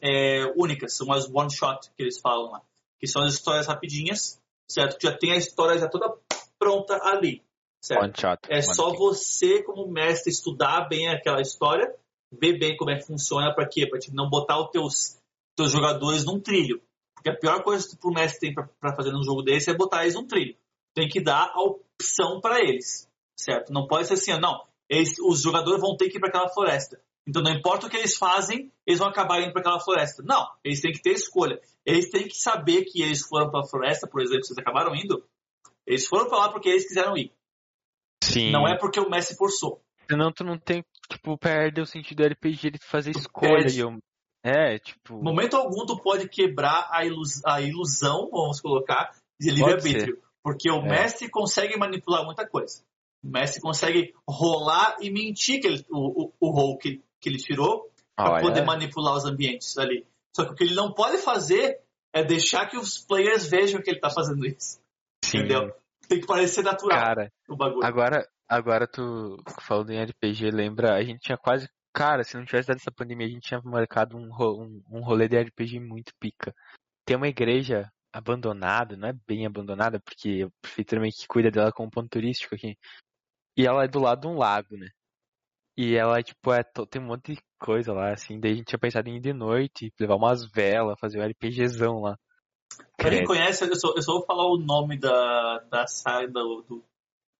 [0.00, 2.62] é, únicas, são as one-shot que eles falam lá,
[3.00, 4.96] que são as histórias rapidinhas, certo?
[4.96, 6.16] Que já tem a história já toda
[6.56, 7.42] pronta ali,
[7.82, 8.04] certo?
[8.04, 8.38] One shot.
[8.48, 8.98] É one só kill.
[8.98, 11.92] você, como mestre, estudar bem aquela história,
[12.30, 13.88] ver bem como é que funciona, para quê?
[13.88, 15.18] Para não botar os teus,
[15.56, 16.80] teus jogadores num trilho.
[17.18, 20.02] Porque a pior coisa que o mestre tem para fazer num jogo desse é botar
[20.02, 20.56] eles num trilho.
[20.94, 23.72] Tem que dar a opção para eles, certo?
[23.72, 24.64] Não pode ser assim, não.
[24.88, 27.00] Eles, os jogadores vão ter que ir para aquela floresta.
[27.26, 30.22] Então não importa o que eles fazem, eles vão acabar indo para aquela floresta.
[30.22, 31.60] Não, eles têm que ter escolha.
[31.84, 35.22] Eles têm que saber que eles foram para a floresta, por exemplo, vocês acabaram indo.
[35.84, 37.32] Eles foram para lá porque eles quiseram ir.
[38.22, 38.52] Sim.
[38.52, 39.82] Não é porque o mestre forçou.
[40.08, 43.64] Senão tu não tem, tipo, perde o sentido do RPG de fazer escolha.
[43.64, 43.82] perde.
[44.48, 45.22] É, tipo.
[45.22, 49.10] momento algum tu pode quebrar a, ilus- a ilusão, vamos colocar,
[49.40, 50.18] de livre-arbítrio.
[50.42, 50.88] Porque o É.
[50.88, 52.82] mestre consegue manipular muita coisa.
[53.22, 57.38] O mestre consegue rolar e mentir que ele- o, o, o rol que, que ele
[57.38, 60.06] tirou para poder manipular os ambientes ali.
[60.34, 61.80] Só que o que ele não pode fazer
[62.14, 64.80] é deixar que os players vejam que ele tá fazendo isso.
[65.24, 65.38] sim.
[65.38, 65.72] Entendeu?
[66.08, 67.84] Tem que parecer natural Cara, o bagulho.
[67.84, 70.94] agora, agora tu falando em RPG, lembra?
[70.94, 71.68] A gente tinha quase.
[71.92, 75.28] Cara, se não tivesse dado essa pandemia, a gente tinha marcado um, um, um rolê
[75.28, 76.54] de RPG muito pica.
[77.04, 81.72] Tem uma igreja abandonada, não é bem abandonada, porque a prefeitura meio que cuida dela
[81.72, 82.76] como ponto turístico aqui.
[83.56, 84.88] E ela é do lado de um lago, né?
[85.76, 88.38] E ela, tipo, é, to- tem um monte de coisa lá, assim.
[88.38, 92.00] Daí a gente tinha pensado em ir de noite, levar umas velas, fazer um RPGzão
[92.00, 92.18] lá.
[92.96, 96.62] Pra quem conhece, eu só, eu só vou falar o nome da, da saga, do,
[96.62, 96.84] do-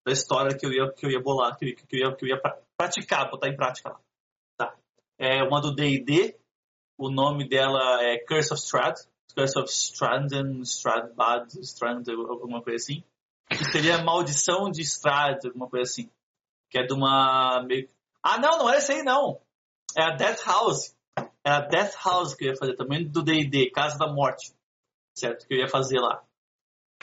[0.06, 2.24] da história que eu ia, que eu ia bolar, que, eu- que eu ia, que
[2.24, 4.00] eu ia pra- praticar, botar em prática lá.
[5.18, 6.38] É uma do D&D,
[6.96, 9.00] o nome dela é Curse of Strahd,
[9.34, 13.04] Curse of Stranden, Stradbad, Strand, alguma coisa assim.
[13.48, 16.10] Que seria Maldição de Strahd, alguma coisa assim.
[16.70, 17.64] Que é de uma...
[18.22, 19.40] Ah, não, não é essa aí não.
[19.96, 20.94] É a Death House.
[21.44, 24.52] É a Death House que eu ia fazer também do D&D, Casa da Morte.
[25.16, 25.46] Certo?
[25.46, 26.22] Que eu ia fazer lá.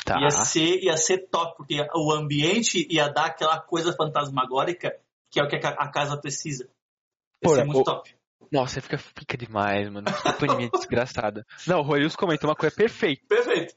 [0.05, 0.19] Tá.
[0.21, 4.95] Ia ser, ia ser top, porque o ambiente ia dar aquela coisa fantasmagórica
[5.31, 6.69] que é o que a casa precisa.
[7.41, 8.15] Pô, ser muito o- top.
[8.51, 10.05] Nossa, fica, fica demais, mano.
[10.05, 11.45] Que pandemia desgraçada.
[11.67, 13.25] Não, o Rorius comentou uma coisa perfeita.
[13.27, 13.75] Perfeito.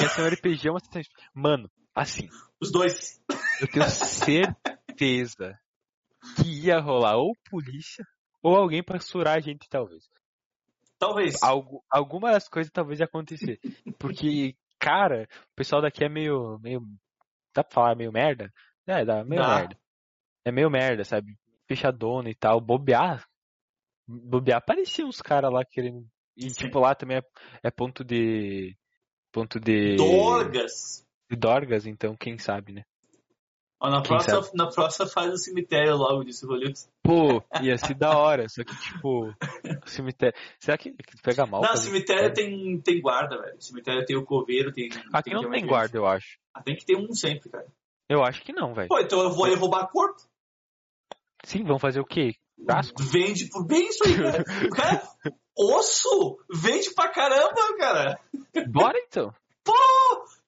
[0.00, 1.02] Ia ser um RPG, uma sessão-
[1.34, 2.28] Mano, assim,
[2.60, 3.20] Os dois.
[3.60, 5.58] eu tenho certeza
[6.36, 8.04] que ia rolar ou polícia
[8.42, 10.04] ou alguém pra surar a gente, talvez.
[10.98, 11.42] Talvez.
[11.42, 13.60] Algu alguma das coisas talvez ia acontecer.
[13.98, 16.58] Porque, cara, o pessoal daqui é meio.
[16.60, 16.80] meio
[17.54, 18.50] dá pra falar meio merda?
[18.86, 19.78] É, dá meio merda.
[20.44, 21.36] É meio merda, sabe?
[21.66, 22.60] Fechadona e tal.
[22.60, 23.26] Bobear.
[24.06, 24.64] Bobear.
[24.64, 26.06] Parecia uns caras lá querendo.
[26.36, 26.66] E Sim.
[26.66, 27.22] tipo, lá também é,
[27.62, 28.76] é ponto de.
[29.32, 29.96] Ponto de.
[29.96, 31.04] Dorgas.
[31.28, 32.84] De Dorgas, então, quem sabe, né?
[33.78, 36.88] Ó, na, Quem próxima, na próxima faz o cemitério logo, disse o Rolix.
[37.02, 39.34] Pô, ia ser da hora, só que tipo.
[39.84, 40.34] Cemitério.
[40.58, 41.60] Será que, que pega mal?
[41.60, 43.60] Não, fazer cemitério tem, tem guarda, velho.
[43.60, 44.88] Cemitério tem o coveiro, tem.
[45.12, 46.38] Aqui não tem guarda, eu acho.
[46.54, 47.66] Ah, tem que ter um sempre, cara.
[48.08, 48.88] Eu acho que não, velho.
[48.88, 50.22] Pô, então eu vou aí roubar corpo.
[51.46, 52.34] Sim, vão fazer o quê?
[52.58, 53.00] Churrasco?
[53.04, 54.44] Vende por bem isso aí, cara.
[54.74, 55.02] Cara.
[55.56, 56.38] Osso!
[56.52, 58.18] Vende pra caramba, cara.
[58.68, 59.32] Bora então.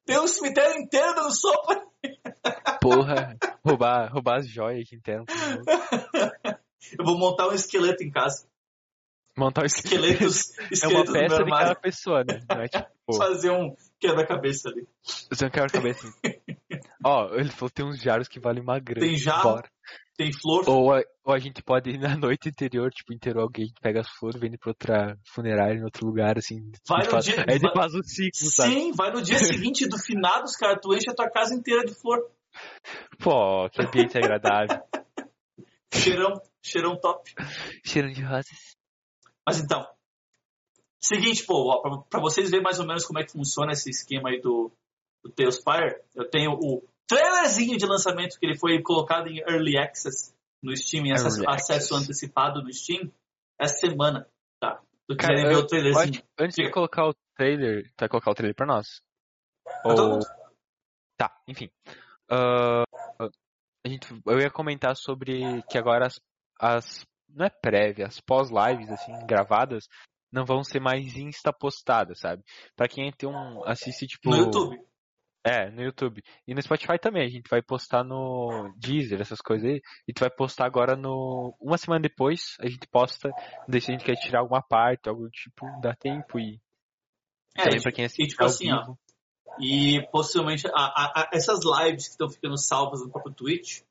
[0.04, 1.86] Tem um cemitério inteiro dando sopa.
[2.80, 5.24] Porra, roubar, roubar as joias aqui interno.
[6.98, 8.48] Eu vou montar um esqueleto em casa.
[9.36, 10.24] Montar o esqueleto.
[10.24, 12.40] Esqueletos, É uma esqueletos no meu peça de cada pessoa, né?
[12.64, 14.88] É tipo, Fazer um quebra-cabeça ali.
[15.30, 16.12] você não quer a cabeça.
[17.04, 19.06] Ó, ele falou tem uns jarros que valem uma grana.
[19.06, 19.52] Tem jarro?
[19.52, 19.70] Bora.
[20.16, 20.68] Tem flor.
[20.68, 24.08] Ou a, ou a gente pode ir na noite interior, tipo, inteirou alguém, pega as
[24.18, 26.70] flores, vende pra outra funerária em outro lugar, assim.
[26.88, 28.72] Vai no faz, dia- Aí vai- faz o ciclo, sabe?
[28.74, 29.38] Sim, vai no dia
[29.70, 30.76] seguinte do finados, cara.
[30.80, 32.18] Tu enche a tua casa inteira de flor.
[33.20, 34.82] Pô, que ambiente agradável.
[35.94, 36.32] Cheirão,
[36.62, 37.32] cheirão top.
[37.84, 38.76] Cheiro de rosas.
[39.46, 39.86] Mas então,
[41.00, 43.88] seguinte, pô, ó, pra, pra vocês verem mais ou menos como é que funciona esse
[43.88, 44.70] esquema aí do,
[45.24, 50.34] do Tailspire, eu tenho o trailerzinho de lançamento que ele foi colocado em Early Access
[50.62, 51.94] no Steam, em acesso, acesso Access.
[51.94, 53.10] antecipado no Steam,
[53.58, 54.28] essa semana,
[54.60, 54.80] tá?
[55.08, 56.06] Tu Cara, quiserem ver o trailerzinho.
[56.06, 56.74] Antes, antes de Diga.
[56.74, 59.00] colocar o trailer, tu vai colocar o trailer pra nós?
[59.84, 60.18] Ou...
[61.16, 61.70] Tá, enfim.
[62.30, 62.84] Ah,
[63.18, 66.20] a gente, eu ia comentar sobre que agora as,
[66.60, 69.88] as não é prévia, as pós-lives assim gravadas
[70.30, 72.42] não vão ser mais insta postadas, sabe?
[72.76, 74.78] Pra quem tem um assiste tipo No YouTube.
[75.48, 76.22] É, no YouTube.
[76.46, 79.80] E no Spotify também, a gente vai postar no Deezer, essas coisas aí.
[80.06, 81.54] E tu vai postar agora no.
[81.60, 83.30] Uma semana depois, a gente posta,
[83.66, 86.60] daí se a gente quer tirar alguma parte, algo tipo, dá tempo e.
[87.56, 88.94] É, também pra quem assiste e tipo assim, ó.
[89.60, 93.82] E possivelmente a- a- a- essas lives que estão ficando salvas no próprio Twitch,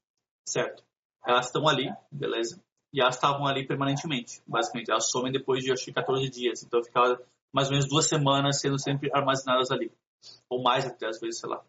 [0.48, 0.84] certo?
[1.26, 2.62] Elas estão ali, beleza?
[2.94, 4.90] E elas estavam ali permanentemente, basicamente.
[4.90, 6.64] Elas somem depois de acho que 14 dias.
[6.64, 7.22] Então ficava
[7.52, 9.92] mais ou menos duas semanas sendo sempre armazenadas ali.
[10.50, 11.64] Ou mais até, às vezes, sei lá.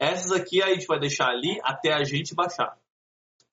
[0.00, 2.78] Essas aqui a gente vai deixar ali até a gente baixar.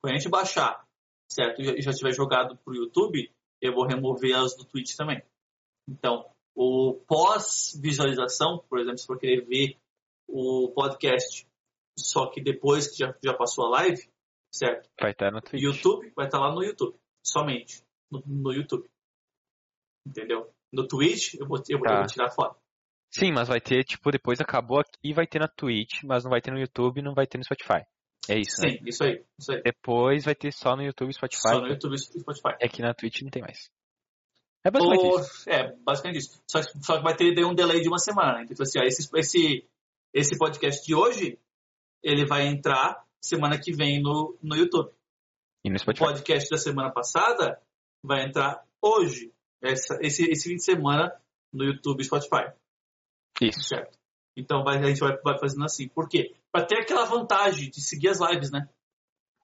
[0.00, 0.86] Quando a gente baixar,
[1.30, 1.60] certo?
[1.60, 3.30] E já tiver jogado pro YouTube,
[3.60, 5.22] eu vou remover elas do Twitch também.
[5.88, 9.76] Então, o pós-visualização, por exemplo, se for querer ver
[10.28, 11.46] o podcast,
[11.98, 14.08] só que depois que já, já passou a live,
[14.54, 14.88] certo?
[15.00, 15.62] Vai estar no Twitch.
[15.62, 18.88] YouTube vai estar lá no YouTube, somente no, no YouTube.
[20.06, 20.50] Entendeu?
[20.72, 21.92] No Twitch eu vou, eu, Tá.
[21.92, 22.60] eu vou tirar foto.
[23.10, 26.40] Sim, mas vai ter, tipo, depois acabou aqui, vai ter na Twitch, mas não vai
[26.40, 27.82] ter no YouTube, não vai ter no Spotify.
[28.28, 28.70] É isso, né?
[28.70, 29.62] Sim, isso aí, isso aí.
[29.62, 31.40] Depois vai ter só no YouTube e Spotify.
[31.48, 32.56] Só no YouTube e Spotify.
[32.60, 33.70] É que na Twitch não tem mais.
[34.64, 35.48] É basicamente Ou- isso.
[35.48, 36.42] é, basicamente isso.
[36.50, 38.42] Só que, só que vai ter um delay de uma semana.
[38.42, 39.68] Então, assim, ó, esse, esse,
[40.12, 41.38] esse podcast de hoje,
[42.02, 44.90] ele vai entrar semana que vem no, no YouTube.
[45.64, 46.04] E no O Spotify.
[46.06, 47.60] podcast da semana passada
[48.02, 51.12] vai entrar hoje, essa- esse, esse fim de semana,
[51.52, 52.52] no YouTube e Spotify,
[53.40, 53.60] Isso.
[53.62, 53.96] certo?
[54.36, 55.88] Então vai, a gente vai, vai fazendo assim.
[55.88, 56.34] Por quê?
[56.52, 58.68] Pra ter aquela vantagem de seguir as lives, né?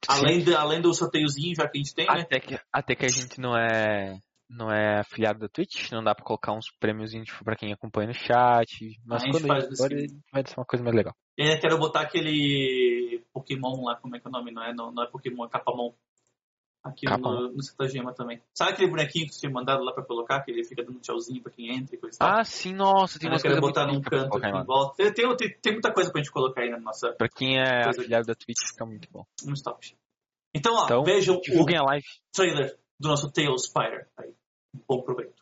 [0.09, 2.23] Além, de, além do sorteiozinho já que a gente tem, né?
[2.23, 4.19] Até que, até que a gente não é.
[4.51, 8.09] não é afiliado da Twitch, não dá pra colocar uns prêmios tipo, pra quem acompanha
[8.09, 8.99] no chat.
[9.07, 9.97] Mas A gente quando faz ele isso for, sim.
[9.97, 11.15] ele vai ser uma coisa mais legal.
[11.39, 14.51] E ainda quero botar aquele Pokémon lá, como é que é o nome?
[14.51, 15.95] Não é, não, não é Pokémon, é Capamon.
[16.85, 17.43] Aqui Capamon.
[17.43, 18.43] no, no Cetagema também.
[18.53, 21.41] Sabe aquele bonequinho que você tinha mandado lá pra colocar, que ele fica dando tchauzinho
[21.41, 22.41] pra quem entra e coisa e tal?
[22.41, 24.97] Ah, sim, nossa, tem umas coisas botar num canto aqui em volta.
[24.97, 27.89] Tem, tem, tem, tem muita coisa pra gente colocar aí na nossa Pra quem é
[27.89, 29.25] afiliado da Twitch, fica muito bom.
[29.45, 29.97] no stop.
[30.55, 32.07] Então, ó, Então, vejam o a live.
[32.33, 34.09] trailer do nosso Tails Spider.
[34.19, 34.35] Aí.
[34.89, 35.42] Bom proveito.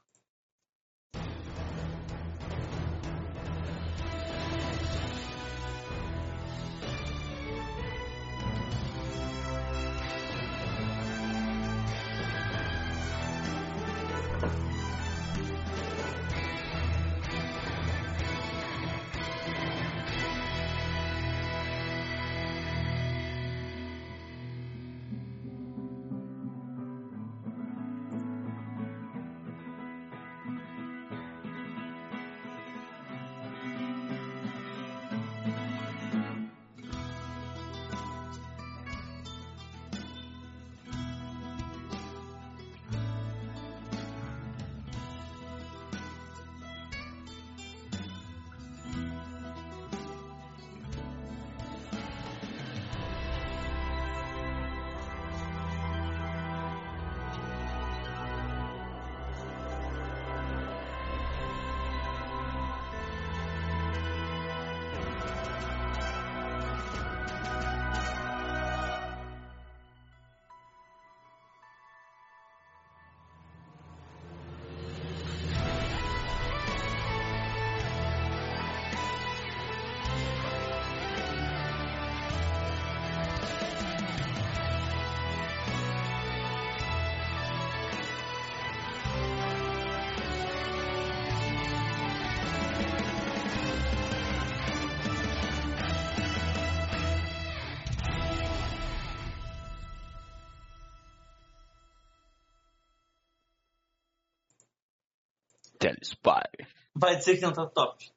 [105.95, 106.67] Telespy.
[106.95, 108.11] Vai dizer que não tá top.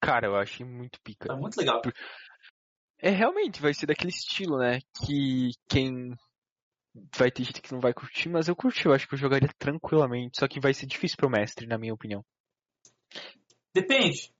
[0.00, 1.28] Cara, eu achei muito pica.
[1.28, 1.82] Tá muito legal.
[3.00, 4.80] É realmente, vai ser daquele estilo, né?
[5.04, 6.16] Que quem.
[7.16, 8.86] Vai ter gente que não vai curtir, mas eu curti.
[8.86, 10.38] Eu acho que eu jogaria tranquilamente.
[10.38, 12.24] Só que vai ser difícil pro mestre, na minha opinião.
[13.74, 14.32] Depende.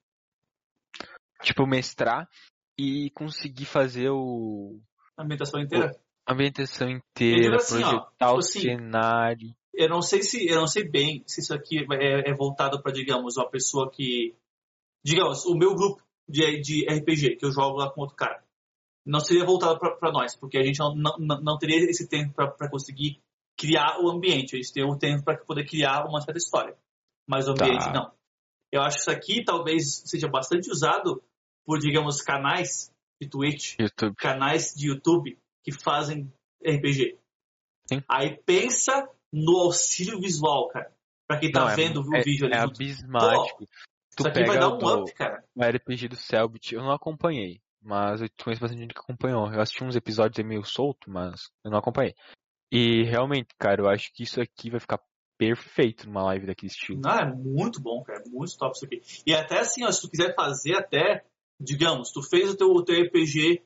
[1.43, 2.29] Tipo, mestrar
[2.77, 4.81] e conseguir fazer o.
[5.17, 5.93] A ambientação inteira.
[6.29, 9.55] Ambientação inteira, assim, ó, projetar tipo o assim, cenário.
[9.75, 12.93] Eu não sei se eu não sei bem se isso aqui é, é voltado para
[12.93, 14.35] digamos uma pessoa que
[15.05, 18.43] digamos o meu grupo de, de RPG que eu jogo lá com outro cara
[19.07, 22.69] não seria voltado para nós porque a gente não, não, não teria esse tempo para
[22.69, 23.23] conseguir
[23.57, 26.77] criar o ambiente a gente tem o tempo para poder criar uma certa história
[27.27, 27.65] mas o Tá.
[27.65, 28.11] ambiente não
[28.73, 31.23] eu acho que isso aqui talvez seja bastante usado
[31.65, 32.93] por digamos canais
[33.23, 34.17] de Twitch YouTube.
[34.17, 36.33] canais de YouTube que fazem
[36.65, 37.19] RPG.
[37.87, 38.03] Sim.
[38.09, 40.93] Aí pensa no auxílio visual, cara.
[41.27, 42.55] Pra quem tá Não, é- vendo o é, vídeo ali.
[42.55, 43.67] é abismático.
[44.17, 45.45] tu Isso aqui pega vai dar o um do- up, cara.
[45.55, 47.61] o RPG do Selbit, eu não acompanhei.
[47.81, 49.53] Mas eu conheço bastante gente que acompanhou.
[49.53, 52.15] Eu assisti uns episódios meio solto, mas eu não acompanhei.
[52.73, 55.01] E realmente, cara, eu acho que isso aqui vai ficar
[55.39, 57.01] perfeito numa live daquele estilo.
[57.01, 58.21] Não, é muito bom, cara.
[58.27, 59.01] É muito top isso aqui.
[59.25, 61.25] E até assim, ó, se tu quiser fazer até,
[61.61, 63.63] digamos, tu fez o teu, o teu RPG,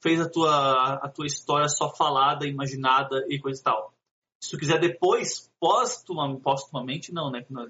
[0.00, 3.94] fez a tua, a tua história só falada, imaginada e coisa e tal.
[4.42, 7.46] Se tu quiser depois, póstuma, póstumamente, não, né?
[7.48, 7.66] Não,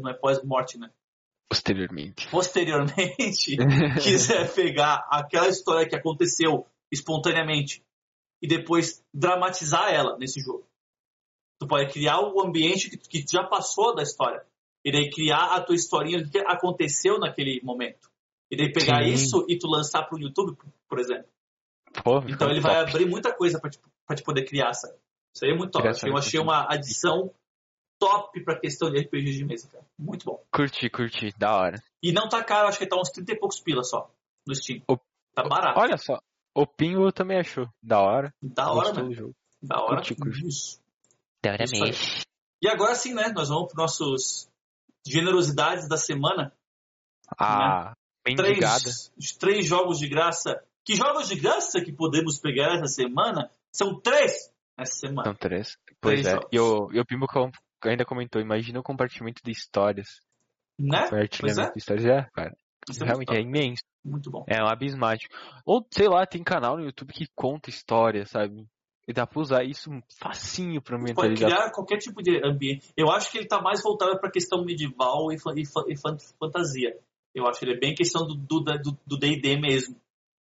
[0.00, 0.90] não, é pós-morte, né?
[1.48, 2.28] Posteriormente.
[2.30, 3.56] posteriormente
[4.02, 7.84] quiser pegar aquela história que aconteceu espontaneamente
[8.42, 10.66] e depois dramatizar ela nesse jogo.
[11.60, 14.44] Tu pode criar o ambiente que, que já passou da história.
[14.84, 18.10] E daí criar a tua historinha do que aconteceu naquele momento.
[18.50, 19.10] E daí pegar Sim.
[19.10, 20.56] isso e tu lançar pro YouTube,
[20.88, 21.28] por exemplo.
[22.02, 22.90] Pô, Então ele vai top.
[22.90, 24.94] abrir muita coisa pra te, pra te poder criar, sabe?
[25.34, 25.86] Isso aí é muito top.
[26.06, 27.32] Eu achei uma adição
[27.98, 29.84] top pra questão de RPG de mesa, cara.
[29.98, 30.42] Muito bom.
[30.52, 31.82] Curti, curti, da hora.
[32.02, 34.10] E não tá caro, acho que tá uns 30 e poucos pila só
[34.46, 34.82] no Steam.
[34.88, 34.98] O-
[35.34, 35.78] Tá barato.
[35.78, 36.18] Olha só,
[36.54, 37.68] o Pingo também achou.
[37.82, 38.32] Da hora.
[38.42, 39.12] Da hora, né?
[39.14, 39.34] jogo.
[39.62, 39.96] Da hora.
[39.96, 40.46] Curti, curti.
[40.46, 40.80] Isso.
[41.42, 42.22] Da hora mesmo.
[42.62, 43.28] E agora sim, né?
[43.34, 44.48] Nós vamos para nossos
[45.06, 46.52] generosidades da semana.
[47.38, 47.92] Ah,
[48.26, 48.80] mendigada.
[48.82, 50.62] Três, os três jogos de graça.
[50.86, 53.50] Que jogos de graça que podemos pegar essa semana?
[53.72, 55.24] São três essa semana.
[55.24, 55.76] São três.
[56.00, 56.30] Pois Três é.
[56.30, 56.48] jogos.
[56.52, 57.26] E o, e o Pimbo
[57.84, 60.20] ainda comentou, imagina o compartimento de histórias.
[60.78, 61.02] Né?
[61.04, 61.72] Compartilhamento é.
[61.72, 62.06] de histórias.
[62.06, 62.56] É, cara.
[62.88, 63.82] Isso é Realmente muito, é imenso.
[64.04, 64.44] muito bom.
[64.46, 65.34] É um abismático.
[65.64, 68.64] Ou, sei lá, tem canal no YouTube que conta história, sabe?
[69.08, 69.90] E dá pra usar isso
[70.20, 71.50] facinho pra Pode mentalizar.
[71.50, 72.92] criar qualquer tipo de ambiente.
[72.96, 76.96] Eu acho que ele tá mais voltado pra questão medieval e, e e fan- fantasia.
[77.34, 79.96] Eu acho que ele é bem questão do do- do do D&D mesmo.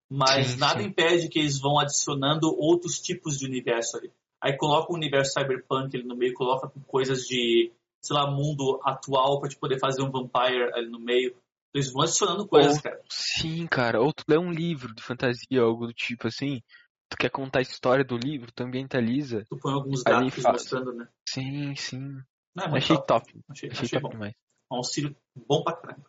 [0.10, 0.88] Mas Sim, nada sim.
[0.88, 4.12] impede que eles vão adicionando outros tipos de universo ali.
[4.42, 7.72] Aí coloca o universo cyberpunk ali no meio, coloca coisas de,
[8.02, 11.36] sei lá, mundo atual pra te poder fazer um vampire ali no meio.
[11.74, 13.02] Eles vão adicionando coisas, Ou- cara.
[13.10, 14.00] Sim, cara.
[14.02, 16.62] Ou tu lê um livro de fantasia, algo do tipo assim.
[17.10, 19.44] Tu quer contar a história do livro, tu ambientaliza.
[19.50, 20.54] Tu põe alguns gráficos faz.
[20.62, 21.08] mostrando, né?
[21.28, 22.18] Sim, sim.
[22.56, 23.08] Não, é Achei top.
[23.08, 23.44] top.
[23.50, 24.10] Achei, Achei achei top bom.
[24.10, 24.34] demais.
[24.72, 25.16] Um auxílio
[25.48, 26.06] bom pra caramba.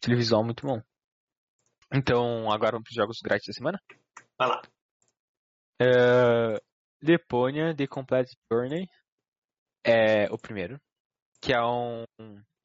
[0.00, 0.80] Televisual muito bom.
[1.94, 3.80] Então, agora vamos pros jogos grátis da semana.
[4.36, 4.62] Vai lá.
[5.80, 6.60] É...
[7.00, 8.88] Deponia The Complete Journey
[9.84, 10.80] é o primeiro,
[11.40, 12.04] que é um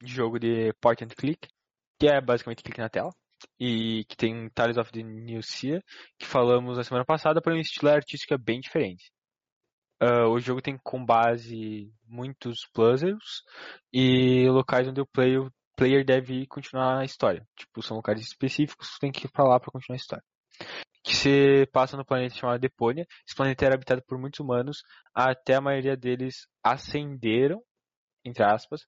[0.02, 1.48] jogo de point and click,
[1.98, 3.10] que é basicamente clique na tela,
[3.58, 5.80] e que tem Tales of the New Sea,
[6.18, 9.12] que falamos na semana passada, porém o estilo artístico é bem diferente.
[10.00, 13.44] Ah, o jogo tem com base muitos puzzles
[13.92, 15.46] e locais onde o player,
[15.80, 17.42] player deve continuar a história.
[17.56, 20.24] Tipo, são locais específicos que tem que ir pra lá pra continuar a história
[21.02, 23.06] que se passa no planeta chamado Deponia.
[23.26, 24.82] Esse planeta era habitado por muitos humanos,
[25.14, 27.62] até a maioria deles ascenderam,
[28.22, 28.82] entre aspas,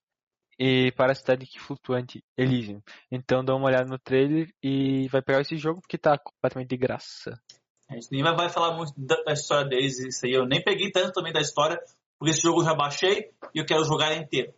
[0.58, 2.82] e para a cidade que flutuante Elysium.
[3.10, 6.76] Então dá uma olhada no trailer e vai pegar esse jogo porque tá completamente de
[6.76, 7.40] graça.
[7.88, 10.32] A gente nem vai falar muito da, da história deles, isso aí.
[10.32, 11.80] Eu nem peguei tanto também da história,
[12.18, 14.52] porque esse jogo eu já baixei e eu quero jogar inteiro.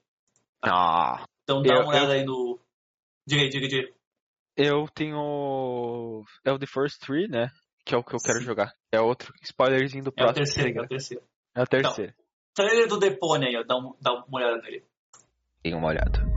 [0.61, 2.59] Ah, Então dá Eu- uma olhada aí no.
[3.27, 3.93] Diga aí, diga, diga.
[4.57, 7.51] eu tenho é o The First Three, né?
[7.85, 8.45] Que é o que eu quero Sim.
[8.45, 8.75] jogar.
[8.93, 10.35] É outro spoilerzinho do É o próximo.
[10.45, 11.23] terceiro, é o terceiro.
[11.55, 12.15] É o terceiro.
[12.55, 13.63] Trailer do Depone aí, ó.
[13.63, 14.85] Dá, um- dá uma olhada nele.
[15.63, 16.34] Dê uma olhada.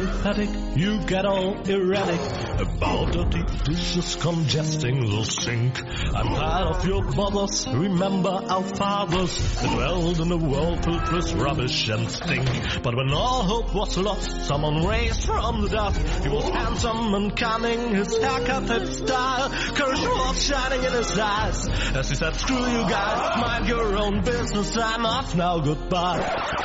[0.00, 2.20] Pathetic, you get all erratic
[2.60, 5.78] about dirty dishes congesting the sink.
[6.14, 11.32] I'm tired of your bothers, remember our fathers who dwelled in a world filled with
[11.34, 12.48] rubbish and stink.
[12.82, 16.24] But when all hope was lost, someone raised from the dust.
[16.24, 21.68] He was handsome and cunning, his haircut had style, courage was shining in his eyes.
[21.94, 26.18] As he said, screw you guys, mind your own business, I'm off now, goodbye.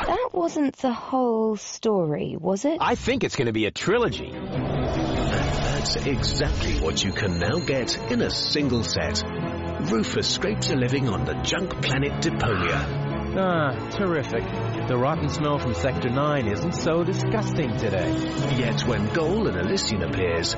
[0.06, 2.78] That wasn't the whole story, was it?
[2.80, 4.30] I think it's going to be a trilogy.
[4.32, 9.22] That's exactly what you can now get in a single set.
[9.80, 13.36] Rufus scrapes a living on the junk planet Deponia.
[13.38, 14.42] Ah, terrific.
[14.88, 18.10] The rotten smell from Sector 9 isn't so disgusting today.
[18.56, 20.54] Yet when Goal and Elysian appears,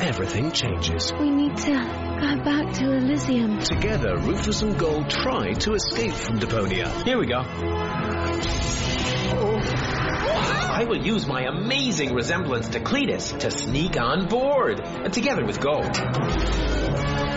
[0.00, 1.12] everything changes.
[1.20, 3.58] We need to go back to Elysium.
[3.58, 7.04] Together, Rufus and Goal try to escape from Deponia.
[7.04, 7.42] Here we go.
[10.24, 14.80] I will use my amazing resemblance to Cletus to sneak on board,
[15.12, 15.96] together with Gold.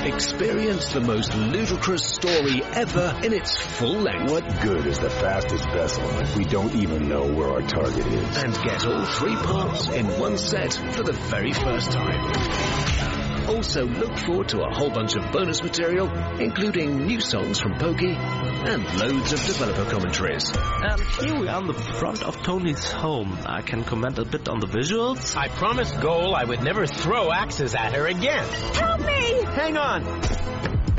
[0.05, 4.31] Experience the most ludicrous story ever in its full length.
[4.31, 8.37] What good is the fastest vessel if we don't even know where our target is?
[8.43, 13.24] and get all three parts in one set for the very first time.
[13.47, 16.09] Also, look forward to a whole bunch of bonus material,
[16.39, 20.51] including new songs from Pokey and loads of developer commentaries.
[20.55, 23.37] And here we are on the front of Tony's home.
[23.45, 25.35] I can comment a bit on the visuals.
[25.37, 28.47] I promised Goal I would never throw axes at her again.
[28.73, 29.43] Help me!
[29.43, 30.03] Hang on.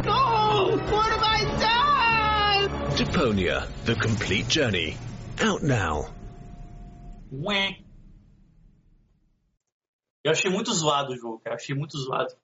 [0.07, 2.91] Oh, what have I done?
[2.97, 4.97] Deponia, the complete journey.
[5.41, 6.11] Out now.
[7.33, 7.86] Ué.
[10.27, 11.57] Eu achei muito zoado o jogo, cara.
[11.57, 12.35] Achei muito zoado.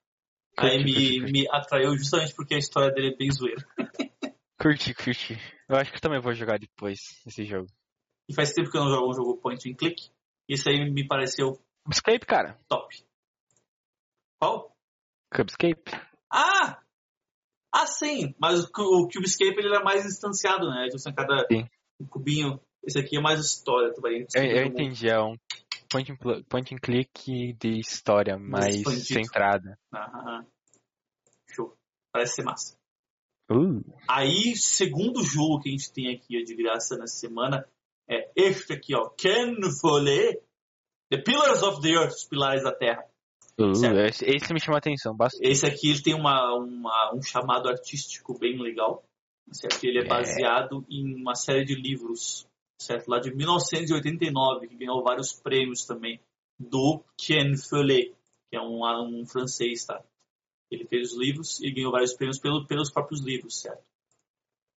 [0.57, 1.33] Aí Curti, me, curti, curti.
[1.33, 3.67] me atraiu justamente porque a história dele é bem zoeira.
[4.61, 5.39] Curti, curti.
[5.69, 7.67] Eu acho que eu também vou jogar depois esse jogo.
[8.29, 10.11] E faz tempo que eu não jogo um jogo point and click.
[10.49, 12.59] Isso aí me pareceu Cubescape, cara.
[12.69, 13.05] top.
[14.39, 14.77] Qual?
[15.35, 15.91] Cubescape.
[16.31, 16.79] Ah!
[17.75, 18.35] Ah, sim!
[18.39, 20.85] Mas o, Cu- o Cubescape ele era mais instanciado, né?
[20.85, 21.67] Tipo, assim, cada Sim.
[22.09, 22.61] cubinho.
[22.85, 25.37] Esse aqui é mais história, tu vai Eu, eu entendi, é um
[25.93, 29.05] point and, point and click de história mais expandido.
[29.05, 29.79] Centrada.
[29.93, 30.47] aham.
[31.51, 31.77] Show.
[32.13, 32.77] Parece ser massa.
[33.51, 37.69] Uh, Aí, segundo jogo que a gente tem aqui de graça nessa semana
[38.09, 39.11] é este aqui, ó.
[39.11, 40.41] Ken Follett,
[41.11, 43.05] The Pillars of the Earth, os Pilares da Terra.
[43.61, 43.73] uh,
[44.07, 45.47] esse, esse me chamou a atenção bastante.
[45.47, 49.05] Esse aqui ele tem uma, uma- um chamado artístico bem legal.
[49.51, 49.85] Certo?
[49.85, 50.09] Ele é É.
[50.09, 52.47] baseado em uma série de livros,
[52.83, 53.09] certo?
[53.09, 56.21] Lá de 1989, que ganhou vários prêmios também,
[56.59, 58.15] do Ken Follett,
[58.51, 58.83] que é um,
[59.21, 60.03] um francês, tá?
[60.71, 63.83] Ele fez os livros e ganhou vários prêmios pelo, pelos próprios livros, certo?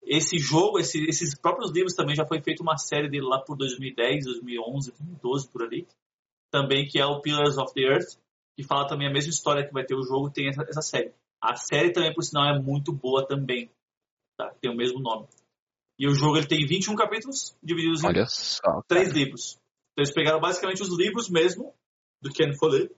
[0.07, 3.57] esse jogo, esse- esses próprios livros também já foi feita uma série dele lá por
[3.57, 5.87] 2010, 2011, 2012 por ali,
[6.51, 8.19] também que é o Pillars of the Earth,
[8.55, 11.11] que fala também a mesma história que vai ter o jogo, tem essa, essa série.
[11.41, 13.69] A série também, por sinal, é muito boa também,
[14.37, 14.53] tá?
[14.61, 15.27] Tem o mesmo nome.
[15.97, 18.81] E o jogo ele tem 21 capítulos, divididos em Olha só.
[18.87, 19.53] três livros.
[19.93, 21.73] Então eles pegaram basicamente os livros mesmo
[22.21, 22.93] do Ken Follett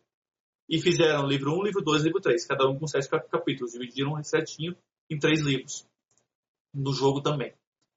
[0.70, 4.22] e fizeram livro 1, livro 2, livro 3, cada um com sete cap- capítulos, dividiram
[4.24, 4.76] certinho
[5.10, 5.86] em três livros.
[6.74, 7.54] No jogo também.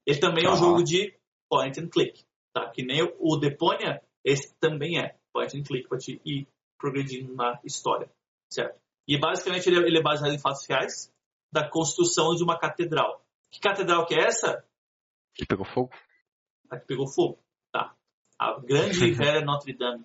[0.07, 0.57] Ele também é um Ah.
[0.57, 1.15] jogo de
[1.49, 2.23] point and click,
[2.53, 2.69] tá?
[2.71, 6.47] Que nem o- o Deponia, esse também é point and click para te ir
[6.79, 8.11] progredindo na história,
[8.53, 8.79] certo?
[9.09, 11.13] E basicamente ele é, ele é baseado em fatos reais
[11.53, 13.25] da construção de uma catedral.
[13.51, 14.65] Que catedral que é essa?
[15.35, 15.91] Que pegou fogo?
[16.71, 17.39] a que pegou fogo,
[17.73, 17.95] tá?
[18.39, 20.05] A grande e velha Notre Dame,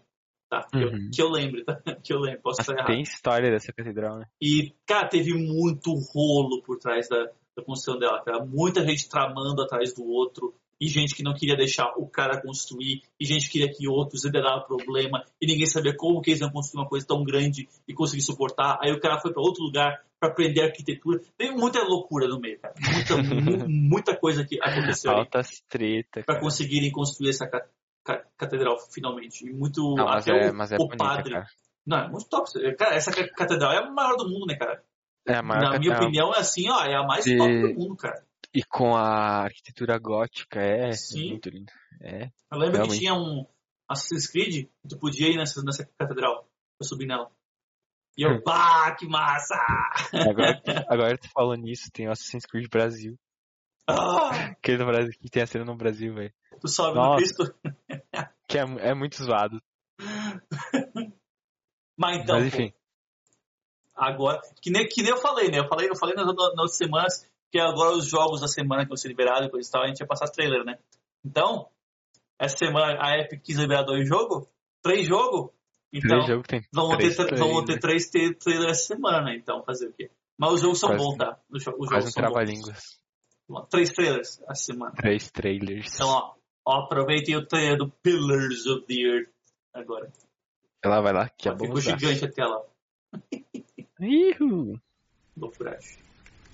[0.50, 0.64] tá?
[0.64, 1.10] Que, eu, Uhum.
[1.14, 1.80] que eu lembro, tá?
[2.04, 2.88] Que eu lembro, posso Mas estar errado.
[2.88, 4.26] tem história dessa catedral, né?
[4.42, 7.24] E, cara, teve muito rolo por trás da,
[7.56, 8.44] da construção dela, cara.
[8.46, 13.02] Muita gente tramando atrás do outro, e gente que não queria deixar o cara construir,
[13.20, 16.50] e gente que queria que outros lideraram problema, e ninguém sabia como que eles iam
[16.52, 18.78] construir uma coisa tão grande e conseguir suportar.
[18.82, 21.22] Aí o cara foi para outro lugar para aprender arquitetura.
[21.38, 22.74] Tem muita loucura no meio, cara.
[22.94, 23.18] Muita,
[23.66, 27.66] mu- muita coisa que aconteceu ali Altas treta, para conseguirem construir essa ca-
[28.04, 29.48] ca- catedral finalmente.
[29.48, 29.96] E muito.
[29.96, 31.34] Não, até é, o, é o bonita, padre.
[31.34, 31.48] cara.
[31.86, 32.50] Não, é muito top.
[32.76, 34.84] Cara, essa ca- catedral é a maior do mundo, né, cara?
[35.28, 37.80] É a maior Na minha opinião, é assim, ó, é a mais De- top do
[37.80, 38.25] mundo, cara.
[38.56, 41.32] E com a arquitetura gótica, é, é Sim.
[41.32, 41.72] muito lindo.
[42.02, 42.32] É.
[42.52, 42.94] Eu lembro Realmente.
[42.94, 43.46] que tinha um
[43.88, 47.30] Assassin's Creed, que tu podia ir nessa, nessa catedral pra subir nela.
[48.18, 48.32] E Hum.
[48.36, 49.56] eu, pá, que massa!
[50.14, 53.20] Agora, agora tu falou nisso, tem o Assassin's Creed Brasil.
[53.88, 56.34] Ah, Que, no Brasil, que tem a cena no Brasil, velho.
[56.62, 57.18] tu sobe no Nossa.
[57.18, 57.54] Cristo.
[58.48, 59.60] Que é, é muito zoado.
[61.98, 62.74] Mas então, Mas pô, enfim.
[63.96, 65.60] agora, que nem, que nem eu falei, né?
[65.60, 68.90] Eu falei, eu falei nas, nas outras semanas que agora os jogos da semana que
[68.90, 70.78] vão ser liberados e coisa e tal, a gente ia passar trailer, né?
[71.24, 71.70] Então,
[72.38, 74.46] essa semana a Epic quis liberar dois jogos,
[74.82, 75.52] três jogos,
[75.94, 79.64] então Três jogos vamos, três ter, tra- vamos ter três tra- trailers essa semana, então,
[79.64, 80.12] fazer o quê?
[80.38, 81.40] Mas os jogos são Quase- bons, tá?
[81.50, 83.70] Os, jo- os Quase jogos um são bons.
[83.70, 84.92] Três trailers essa semana.
[84.98, 85.96] Três trailers.
[85.96, 86.34] Então, ó,
[86.66, 89.30] ó, aproveitem o trailer do Pillars of the Earth
[89.74, 90.12] agora.
[90.84, 91.80] Ela vai lá, que é Ficou bom.
[91.80, 92.66] gigante a tela.
[94.02, 94.78] Ihu.
[95.38, 96.00] Loucuragem.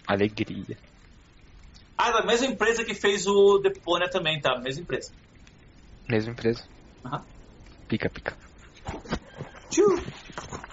[0.07, 0.77] Alegria.
[2.03, 4.57] Ah, da mesma empresa que fez o Deponia também, tá?
[4.59, 5.13] Mesma empresa.
[6.09, 6.67] Mesma empresa.
[7.05, 7.23] Aham.
[7.87, 8.35] Pica, pica.
[9.69, 10.70] Tchau.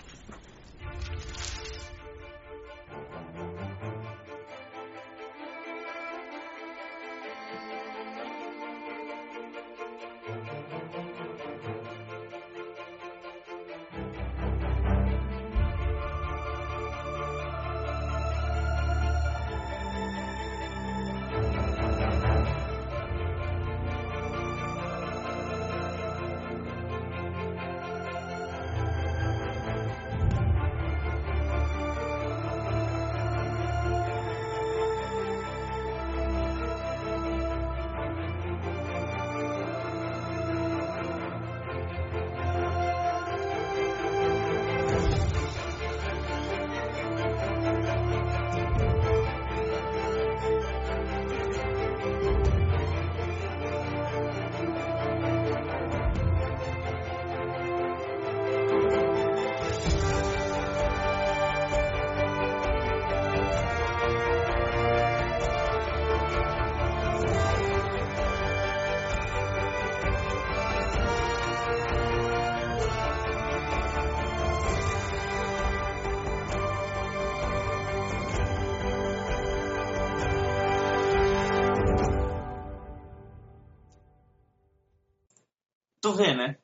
[86.19, 86.59] Vê, né?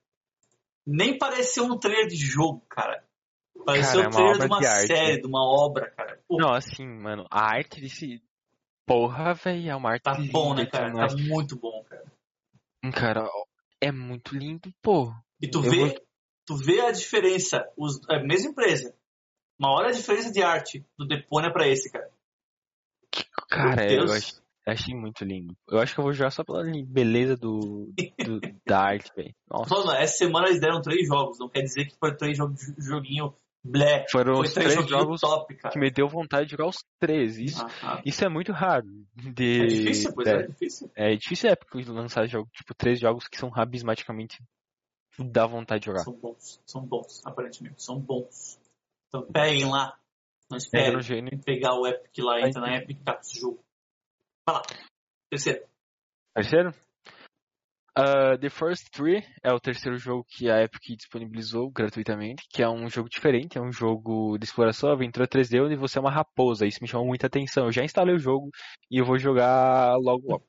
[0.86, 3.04] Nem pareceu um trailer de jogo, cara.
[3.64, 5.20] Pareceu Cara, é um uma trailer de uma de arte, série, né?
[5.20, 6.22] de uma obra, cara.
[6.28, 8.22] Pô, Não, assim, mano, a arte desse.
[8.86, 10.92] Porra, velho, é uma arte tá linda bom, né, cara?
[10.92, 12.04] Tá muito bom, cara.
[12.92, 13.28] Cara,
[13.80, 15.10] é muito lindo, pô.
[15.40, 16.06] E tu Eu vê, vou-
[16.44, 18.94] tu vê a diferença, os, a mesma empresa.
[19.58, 22.10] Uma hora a diferença de arte do Deponia pra esse, cara.
[23.48, 24.42] Cara, Meu eu Deus.
[24.66, 25.54] Ach- achei muito lindo.
[25.68, 29.34] Eu acho que eu vou jogar só pela beleza do, do- da arte, velho.
[29.50, 29.96] Nossa.
[29.98, 33.34] Essa semana eles deram três jogos, não quer dizer que foi três jogos, joguinho
[33.66, 34.04] blé.
[34.10, 35.72] Foram Foi os três três jogos top, cara.
[35.72, 37.38] que me deu vontade de jogar os três.
[37.38, 38.02] Isso, Ah, ah.
[38.04, 38.86] isso é muito raro.
[39.14, 40.90] De, É difícil, pois é, é difícil.
[40.94, 44.42] É difícil é porque lançar jogo, tipo, três jogos que são abismaticamente
[45.18, 46.00] dá vontade de jogar.
[46.04, 48.58] São bons, são bons, aparentemente, são bons.
[49.08, 49.96] Então peguem lá.
[50.50, 53.64] Não esperem pegar o Epic lá, entra na Epic e capta esse jogo.
[54.46, 54.62] Vai lá.
[55.30, 55.66] Terceiro.
[56.34, 56.74] Terceiro?
[57.96, 62.68] Uh, The First Three é o terceiro jogo que a Epic disponibilizou gratuitamente, que é
[62.68, 66.66] um jogo diferente, é um jogo de exploração, aventura 3D, onde você é uma raposa.
[66.66, 67.66] Isso me chamou muita atenção.
[67.66, 68.50] Eu já instalei o jogo
[68.90, 70.44] e eu vou jogar logo logo.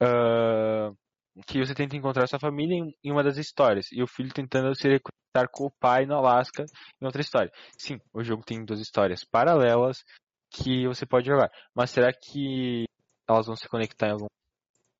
[0.00, 0.96] Uh,
[1.44, 4.88] que você tenta encontrar sua família em, uma das histórias, e o filho tentando se
[4.88, 6.64] reconectar com o pai no Alasca
[7.00, 7.50] em outra história.
[7.78, 9.98] Sim, o jogo tem duas histórias paralelas
[10.56, 11.50] que você pode jogar.
[11.74, 12.84] Mas será que
[13.28, 14.26] elas vão se conectar em algum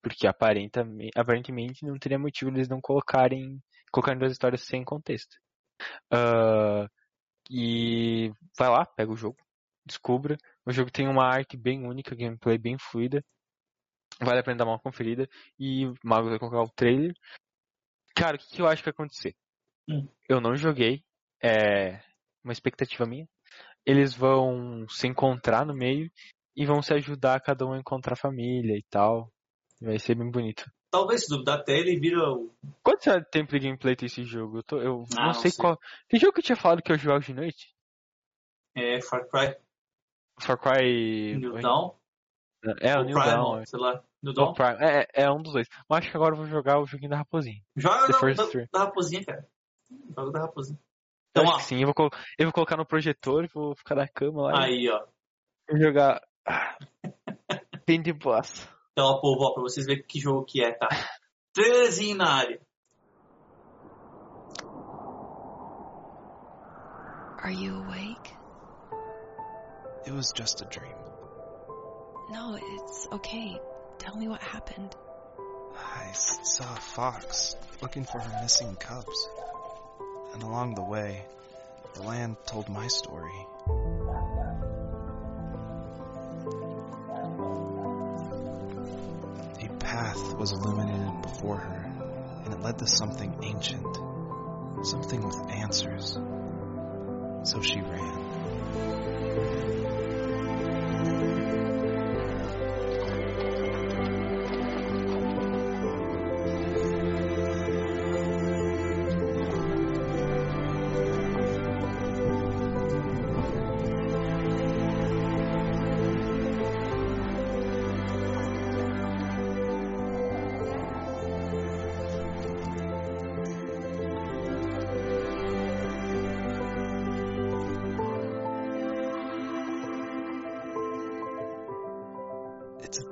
[0.03, 3.61] porque aparentemente, aparentemente não teria motivo eles não colocarem
[3.91, 5.37] colocarem duas histórias sem contexto.
[6.13, 6.89] Uh,
[7.51, 9.37] e vai lá, pega o jogo,
[9.85, 10.37] descubra.
[10.65, 13.25] O jogo tem uma arte bem única, gameplay bem fluida.
[14.21, 15.29] Vale a pena dar uma conferida.
[15.59, 17.13] E o Mago vai colocar o trailer.
[18.15, 19.35] Cara, o que, que eu acho que vai acontecer?
[19.89, 20.09] Hum.
[20.29, 21.03] Eu não joguei.
[21.43, 22.01] É
[22.45, 23.29] uma expectativa minha.
[23.87, 26.11] Eles vão se encontrar no meio
[26.57, 29.31] e vão se ajudar cada um a encontrar a família e tal.
[29.81, 30.69] Vai ser bem bonito.
[30.91, 32.55] Talvez, se duvidar, até ele vira o.
[32.83, 34.59] Quanto tempo de gameplay tem esse jogo?
[34.59, 35.63] Eu, tô, eu Ah, não, não sei, sei.
[35.63, 35.79] qual.
[36.09, 37.75] Que jogo que eu tinha falado que eu jogava de noite?
[38.75, 39.57] É, Far Cry.
[40.41, 41.37] Far Cry.
[41.37, 41.95] New Dawn.
[42.81, 43.65] É, o New Dawn.
[43.67, 44.03] sei lá.
[44.23, 44.55] New Dawn.
[44.55, 44.77] Prime.
[44.81, 45.69] É, é um dos dois.
[45.89, 47.61] Mas acho que agora eu vou jogar o joguinho da raposinha.
[47.77, 49.47] Joga da, da, da raposinha, cara.
[50.17, 50.79] Joga da raposinha.
[51.37, 53.75] Eu Então, acho ó, que sim, eu vou, eu vou colocar no projetor e vou
[53.77, 55.05] ficar na cama lá aí, ó.
[55.71, 56.21] e jogar.
[56.47, 56.77] Ah,
[57.87, 58.69] Bem de bosta.
[58.93, 60.89] Então, ó, povo, ó, pra vocês verem que jogo que é, tá?
[61.55, 62.61] Trailerzinho na área.
[67.43, 68.33] Are you awake?
[70.07, 70.95] It was just a dream.
[72.31, 73.59] No, it's okay.
[73.99, 74.95] Tell me what happened.
[75.77, 79.29] I saw a fox looking for her missing cubs.
[80.37, 81.25] And along the way,
[81.95, 83.33] the land told my story.
[89.63, 91.91] A path was illuminated before her,
[92.45, 93.97] and it led to something ancient,
[94.85, 96.19] something with answers.
[97.45, 98.57] So she ran.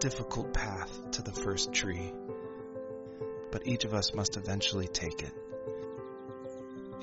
[0.05, 2.13] Difficult path to the first tree,
[3.51, 5.33] but each of us must eventually take it,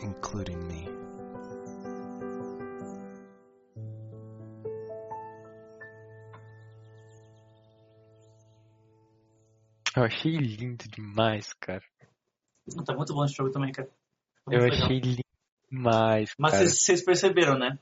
[0.04, 0.88] including me.
[9.98, 11.82] Eu achei lindo demais, cara.
[12.86, 13.90] Tá muito bom esse jogo também, cara.
[14.46, 14.78] Tá Eu legal.
[14.78, 15.24] achei lindo
[15.72, 16.66] demais, Mas cara.
[16.66, 17.80] vocês vocês perceberam, né?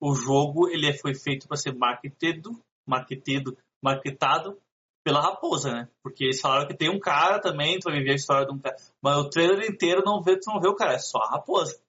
[0.00, 4.58] O jogo ele é, foi feito para ser marketado, marketado, marketado
[5.04, 5.88] pela raposa, né?
[6.02, 8.58] Porque eles falaram que tem um cara também, tu vai viver a história de um
[8.58, 8.76] cara.
[9.02, 11.80] Mas o trailer inteiro não vê, tu não vê o cara, é só a raposa.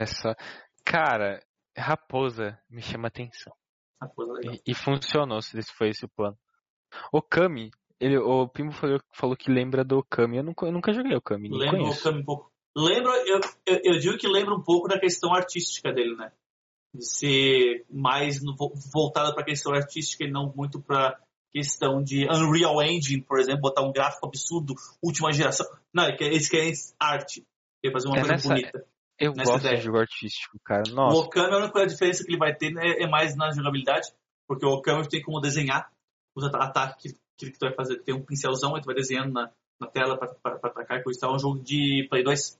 [0.00, 0.34] É só...
[0.84, 1.42] Cara,
[1.76, 3.52] Raposa me chama atenção.
[4.00, 4.54] Raposa legal.
[4.54, 6.36] E, e funcionou, se esse foi esse o plano.
[7.12, 7.70] O Kami,
[8.00, 10.38] ele, o Pimo falou, falou que lembra do Kami.
[10.38, 12.02] Eu nunca, eu nunca joguei o Kami, Lembra o.
[12.02, 12.52] Kami um pouco.
[12.76, 16.32] Lembra, eu, eu, eu digo que lembra um pouco da questão artística dele, né?
[16.94, 18.56] De ser mais no,
[18.92, 21.18] voltado para a questão artística e não muito para
[21.52, 25.66] questão de Unreal Engine, por exemplo, botar um gráfico absurdo, última geração.
[25.92, 27.44] Não, é eles querem arte.
[27.82, 28.86] Querem fazer uma É coisa nessa- bonita.
[29.18, 29.76] Eu gosto ideia.
[29.76, 30.84] de jogo artístico, cara.
[30.88, 34.08] O Nossa, Okami, a única diferença que ele vai ter né, é mais na jogabilidade,
[34.46, 35.90] porque o Okami tem como desenhar
[36.36, 37.98] os ata- ataques que, que, tu vai fazer.
[38.04, 39.50] Tem um pincelzão, aí tu vai desenhando na,
[39.80, 41.26] na tela para atacar, e coisa.
[41.26, 42.58] É um jogo de Play 2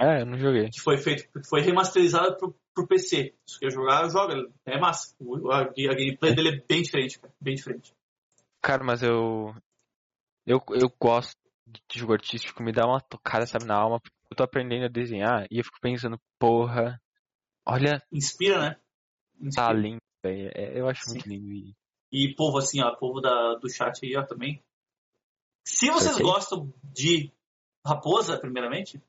[0.00, 0.68] é, eu não joguei.
[0.70, 3.34] que foi feito, que foi remasterizado pro, pro PC.
[3.46, 4.34] Se quer jogar, joga.
[4.64, 5.14] É massa.
[5.18, 5.64] O- A, a
[5.94, 7.32] gameplay dele é bem diferente, cara.
[7.40, 7.94] Bem diferente.
[8.60, 9.54] Cara, mas eu.
[10.46, 11.36] Eu, eu gosto
[11.88, 14.00] de jogo artístico, me dá uma tocada, sabe, na alma.
[14.30, 17.00] Eu tô aprendendo a desenhar e eu fico pensando, porra,
[17.66, 18.76] olha, Inspira, né?
[19.40, 19.66] Inspira.
[19.66, 20.50] tá lindo, velho.
[20.54, 21.12] É, Eu acho Sim.
[21.14, 21.46] muito lindo.
[21.52, 21.74] E
[22.12, 24.62] E povo assim, ó, povo da, do chat aí, ó, também.
[25.64, 27.32] Se vocês gostam de
[27.84, 29.02] Raposa, primeiramente,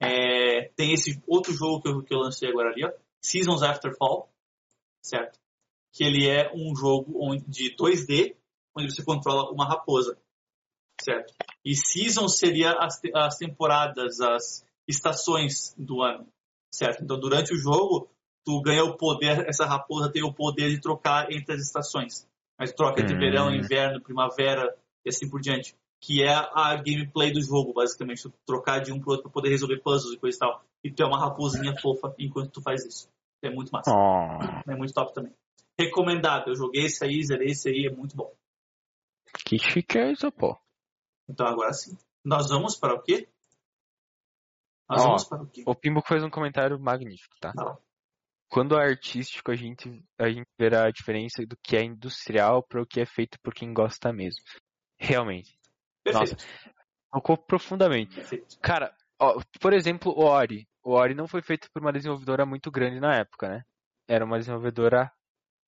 [0.00, 3.94] é, tem esse outro jogo que eu, que eu lancei agora ali, ó, Seasons After
[3.96, 4.30] Fall,
[5.04, 5.38] certo?
[5.92, 8.34] Que ele é um jogo onde, de 2D,
[8.76, 10.16] onde você controla uma raposa,
[11.00, 11.34] certo?
[11.64, 16.26] E Seasons seria as, as temporadas, as estações do ano,
[16.72, 17.04] certo?
[17.04, 18.08] Então, durante o jogo,
[18.44, 22.26] tu ganha o poder, essa raposa tem o poder de trocar entre as estações.
[22.58, 23.18] Mas troca entre Hum.
[23.18, 24.74] verão, inverno, primavera
[25.04, 25.74] e assim por diante.
[26.00, 28.22] Que é a gameplay do jogo, basicamente.
[28.22, 30.64] Tu trocar de um pro outro pra poder resolver puzzles e coisa e tal.
[30.82, 33.08] E tu é uma raposinha fofa enquanto tu faz isso.
[33.42, 33.90] É muito massa.
[33.90, 35.32] Oh, É muito top também.
[35.78, 36.48] Recomendado.
[36.48, 38.32] Eu joguei esse aí, zerei esse aí, é muito bom.
[39.44, 40.58] que chique é isso, pô.
[41.28, 41.96] Então agora sim.
[42.24, 43.28] Nós vamos para o quê?
[44.88, 45.62] Nós Ó, vamos para o quê?
[45.66, 47.52] O Pimbo fez um comentário magnífico, tá?
[47.54, 47.78] Lá.
[48.48, 52.82] Quando é artístico, a gente, a gente verá a diferença do que é industrial para
[52.82, 54.42] o que é feito por quem gosta mesmo.
[54.98, 55.56] Realmente.
[56.12, 56.42] Perfeito.
[56.42, 56.70] Nossa,
[57.12, 58.14] tocou profundamente.
[58.14, 58.58] Perfeito.
[58.60, 60.66] Cara, ó, por exemplo, o Ori.
[60.82, 63.62] O Ori não foi feito por uma desenvolvedora muito grande na época, né?
[64.08, 65.12] Era uma desenvolvedora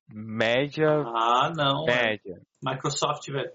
[0.07, 1.85] média, Ah, não.
[1.87, 2.41] é média.
[2.63, 3.51] Microsoft, velho.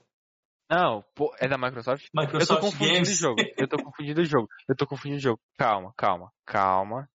[0.71, 2.05] Não, pô, é da Microsoft?
[2.05, 3.09] Eu tô Microsoft confundindo Games.
[3.09, 3.41] o jogo.
[3.57, 4.49] Eu tô confundindo o jogo.
[4.69, 5.41] Eu tô confundindo o jogo.
[5.57, 7.09] Calma, calma, calma.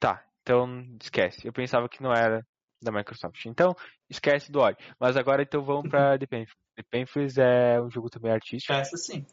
[0.00, 1.46] Tá, então esquece.
[1.46, 2.46] Eu pensava que não era
[2.82, 3.44] da Microsoft.
[3.46, 3.74] Então,
[4.08, 4.76] esquece do Ori.
[5.00, 6.56] Mas agora então vamos pra The Painful.
[6.76, 9.24] The Painful é um jogo também artístico, Essa sim.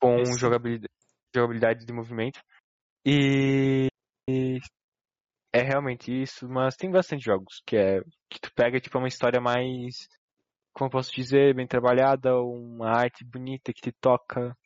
[0.00, 0.92] com jogabilidade,
[1.34, 2.40] jogabilidade de movimento.
[3.04, 3.88] E
[4.28, 4.58] e
[5.54, 9.40] é realmente isso, mas tem bastante jogos que é que tu pega tipo uma história
[9.40, 10.06] mais
[10.78, 14.56] como eu posso dizer, bem trabalhada, uma arte bonita que te toca.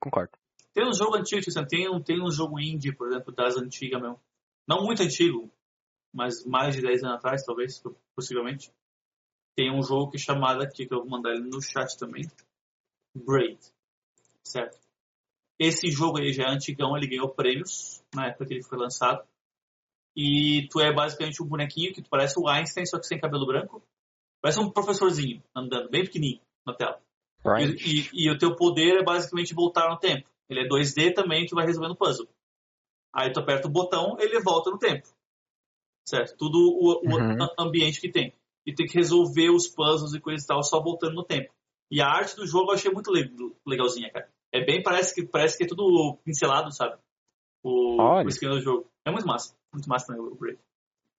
[0.00, 0.32] Concordo.
[0.72, 4.20] Tem um jogo antigo, tem um, tem um jogo indie, por exemplo, das antigas mesmo.
[4.66, 5.52] Não muito antigo,
[6.14, 7.82] mas mais de 10 anos atrás, talvez,
[8.14, 8.72] possivelmente.
[9.56, 12.24] Tem um jogo que é chamado aqui, que eu vou mandar ele no chat também.
[13.14, 13.58] Braid.
[14.44, 14.78] Certo?
[15.58, 19.24] Esse jogo aí já é antigão, ele ganhou prêmios na época que ele foi lançado.
[20.16, 23.46] E tu é basicamente um bonequinho que tu parece o Einstein, só que sem cabelo
[23.46, 23.82] branco.
[24.40, 27.00] Parece um professorzinho andando, bem pequenininho na tela.
[27.60, 27.64] E,
[28.00, 30.28] e- e o teu poder é basicamente voltar no tempo.
[30.48, 32.28] Ele é 2D também, tu vai resolvendo puzzle.
[33.12, 35.08] Aí tu aperta o botão, ele volta no tempo.
[36.04, 36.36] Certo?
[36.36, 37.46] Tudo o, o Uhum.
[37.58, 38.34] ambiente que tem.
[38.66, 41.52] E tem que resolver os puzzles e coisa e tal, só voltando no tempo.
[41.90, 43.30] E a arte do jogo eu achei muito le-
[43.66, 44.28] legalzinha, cara.
[44.52, 46.96] É bem, parece que, parece que é tudo pincelado, sabe?
[47.62, 48.24] O, Olha.
[48.26, 48.88] o esquema do jogo.
[49.04, 49.54] É muito massa.
[49.72, 50.58] Muito massa também o Break.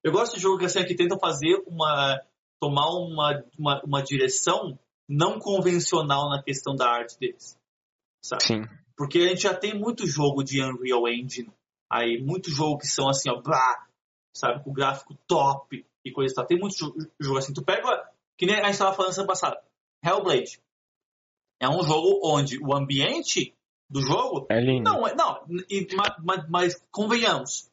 [0.03, 2.19] Eu gosto de jogo que, assim, que tentam fazer uma.
[2.59, 7.59] tomar uma, uma, uma direção não convencional na questão da arte deles.
[8.23, 8.43] Sabe?
[8.43, 8.61] Sim.
[8.95, 11.51] Porque a gente já tem muito jogo de Unreal Engine.
[11.91, 13.87] Aí, muito jogo que são assim, ó, blá,
[14.35, 16.45] sabe, com gráfico top e coisa e tal.
[16.45, 17.53] Tem muito jo- jogo assim.
[17.53, 19.61] Tu pega, que nem a gente tava falando semana passada,
[20.03, 20.59] Hellblade.
[21.59, 23.53] É um jogo onde o ambiente
[23.89, 24.83] do jogo É lindo.
[24.83, 27.69] não, é- não, e- ma- ma- mas, convenhamos,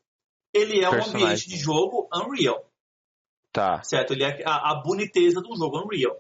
[0.55, 1.25] ele é um Personagem.
[1.27, 2.65] ambiente de jogo Unreal,
[3.53, 4.13] Tá, certo?
[4.15, 6.19] Ele é a, a boniteza do jogo Unreal.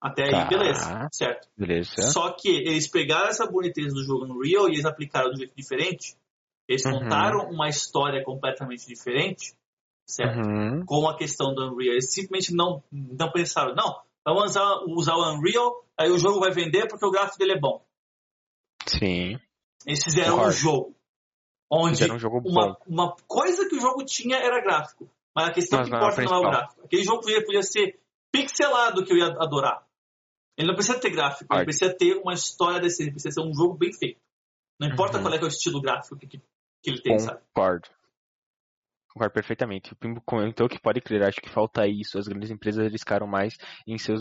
[0.00, 0.44] Até aí, Tá.
[0.46, 1.48] beleza, certo?
[1.56, 2.02] beleza.
[2.12, 5.54] Só que eles pegaram essa boniteza do jogo Unreal e eles aplicaram de um jeito
[5.56, 6.16] diferente.
[6.68, 6.98] Eles Uhum.
[7.00, 9.54] contaram uma história completamente diferente,
[10.06, 10.38] certo?
[10.46, 10.84] Uhum.
[10.84, 11.92] Com a questão do Unreal.
[11.94, 16.50] Eles simplesmente não, não pensaram, não, vamos usar, usar o Unreal, aí o jogo vai
[16.50, 17.82] vender porque o gráfico dele é bom.
[18.86, 19.38] Sim.
[19.86, 20.56] Eles fizeram um Concordo.
[20.56, 20.94] jogo.
[21.70, 25.08] Onde um jogo uma, uma coisa que o jogo tinha era gráfico.
[25.36, 26.84] Mas a questão Mas que importa não é o gráfico.
[26.84, 28.00] Aquele jogo podia, podia ser
[28.32, 29.86] pixelado que eu ia adorar.
[30.56, 33.52] Ele não precisa ter gráfico, ele precisa ter uma história desse, ele precisa ser um
[33.54, 34.20] jogo bem feito.
[34.80, 35.24] Não importa Uhum.
[35.24, 36.40] qual é, é o estilo gráfico que, que,
[36.82, 37.40] que ele tem, sabe?
[37.54, 37.88] Concordo.
[39.12, 39.92] Concordo perfeitamente.
[39.92, 42.18] O Pimbo comentou que pode crer, acho que falta isso.
[42.18, 43.54] As grandes empresas arriscaram mais
[43.86, 44.20] em seus.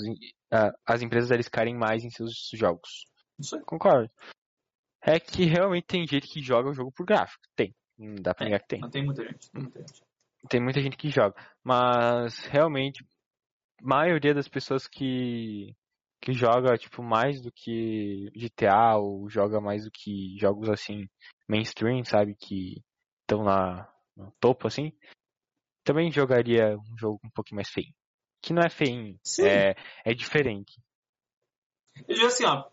[0.52, 3.06] ah, as empresas arriscarem mais em seus jogos.
[3.40, 3.62] Isso aí.
[3.66, 4.10] Concordo.
[5.04, 7.42] É que realmente tem gente que joga o jogo por gráfico.
[7.56, 7.76] Tem.
[7.98, 8.50] Não dá pra É.
[8.50, 8.80] negar que tem.
[8.80, 9.50] Não tem muita gente.
[9.52, 10.02] Tem muita gente.
[10.50, 11.36] Tem muita gente que joga.
[11.64, 13.04] Mas realmente,
[13.82, 15.76] a maioria das pessoas que,
[16.22, 21.08] que joga, tipo, mais do que GTA ou joga mais do que jogos assim,
[21.48, 22.36] mainstream, sabe?
[22.36, 22.84] Que
[23.22, 24.92] estão lá no topo, assim,
[25.84, 27.94] também jogaria um jogo um pouquinho mais feio.
[28.42, 28.70] Que não é
[29.24, 29.46] Sim.
[29.46, 29.76] é,
[30.06, 30.82] é diferente.
[32.08, 32.70] Eu digo assim, ó.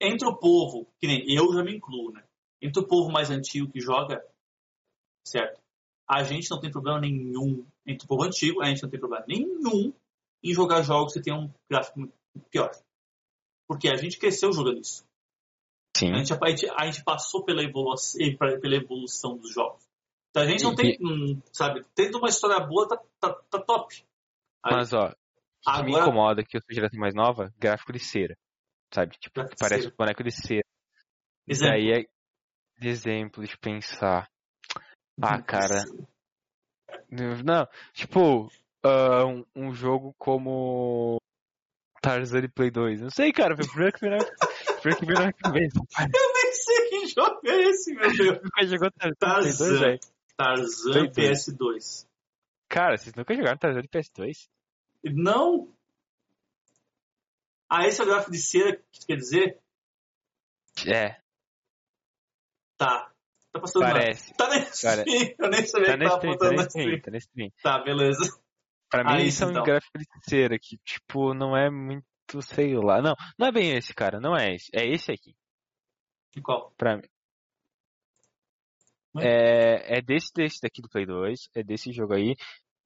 [0.00, 2.24] Entre o povo, que nem eu já me incluo, né?
[2.62, 4.24] Entre o povo mais antigo que joga,
[5.26, 5.60] certo?
[6.08, 7.66] A gente não tem problema nenhum.
[7.86, 9.92] Entre o povo antigo, a gente não tem problema nenhum
[10.42, 12.08] em jogar jogos que tenham um gráfico
[12.50, 12.70] pior.
[13.66, 15.04] Porque a gente cresceu jogando isso.
[15.96, 16.12] Sim.
[16.12, 19.84] A gente, a gente, a gente passou pela evolução, pela evolução dos jogos.
[20.30, 24.04] Então a gente não tem, hum, sabe, tendo uma história boa, tá, tá, tá top.
[24.62, 27.92] Aí, Mas, ó, o que me Agora- incomoda que eu sou geração mais nova, gráfico
[27.92, 28.36] de cera.
[28.94, 29.16] Sabe?
[29.18, 29.94] Tipo, Gráfico parece cera.
[29.94, 30.64] um boneco de cera.
[31.46, 31.72] Exemplo.
[31.72, 32.04] Daí é
[32.80, 34.30] de exemplo, de pensar.
[35.20, 35.82] Ah, cara.
[37.10, 38.48] Não, tipo,
[38.84, 41.16] ah, um, um jogo como
[42.00, 43.00] Tarzan de Play 2.
[43.00, 43.98] Não sei, cara, foi o primeiro que
[44.78, 45.80] na primeiro que veio na cabeça.
[46.00, 48.38] Eu nem sei que jogo é esse, meu Deus.
[48.42, 49.78] Nunca jogou Tarzan 2, Tarzan.
[49.80, 50.00] velho?
[50.36, 51.46] Tarzan Play dois.
[51.46, 52.06] PS2.
[52.68, 54.48] Cara, vocês nunca jogaram Tarzan de PS2?
[55.04, 55.72] Não,
[57.70, 59.60] Ah, esse é o gráfico de cera que tu quer dizer?
[60.86, 61.20] É,
[62.76, 63.10] Tá.
[63.52, 64.32] Tá passando parece.
[64.34, 65.04] Tá nesse Cara.
[65.38, 67.00] Eu nem sabia Tá que tava stream, tá nesse stream, stream.
[67.00, 67.28] tá nesse.
[67.62, 68.40] Tá, beleza.
[68.90, 69.64] Pra mim, Ah, isso, são então.
[69.64, 72.06] gráficos de cera que, tipo, não é muito,
[72.40, 73.00] sei lá.
[73.00, 74.20] Não, não é bem esse, cara.
[74.20, 74.70] Não é esse.
[74.74, 75.34] É esse aqui.
[76.34, 76.72] De qual?
[76.76, 77.02] Pra mim.
[79.20, 81.48] É, é desse, desse daqui do Play 2.
[81.54, 82.34] É desse jogo aí.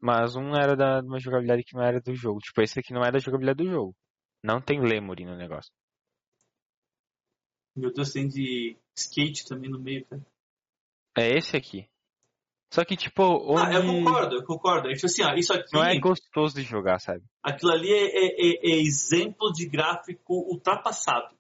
[0.01, 2.40] Mas um era da uma jogabilidade que não era do jogo.
[2.40, 3.94] Tipo, esse aqui não é da jogabilidade do jogo.
[4.43, 5.73] Não tem Lemuri no negócio.
[7.77, 10.27] Meu Deus, tem de skate também no meio, cara.
[11.16, 11.89] É esse aqui.
[12.73, 13.23] Só que, tipo,
[13.59, 14.89] Ah, eu onde concordo, eu concordo.
[14.89, 17.23] É tipo assim, ó, isso aqui, não é gostoso de jogar, sabe?
[17.43, 21.35] aquilo ali é, é- é- é exemplo de gráfico ultrapassado.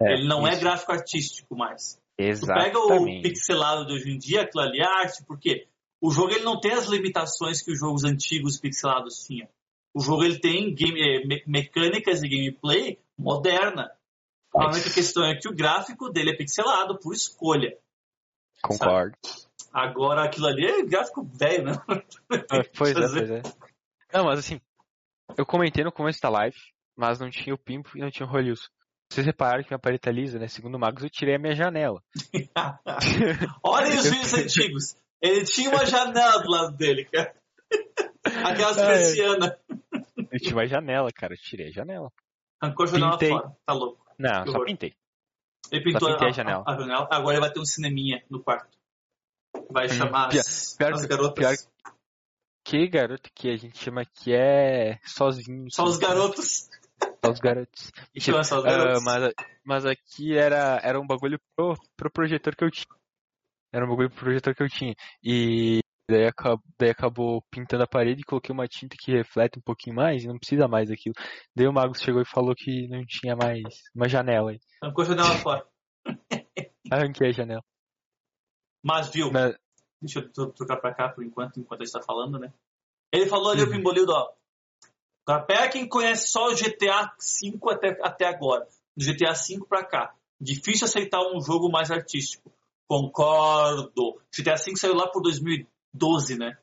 [0.00, 0.60] É, Ele não é isso.
[0.60, 2.00] gráfico artístico mais.
[2.16, 5.66] Tu pega o pixelado de hoje em dia, aquilo ali é arte, porque
[6.00, 9.48] o jogo ele não tem as limitações que os jogos antigos pixelados tinham.
[9.92, 13.90] O jogo ele tem game, eh, me- mecânicas de gameplay moderna.
[14.54, 17.76] A única questão é que o gráfico dele é pixelado por escolha.
[18.62, 19.16] Concordo.
[19.78, 21.72] Agora aquilo ali é gráfico velho, né?
[22.50, 23.42] Ah, Pois é, pois é.
[24.12, 24.60] Não, mas assim,
[25.36, 26.56] eu comentei no começo da live,
[26.96, 28.68] mas não tinha o Pimpo e não tinha o Rolilson.
[29.10, 30.48] Vocês repararam que minha parede tá lisa, né?
[30.48, 32.02] Segundo o Magos, eu tirei a minha janela.
[33.64, 34.96] Olha os vídeos antigos.
[35.20, 37.34] Ele tinha uma janela do lado dele, cara.
[38.44, 38.86] Aquelas Ai.
[38.86, 39.56] persianas.
[40.30, 41.32] Eu tinha uma janela, cara.
[41.34, 42.12] Eu tirei a janela.
[42.60, 43.30] Arrancou a janela Pintei.
[43.30, 43.56] fora.
[43.64, 44.04] Tá louco.
[44.18, 44.66] Não, Que só horror.
[44.66, 44.94] pintei.
[45.70, 46.64] Ele pintou Só pintei a, a janela.
[46.66, 47.08] a janela.
[47.10, 48.77] Agora ele vai ter um cineminha no quarto.
[49.70, 51.68] Vai Hum, chamar pior- as, pior as que- garotas.
[52.64, 55.66] Que garoto que a gente chama que é sozinho.
[55.70, 56.68] Só os garotos.
[57.24, 57.90] Só os garotos.
[58.18, 59.04] Chama só os Ah, garotos.
[59.04, 59.34] mas,
[59.64, 62.86] mas aqui era, era um bagulho pro, pro projetor que eu tinha.
[63.72, 64.94] Era um bagulho pro projetor que eu tinha.
[65.22, 65.80] E
[66.10, 69.96] daí, acab- daí acabou pintando a parede e coloquei uma tinta que reflete um pouquinho
[69.96, 71.14] mais e não precisa mais daquilo.
[71.56, 73.62] Daí o Magus chegou e falou que não tinha mais
[73.94, 74.58] uma janela aí.
[74.82, 75.66] Arrancou a janela fora.
[76.92, 77.62] Arranquei a janela.
[78.82, 79.56] Mas viu, Mas,
[80.00, 82.52] deixa eu tro- trocar pra cá por enquanto, enquanto a gente tá falando, né?
[83.12, 83.72] Ele falou ali, o Uhum.
[83.72, 84.30] Pimbolildo, ó.
[85.24, 88.66] Tá, Pega quem conhece só o GTA V até, até agora.
[88.96, 90.14] Do GTA V pra cá.
[90.40, 92.52] Difícil aceitar um jogo mais artístico.
[92.88, 94.20] Concordo.
[94.34, 96.56] GTA V saiu lá por 2012, né?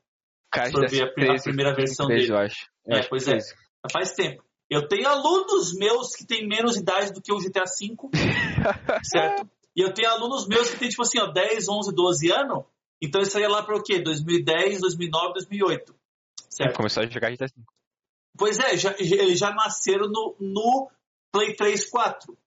[0.53, 2.33] Se for ver a, pri- a 13, primeira versão 13, dele.
[2.33, 2.69] eu acho.
[2.85, 3.31] Eu É, acho pois é.
[3.31, 3.49] 13.
[3.49, 4.43] Já faz tempo.
[4.69, 7.95] Eu tenho alunos meus que têm menos idade do que o GTA V,
[9.03, 9.49] certo?
[9.75, 12.63] E eu tenho alunos meus que têm, tipo assim, ó, 10, 11, 12 anos.
[13.01, 13.99] Então isso aí é lá para o quê?
[13.99, 15.95] 2010, 2009, 2008.
[16.49, 16.75] Certo?
[16.77, 17.63] Começou a jogar GTA V.
[18.37, 20.89] Pois é, já, eles já nasceram no, no
[21.31, 22.37] Play 3, 4.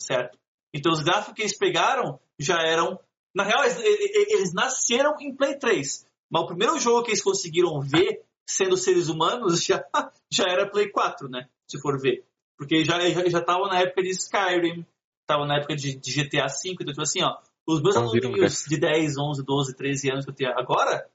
[0.00, 0.38] Certo?
[0.72, 2.98] Então os gráficos que eles pegaram já eram.
[3.34, 6.06] Na real, eles, eles- nasceram em Play 3.
[6.30, 9.84] Mas o primeiro jogo que eles conseguiram ver, sendo seres humanos, já,
[10.30, 11.48] já era Play 4, né?
[11.68, 12.24] Se for ver.
[12.56, 14.86] Porque já já já estavam na época de Skyrim,
[15.26, 16.54] estavam na época de, de GTA V.
[16.72, 17.36] Então, tipo assim, ó,
[17.66, 21.08] os meus Então alunos de 10, 11, 12, 13 anos que eu tenho agora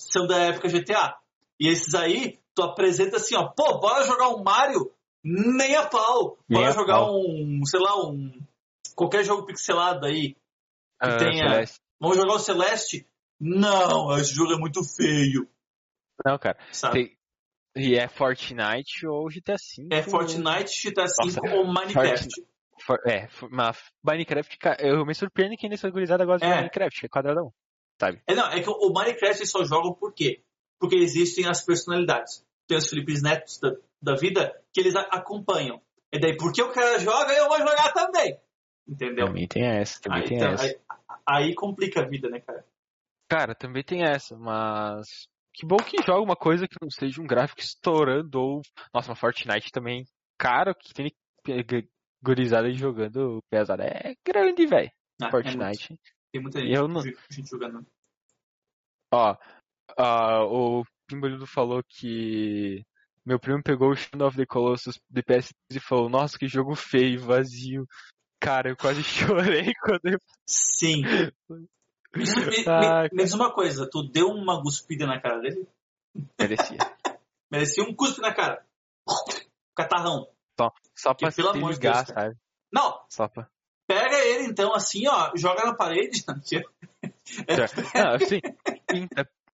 [0.00, 1.16] são da época GTA.
[1.60, 4.90] E esses aí, tu apresenta assim, ó, pô, bora jogar um Mario
[5.22, 6.38] nem a pau.
[6.48, 7.20] Nem Bora a jogar pau.
[7.20, 8.40] um, sei lá, um.
[8.94, 10.30] qualquer jogo pixelado aí.
[10.34, 10.38] Que
[11.00, 11.48] Ah, tenha.
[11.50, 11.80] Celeste.
[12.00, 13.06] Vamos jogar o Celeste?
[13.40, 15.48] Não, esse jogo é muito feio.
[16.24, 16.58] Não, cara.
[16.72, 17.08] Sabe?
[17.08, 17.18] Tem-
[17.76, 19.88] E é Fortnite ou GTA V.
[19.92, 22.28] É Fortnite, GTA V Nossa, ou Minecraft.
[22.80, 26.56] For- é, mas Minecraft, eu me surpreendo que nessa gurizada gosta de É.
[26.56, 27.52] Minecraft, que é quadradão.
[28.00, 28.22] Sabe?
[28.26, 30.42] É, não, é que o Minecraft eles só jogam por quê?
[30.78, 32.44] Porque existem as personalidades.
[32.68, 35.80] Tem os Felipe Netos da, da vida que eles a- acompanham.
[36.12, 38.38] E daí, porque o cara joga, eu vou jogar também.
[38.86, 39.26] Entendeu?
[39.26, 40.64] Também tem essa, também Aí, tem então, essa.
[40.64, 40.76] aí,
[41.26, 42.64] aí complica a vida, né, cara?
[43.28, 45.26] Cara, também tem essa, mas.
[45.52, 48.62] Que bom que joga uma coisa que não seja um gráfico estourando ou.
[48.94, 50.04] Nossa, uma Fortnite também.
[50.38, 51.10] Caro que tem
[52.22, 53.84] gurizada jogando pesada.
[53.84, 54.90] É grande, velho.
[55.20, 55.88] Ah, é Fortnite.
[55.90, 56.02] muito.
[56.32, 57.86] Tem muita E eu gente, não- gente jogando.
[59.12, 59.36] Ó,
[59.96, 62.84] ah, o Pimbolido falou que
[63.24, 66.74] meu primo pegou o Shadow of the Colossus de PS3 e falou, nossa, que jogo
[66.74, 67.86] feio, vazio.
[68.40, 69.02] Cara, eu quase
[69.64, 70.18] chorei quando eu...
[70.46, 71.02] Sim.
[72.16, 75.68] Me, me- Ah, me- uma coisa, tu deu uma cuspida na cara dele?
[76.38, 76.78] merecia.
[77.50, 78.64] Merecia um cuspe na cara.
[79.76, 80.26] Catarrão.
[80.58, 82.36] Só, só pra pelo se amor ligar, Deus, sabe?
[82.72, 83.48] Não, Só pra...
[83.86, 86.24] pega ele então assim, ó, joga na parede.
[87.94, 88.40] Não, assim.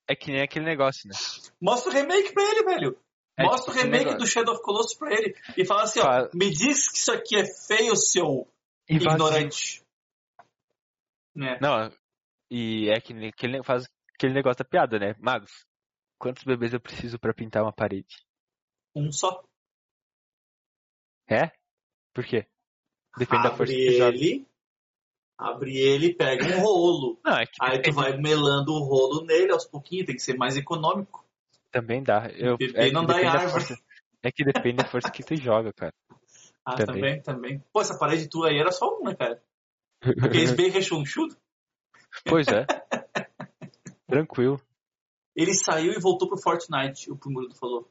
[0.08, 1.14] É que nem aquele negócio, né?
[1.60, 2.98] Mostra o remake pra ele, velho.
[3.36, 4.18] É Mostra o tipo remake negócio.
[4.18, 5.34] do Shadow of Colossus pra ele.
[5.56, 8.46] E fala assim, ó, me diz que isso aqui é feio, seu
[8.88, 9.82] E ignorante.
[11.34, 11.58] Né?
[11.60, 11.90] Não,
[12.50, 13.32] e é que ne-
[13.64, 15.14] faz aquele negócio da piada, né?
[15.18, 15.64] Magos,
[16.18, 18.24] quantos bebês eu preciso pra pintar uma parede?
[18.94, 19.42] Um só.
[21.28, 21.50] É?
[22.12, 22.46] Por quê?
[23.16, 24.16] Depende da força Abre que joga.
[24.16, 24.46] ele,
[25.38, 27.18] abre ele e pega um rolo.
[27.24, 30.36] Não, é que Aí tu vai melando o rolo nele aos pouquinhos, tem que ser
[30.36, 31.24] mais econômico.
[31.70, 32.28] Também dá.
[32.36, 33.50] Eu, é não dá em árvore.
[33.50, 33.76] força.
[34.22, 35.92] É que depende da força que tu joga, cara.
[36.64, 36.94] Ah, Também.
[36.94, 37.64] também, também.
[37.72, 39.42] Pô, essa parede tua aí era só uma, cara.
[40.22, 41.36] Aqueles bem rechonchudo.
[42.24, 42.64] Pois é.
[44.06, 44.60] Tranquilo.
[45.34, 47.90] Ele saiu e voltou pro Fortnite, o Pumurudo falou.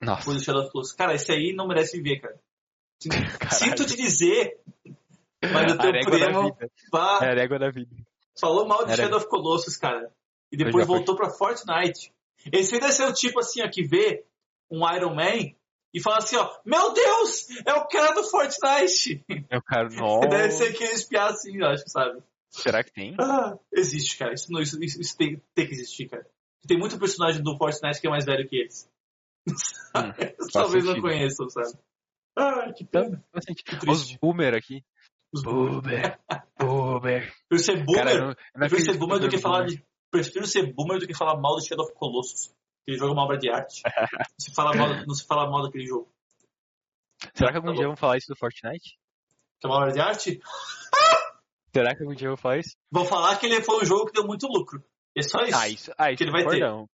[0.00, 0.20] Nossa.
[0.20, 0.92] Depois do Shadow of Colossus.
[0.94, 2.38] Cara, esse aí não merece viver, cara.
[3.00, 3.54] Sinto- Caralho.
[3.58, 4.58] Sinto te dizer,
[5.52, 6.56] mas o teu primo
[6.90, 7.90] pá, É a régua da vida.
[8.38, 10.12] falou mal de Shadow of Colossus, cara.
[10.52, 10.96] E depois foi.
[10.96, 12.12] voltou pra Fortnite.
[12.52, 14.24] Esse deve ser o tipo assim, ó, que vê
[14.70, 15.52] um Iron Man
[15.92, 19.24] e fala assim, ó, meu Deus, é o cara do Fortnite.
[19.48, 19.88] É o cara.
[19.94, 20.28] Nossa.
[20.28, 22.22] Deve ser aquele espiar assim, eu acho, sabe?
[22.50, 23.14] Será que tem?
[23.20, 24.32] Ah, existe, cara.
[24.34, 26.26] Isso, não, isso, isso- tem, tem que existir, cara.
[26.66, 28.90] Tem muito personagem do Fortnite que é mais velho que eles.
[30.52, 31.78] Talvez não conheçam, sabe?
[32.36, 33.22] Ah, que pena.
[33.32, 33.78] Faz sentido.
[33.80, 34.84] Que Os boomer aqui.
[35.32, 36.18] Os Boomer.
[36.58, 37.32] Boomer.
[37.48, 39.58] Prefiro ser boomer, Cara, eu não- eu não prefiro ser boomer do que eu falar
[39.64, 39.76] boomer.
[39.78, 42.52] de, prefiro ser boomer do que falar mal do Shadow of Colossus.
[42.82, 43.82] Aquele jogo é uma obra de arte.
[44.28, 46.12] não, se fala mal, não se fala mal daquele jogo.
[47.34, 48.98] Será que algum Tá dia vão falar isso do Fortnite?
[49.60, 50.40] Que é uma obra de arte?
[51.74, 52.76] Será que algum dia vão falar isso?
[52.90, 54.82] Vão falar que ele foi um jogo que deu muito lucro.
[55.16, 55.56] É só isso.
[55.56, 56.60] Ah, isso, ah, isso que ele vai ter.
[56.60, 56.88] concordão.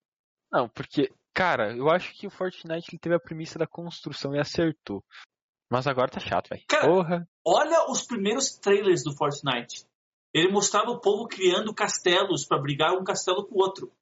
[0.53, 4.41] Não, porque, cara, eu acho que o Fortnite ele teve a premissa da construção e
[4.41, 5.05] acertou.
[5.71, 6.63] Mas agora tá chato, velho.
[6.81, 7.29] Porra.
[7.45, 9.85] Olha os primeiros trailers do Fortnite.
[10.33, 13.93] Ele mostrava o povo criando castelos pra brigar um castelo com o outro.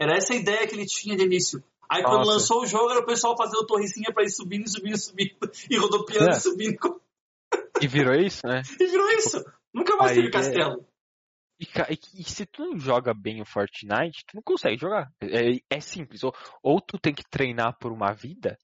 [0.00, 1.62] Era essa a ideia que ele tinha de início.
[1.88, 2.32] Aí quando Nossa.
[2.32, 5.36] lançou o jogo, era o pessoal fazendo torrecinha pra ir subindo, subindo, subindo,
[5.70, 6.36] e rodopiando, É.
[6.36, 7.00] e subindo.
[7.80, 8.62] E virou isso, né?
[8.80, 9.44] E virou isso.
[9.72, 10.86] Nunca mais Aí teve é- castelo.
[11.58, 15.10] E, e- e se tu não joga bem o Fortnite, tu não consegue jogar.
[15.20, 16.22] É, é simples.
[16.22, 18.58] Ou, ou tu tem que treinar por uma vida,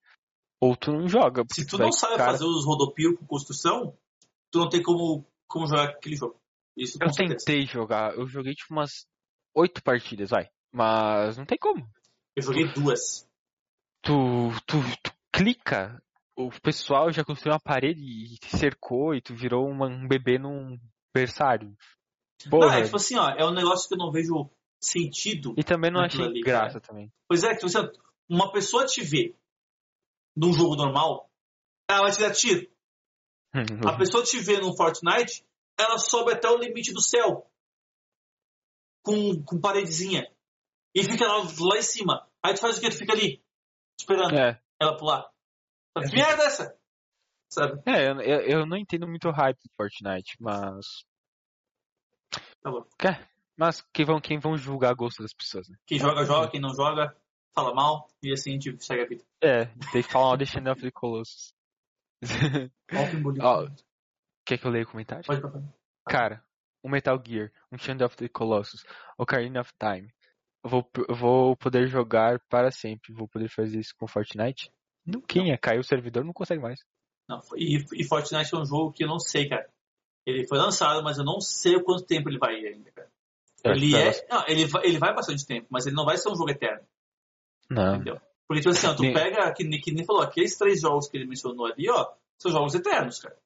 [0.60, 1.42] ou tu não joga.
[1.52, 3.96] Se tu não sabe cara, fazer os rodopios com construção,
[4.50, 6.40] tu não tem como, como jogar aquele jogo.
[6.76, 7.44] Isso Eu certeza.
[7.44, 9.06] tentei jogar, eu joguei tipo umas
[9.54, 10.48] oito partidas, vai.
[10.72, 11.86] Mas não tem como.
[12.36, 13.28] Eu joguei duas.
[14.02, 14.12] Tu,
[14.66, 16.02] tu, tu clica,
[16.36, 20.38] o pessoal já construiu uma parede e te cercou e tu virou uma- um bebê
[20.38, 20.78] num
[21.14, 21.74] berçário.
[22.44, 22.78] Não, Porra.
[22.78, 24.50] é tipo assim, ó, é um negócio que eu não vejo
[24.80, 25.54] sentido.
[25.56, 26.80] E também não naquilo achei ali, graça cara.
[26.80, 27.12] também.
[27.28, 27.78] Pois é, que você,
[28.28, 29.36] uma pessoa te vê
[30.36, 31.30] num jogo normal,
[31.88, 32.66] ela vai te dar tiro.
[33.86, 35.44] A pessoa te vê no Fortnite,
[35.78, 37.48] ela sobe até o limite do céu.
[39.04, 40.30] Com, com paredezinha.
[40.94, 42.28] E fica lá, lá em cima.
[42.42, 42.88] Aí tu faz o quê?
[42.88, 43.42] Tu fica ali,
[43.98, 45.30] esperando É, ela pular.
[45.94, 46.76] Que merda é essa?
[47.50, 47.82] Sabe?
[47.86, 51.04] é eu, eu, eu não entendo muito o hype do Fortnite, mas.
[52.62, 52.86] Tá bom.
[53.04, 53.26] É,
[53.56, 55.76] mas quem vão, quem vão julgar gosto das pessoas, né?
[55.86, 56.50] Quem joga, joga.
[56.50, 57.14] Quem não joga,
[57.54, 58.08] fala mal.
[58.22, 59.24] E assim a gente segue a vida.
[59.42, 61.52] É, tem que falar mal de Channel of the Colossus.
[63.42, 63.66] Ó,
[64.44, 65.24] Quer que eu leia o comentário?
[65.24, 65.62] Pode papai.
[66.08, 66.44] Cara,
[66.84, 68.84] um Metal Gear, um Shadow of the Colossus,
[69.18, 70.12] Ocarina of Time.
[70.64, 73.12] Vou, vou poder jogar para sempre.
[73.12, 74.70] Vou poder fazer isso com Fortnite?
[75.04, 75.56] Não, quem é?
[75.56, 76.80] Caiu o servidor, não consegue mais.
[77.28, 79.68] Não, e, e Fortnite é um jogo que eu não sei, cara.
[80.26, 83.08] Ele foi lançado, mas eu não sei o quanto tempo ele vai ir ainda, cara.
[83.64, 84.26] Ele é.
[84.28, 86.84] Não, ele vai, ele vai bastante tempo, mas ele não vai ser um jogo eterno,
[87.70, 87.94] Não.
[87.96, 88.20] entendeu?
[88.46, 91.26] Porque, tipo assim, ó, tu pega, que, que nem falou, aqueles três jogos que ele
[91.26, 93.36] mencionou ali, ó, são jogos eternos, cara.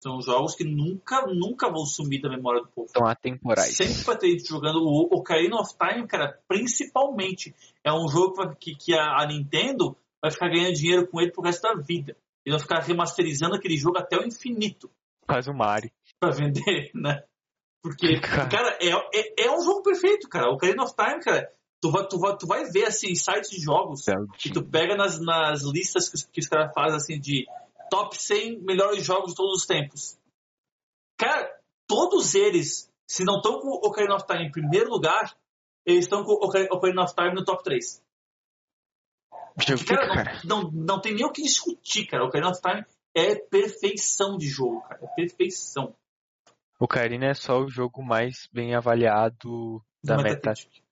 [0.00, 2.88] São jogos que nunca, nunca vão sumir da memória do povo.
[2.88, 3.76] São atemporais.
[3.76, 7.52] Sempre vai ter jogando o Ocarina of Time, cara, principalmente.
[7.82, 11.32] É um jogo que vai- que, a, a Nintendo vai ficar ganhando dinheiro com ele
[11.32, 12.16] pro resto da vida.
[12.46, 14.88] Eles vão ficar remasterizando aquele jogo até o infinito
[15.28, 15.90] Quase o Mario.
[16.18, 17.22] pra vender, né?
[17.82, 18.78] Porque, Cara.
[18.80, 20.50] é, é, é um jogo perfeito, cara.
[20.50, 23.60] O Ocarina of Time, cara, tu vai, tu vai, tu vai ver, assim, sites de
[23.60, 24.04] jogos
[24.38, 27.46] que tu pega nas, nas listas que os, que os caras fazem, assim, de
[27.90, 30.18] top 100 melhores jogos de todos os tempos.
[31.16, 31.48] Cara,
[31.86, 35.36] todos eles, se não estão com o Ocarina of Time em primeiro lugar,
[35.86, 38.02] eles estão com o Ocar- Ocarina of Time no top 3.
[39.66, 40.40] Jogo Cara, pica, cara.
[40.44, 42.24] não, não, não tem nem o que discutir, cara.
[42.24, 42.84] O Ocarina of Time
[43.14, 45.00] é perfeição de jogo, cara.
[45.04, 45.94] É perfeição.
[46.80, 50.36] O Ocarina é só o jogo mais bem avaliado da Do meta.
[50.50, 50.82] Metacritic.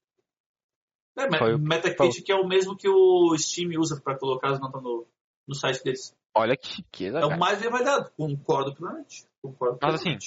[1.15, 4.59] É, me- Foi o- Metacritic é o mesmo que o Steam usa pra colocar as
[4.59, 5.07] notas no,
[5.47, 6.15] no site deles.
[6.35, 7.35] Olha que chiqueza, É cara.
[7.35, 8.11] o mais bem avaliado.
[8.11, 9.25] Concordo plenamente.
[9.41, 10.17] Concordo Mas assim.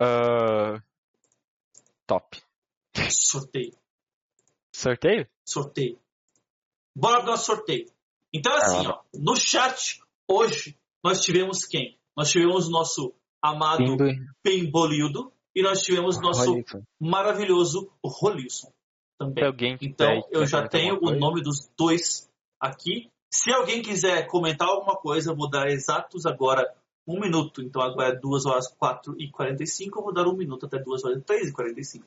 [0.00, 0.82] Ah,
[2.06, 2.42] top.
[3.10, 3.76] Sorteio.
[4.74, 5.28] Sorteio?
[5.46, 5.98] Sorteio.
[6.96, 7.90] Bora pro nosso sorteio.
[8.32, 11.98] Então, assim, ó, no chat, hoje, nós tivemos quem?
[12.16, 14.04] Nós tivemos o nosso amado Lindo.
[14.42, 16.82] Pembolildo e nós tivemos o nosso Rolison.
[17.00, 18.72] maravilhoso Rolilson
[19.18, 19.44] também.
[19.44, 22.30] Alguém Então, eu já tenho o nome dos dois
[22.60, 23.10] aqui.
[23.32, 26.72] Se alguém quiser comentar alguma coisa, eu vou dar exatos agora
[27.06, 27.62] um minuto.
[27.62, 31.04] Então agora é 2 horas 4 e 45, eu vou dar um minuto até 2
[31.04, 32.06] horas 3 e 45.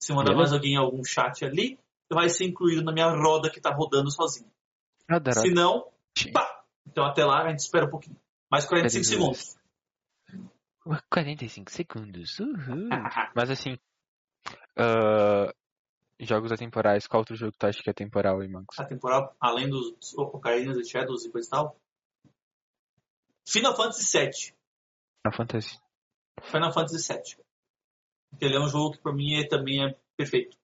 [0.00, 1.78] Se mandar mais alguém em algum chat ali,
[2.10, 4.50] vai ser incluído na minha roda que tá rodando sozinho.
[5.10, 5.86] Roda, Se não,
[6.32, 6.64] pá!
[6.86, 8.16] Então até lá a gente espera um pouquinho.
[8.52, 9.56] Mais 45 segundos.
[11.10, 12.38] 45 segundos.
[12.38, 12.88] Uhul.
[13.34, 13.78] Mas assim,
[14.78, 15.50] uh,
[16.20, 18.78] jogos atemporais, qual outro jogo tu acha que é temporal aí, Max?
[18.78, 21.80] Atemporal, além dos Ocarinas e Shadows e coisa e tal?
[23.48, 24.54] Final Fantasy VII.
[25.22, 25.80] Final Fantasy.
[26.42, 27.44] Final Fantasy VII.
[28.38, 30.58] Ele é um jogo que pra mim é, também é perfeito.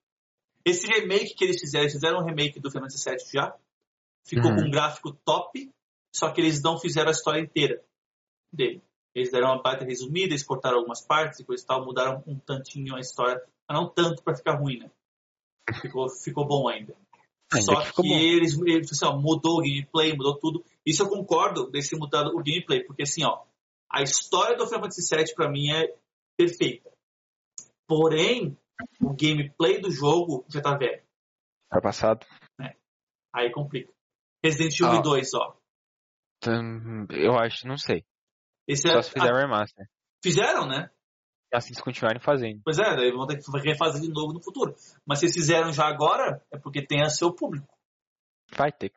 [0.62, 3.56] Esse remake que eles fizeram, eles fizeram um remake do Final Fantasy VII já.
[4.26, 4.56] Ficou Uhum.
[4.56, 5.72] com um gráfico top,
[6.18, 7.82] só que eles não fizeram a história inteira
[8.52, 8.82] dele.
[9.14, 12.38] Eles deram uma parte resumida, eles cortaram algumas partes e coisa e tal, mudaram um
[12.38, 14.90] tantinho a história, mas não tanto pra ficar ruim, né?
[15.80, 16.96] Ficou, ficou bom ainda.
[17.52, 20.64] Ainda Só que que eles, eles assim, ó, mudou o gameplay, mudou tudo.
[20.84, 23.44] Isso eu concordo deles ter mudado o gameplay, porque assim, ó,
[23.90, 25.94] a história do Final Fantasy VII pra mim é
[26.36, 26.90] perfeita.
[27.86, 28.56] Porém,
[29.00, 31.02] o gameplay do jogo já tá velho.
[31.70, 32.26] Tá passado.
[33.34, 33.92] Aí complica.
[34.44, 35.02] Resident Evil Ah.
[35.02, 35.56] 2, ó.
[37.10, 38.04] Eu acho, não sei.
[38.66, 39.86] Esse é, Só se fizer ah, remaster.
[40.22, 40.90] fizeram, né?
[41.52, 42.60] Assim se continuarem fazendo.
[42.62, 44.74] Pois é, daí vão ter que refazer de novo no futuro.
[45.06, 47.66] Mas se eles fizeram já agora, é porque tem a seu público.
[48.54, 48.92] Vai ter.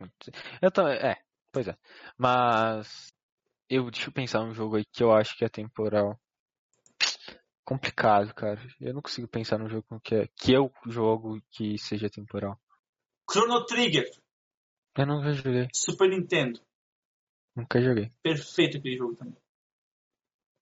[0.62, 1.16] Eu tô, é,
[1.52, 1.78] pois é.
[2.18, 3.14] Mas.
[3.70, 6.20] Eu, deixa eu pensar um jogo aí que eu acho que é temporal.
[7.64, 8.60] Complicado, cara.
[8.82, 12.60] Eu não consigo pensar num jogo que, é, que eu jogo que seja temporal.
[13.32, 14.12] Chrono Trigger,
[14.98, 15.70] Eu nunca joguei.
[15.74, 16.60] Super Nintendo.
[17.56, 18.12] Nunca joguei.
[18.24, 19.36] Perfeito aquele jogo também.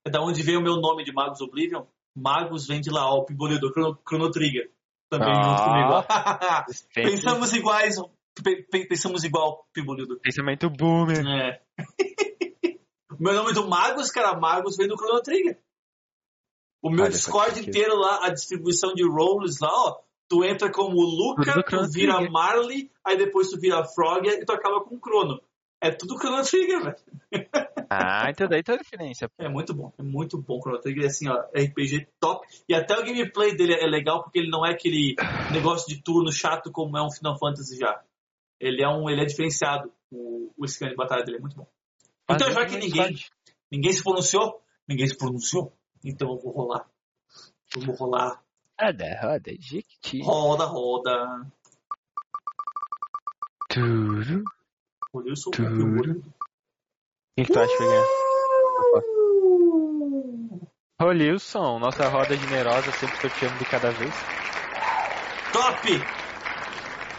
[0.06, 1.86] É da onde veio o meu nome de Magos Oblivion.
[2.16, 4.72] Magos vem de lá, ó, o Chrono, Chrono Trigger.
[5.10, 5.44] Também Ah.
[5.44, 6.84] junto comigo.
[6.94, 7.96] Pensamos iguais,
[8.44, 10.20] pe- pe- pensamos igual, Piboledo.
[10.20, 11.26] Pensamento boomer.
[11.28, 11.62] É.
[13.12, 15.60] o meu nome do Magos, cara, Magos vem do Chrono Trigger.
[16.82, 20.02] O meu Olha, Discord inteiro lá, a distribuição de roles lá, ó.
[20.30, 22.22] Tu entra como Luca, tu vira.
[22.30, 25.42] Marley, aí depois tu vira Frog e tu acaba com Chrono.
[25.82, 26.96] É tudo Chrono Trigger, velho.
[27.90, 29.30] Ah, então daí tá a diferença.
[29.38, 32.46] É muito bom, é muito bom o Chrono Trigger, assim, ó, RPG top.
[32.68, 35.16] E até o gameplay dele é legal porque ele não é aquele
[35.52, 38.04] negócio de turno chato como é um Final Fantasy já.
[38.60, 39.92] Ele é um, ele é diferenciado.
[40.12, 41.68] O, o esquema de batalha dele é muito bom.
[42.30, 43.16] Então, Mas já que ninguém,
[43.72, 45.74] ninguém se pronunciou, ninguém se pronunciou,
[46.04, 46.88] então eu vou rolar.
[47.74, 48.44] Vamos rolar.
[48.80, 50.22] Roda, roda, Jequiti.
[50.24, 51.52] Roda, roda.
[55.12, 55.14] Turu.
[55.14, 56.24] O Wilson Turu.
[57.36, 58.06] Quem que tu acha que vai ganhar?
[61.80, 64.14] Nossa roda generosa, sempre sorteando de cada vez.
[65.54, 65.88] Top!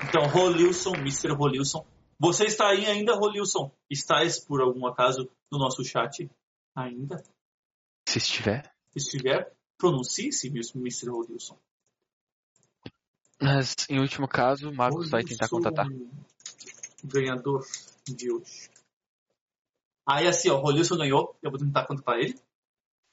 [0.09, 1.33] Então, Rolilson, Mr.
[1.33, 1.87] Rolilson.
[2.19, 3.73] Você está aí ainda, Rolilson?
[3.89, 6.31] Estás, por algum acaso, no nosso chat
[6.77, 7.23] ainda?
[8.07, 8.71] Se estiver.
[8.93, 11.09] Se estiver, pronuncie-se, Mr.
[11.09, 11.59] Rolilson.
[13.41, 15.87] Mas, em último caso, o Marcos vai tentar Rolilson, contatar.
[17.05, 17.65] Ganhador
[18.07, 18.71] de hoje.
[20.07, 21.37] Aí, assim, ó, o Rolilson ganhou.
[21.43, 22.35] Eu vou tentar contatar ele.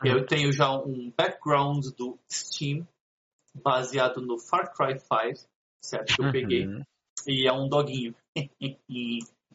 [0.04, 0.12] Uhum.
[0.12, 2.88] Eu tenho já um background do Steam
[3.54, 5.48] baseado no Far Cry 5,
[5.82, 6.16] certo?
[6.16, 6.68] Que eu peguei.
[6.68, 6.84] Uhum.
[7.28, 8.16] E é um doguinho.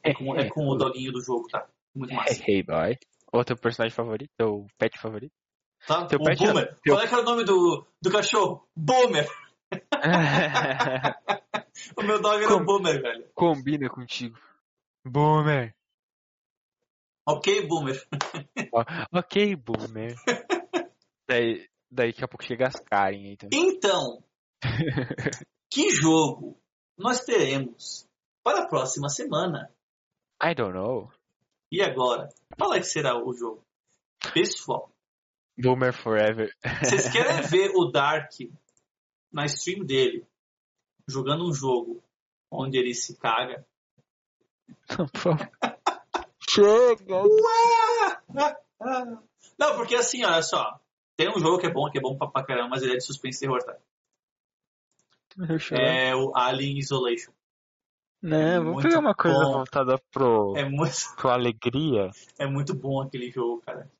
[0.03, 1.67] é, com, é com o doguinho do jogo, tá?
[1.95, 2.43] Muito massa.
[2.47, 2.99] Hey, boy.
[3.33, 4.31] Ou teu personagem favorito?
[4.37, 5.33] Teu pet favorito?
[5.87, 6.07] Tá?
[6.07, 6.67] Teu o pet Boomer.
[6.67, 8.67] não, teu- Qual é que era o nome do, do cachorro?
[8.77, 9.29] Boomer.
[11.97, 12.67] O meu dog era o Como?
[12.67, 13.31] Boomer, velho.
[13.35, 14.39] Combina contigo.
[15.05, 15.75] Boomer.
[17.27, 17.97] Ok, Boomer.
[19.13, 20.15] Ok, Boomer.
[21.29, 23.61] daí, daí daqui a pouco chega as Karen aí também.
[23.61, 24.23] Então,
[25.71, 26.59] que jogo
[26.99, 28.09] nós teremos
[28.43, 29.71] para a próxima semana?
[30.43, 31.11] I don't know.
[31.71, 32.29] E agora?
[32.59, 33.65] Qual é que será o jogo?
[34.35, 34.93] Pessoal,
[35.59, 36.55] Boomer Forever.
[36.83, 38.31] vocês querem ver o Dark
[39.33, 40.27] na stream dele
[41.07, 42.03] jogando um jogo
[42.51, 43.67] onde ele se caga?
[46.49, 47.23] Chega!
[49.59, 50.81] Não, porque assim, olha só.
[51.17, 52.97] Tem um jogo que é bom, que é bom pra, pra caramba, mas ele é
[52.97, 53.77] de suspense e terror, tá?
[55.73, 57.33] É o Alien Isolation.
[58.23, 59.53] Né, vamos muito pegar uma coisa bom.
[59.53, 62.11] voltada pro, É muito, pro alegria.
[62.39, 63.91] é muito bom aquele jogo, cara.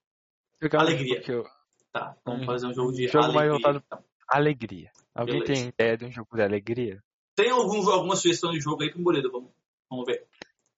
[0.79, 1.23] Alegria.
[1.29, 1.45] eu-
[1.93, 3.51] Tá, vamos Hum, fazer um jogo de jogo mais alegria.
[3.51, 4.05] voltado- então.
[4.29, 4.91] Alegria.
[5.15, 5.63] Alguém Beleza.
[5.63, 7.03] tem ideia de um jogo de alegria?
[7.37, 9.29] Tem algum, alguma sugestão de jogo aí pro Moreira?
[9.31, 9.51] Vamos,
[9.91, 10.27] vamos ver.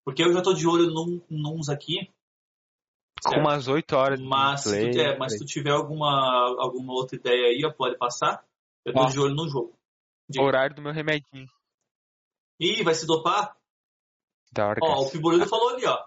[0.04, 2.10] Porque eu já tô de olho num, nuns aqui.
[3.22, 3.40] Com certo?
[3.40, 6.10] umas 8 horas de Mas, se tu, é, mas se tu tiver alguma,
[6.58, 8.44] alguma outra ideia aí, pode passar.
[8.84, 9.06] Eu tô Ó.
[9.06, 9.74] de olho no jogo.
[10.28, 10.44] Diga.
[10.44, 11.48] horário do meu remedinho.
[12.60, 13.56] Ih, vai se dopar?
[14.52, 16.06] Da hora Ó, o Piborudo falou ali, ó.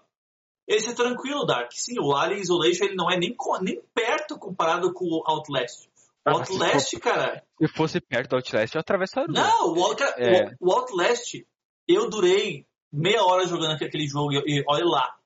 [0.67, 1.71] Esse é tranquilo, Dark.
[1.73, 5.86] Sim, o Alien Isolation ele não é nem, nem perto comparado com o Outlast.
[6.27, 7.43] Ah, Outlast, cara.
[7.59, 9.27] Se fosse perto do Outlast, eu atravessaria.
[9.31, 10.55] Não, o, Out- É.
[10.59, 11.45] o- Outlast,
[11.87, 15.17] eu durei meia hora jogando aquele- jogo e, olha lá.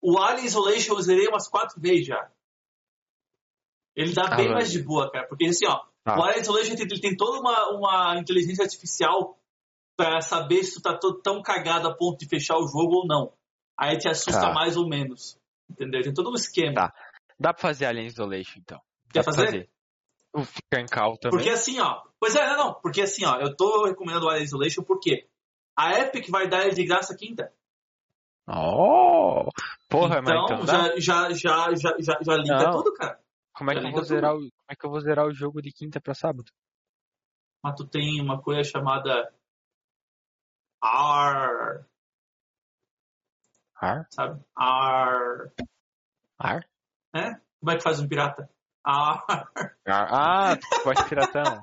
[0.00, 2.30] O Alien Isolation eu zerei umas quatro vezes já.
[3.94, 4.54] Ele dá Ah, bem mano.
[4.56, 5.26] mais de boa, cara.
[5.28, 6.18] Porque assim, ó, Ah.
[6.18, 9.38] o Alien Isolation ele tem toda uma, uma inteligência artificial
[9.96, 13.32] pra saber se tu tá tão cagado a ponto de fechar o jogo ou não.
[13.78, 14.52] Aí te assusta Tá.
[14.52, 15.38] mais ou menos.
[15.70, 16.02] Entendeu?
[16.02, 16.74] Tem todo um esquema.
[16.74, 16.94] Tá.
[17.38, 18.80] Dá pra fazer Alien Isolation, então.
[19.12, 19.64] Quer Dá pra fazer?
[19.64, 19.68] O
[20.44, 21.36] Ficar em Cal também.
[21.36, 22.02] Porque assim, ó.
[22.18, 22.74] Pois é, não, não.
[22.74, 25.28] Porque assim, ó, eu tô recomendando o Alien Isolation porque
[25.76, 27.52] a Epic vai dar ele de graça quinta.
[28.48, 29.48] Oh!
[29.88, 30.98] Porra, mas então, então dá?
[30.98, 32.72] já, já, já, já, já, já liga Não.
[32.72, 33.20] tudo, cara.
[33.54, 35.34] Como é, que eu vou liga zerar o, como é que eu vou zerar o
[35.34, 36.50] jogo de quinta pra sábado?
[37.62, 39.32] Mas tu tem uma coisa chamada
[40.82, 41.86] AR,
[43.76, 44.06] Ar?
[44.10, 44.42] sabe?
[44.56, 45.52] AR.
[46.38, 46.68] Ar?
[47.14, 47.40] Né?
[47.60, 48.50] Como é que faz um pirata?
[48.84, 51.62] Ah, tu pode piratão.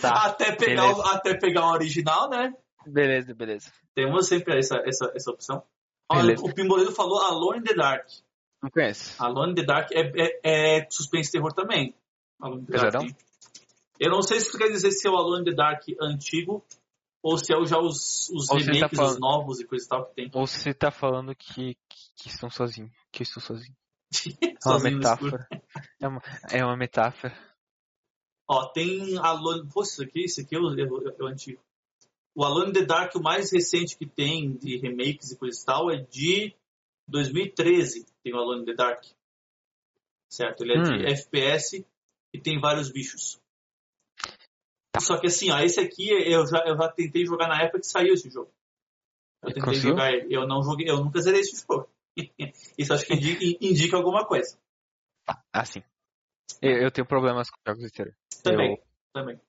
[0.00, 0.26] Tá.
[0.26, 2.52] até, pegar o, até pegar o original, né?
[2.86, 3.72] Beleza, beleza.
[3.94, 5.62] Temos sempre essa, essa, essa opção.
[6.10, 6.44] Olha, Beleza.
[6.44, 8.06] o Pimboleiro falou Alone in the Dark.
[8.62, 9.14] Não conhece?
[9.22, 10.12] Alone in the Dark é,
[10.44, 11.94] é, é suspense terror também.
[12.40, 12.66] Alone.
[12.66, 13.06] Pesadão?
[13.98, 16.62] Eu não sei se tu quer dizer se é o Alone in the Dark antigo
[17.22, 19.64] ou se é o- já os, os Ou se tá remakes, os falando- novos e
[19.64, 20.30] coisa e tal que tem.
[20.34, 22.90] Ou você tá falando que, que, que estão sozinhos.
[23.10, 23.74] Que eu estou sozinho.
[24.42, 25.32] É uma Sozinho escuro.
[25.32, 25.48] metáfora.
[26.00, 27.36] É uma, é uma metáfora.
[28.48, 29.68] Ó, tem Alone.
[29.72, 31.62] Pô, isso aqui, isso aqui é o, é o- é o antigo.
[32.34, 35.90] O Alone the Dark, o mais recente que tem de remakes e coisa e tal,
[35.90, 36.54] é de
[37.08, 38.06] 2013.
[38.22, 39.04] Tem o Alone the Dark.
[40.28, 40.62] Certo?
[40.62, 41.06] Ele é de Hum.
[41.06, 41.86] FPS
[42.34, 43.40] e tem vários bichos.
[44.92, 45.00] Tá.
[45.00, 47.86] Só que assim, ó, esse aqui eu já, eu já tentei jogar na época que
[47.86, 48.52] saiu esse jogo.
[49.42, 49.90] Eu tentei conseguiu?
[49.90, 50.34] jogar ele.
[50.34, 51.88] Eu não joguei, eu nunca zerei esse jogo.
[52.78, 54.58] Isso acho que indica, indica alguma coisa.
[55.52, 55.82] Ah, sim.
[56.60, 58.12] Eu, eu tenho problemas com jogos de terror.
[58.42, 59.40] Também, Eu, também.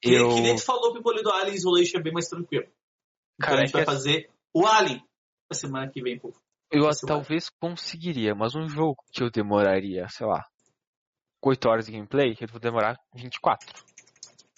[0.00, 2.64] Que, eu, que nem tu falou que o do Alien Isolation é bem mais tranquilo.
[2.64, 5.02] Então Cara, a gente vai é que- fazer o Alien
[5.50, 6.34] na semana que vem, pô.
[6.70, 10.44] eu talvez conseguiria, mas um jogo que eu demoraria, sei lá,
[11.42, 13.84] 8 horas de gameplay, eu vou demorar 24.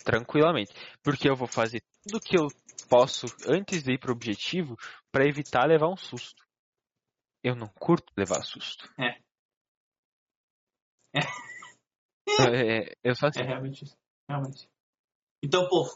[0.04, 0.72] Tranquilamente.
[1.02, 2.48] Porque eu vou fazer tudo que eu
[2.88, 4.76] posso antes de ir pro objetivo
[5.12, 6.42] pra evitar levar um susto.
[7.42, 8.88] Eu não curto levar susto.
[8.98, 9.20] É.
[12.40, 13.40] É, eu só assim.
[13.40, 13.96] É realmente isso.
[14.28, 14.68] Realmente.
[15.42, 15.88] Então, pô,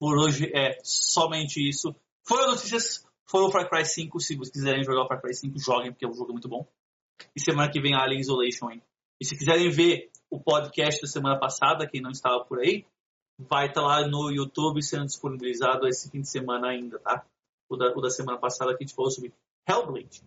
[0.00, 1.94] por hoje é somente isso.
[2.26, 4.20] Foram notícias, foram o Far Cry 5.
[4.20, 6.66] Se vocês quiserem jogar o Far Cry 5, joguem, porque é um jogo muito bom.
[7.34, 8.82] E semana que vem Alien Isolation, hein?
[9.20, 12.84] E se quiserem ver o podcast da semana passada, quem não estava por aí,
[13.38, 17.24] vai estar lá no YouTube sendo disponibilizado esse fim de semana ainda, tá?
[17.68, 19.32] O da, o da semana passada que a gente falou sobre
[19.68, 20.22] Hellblade.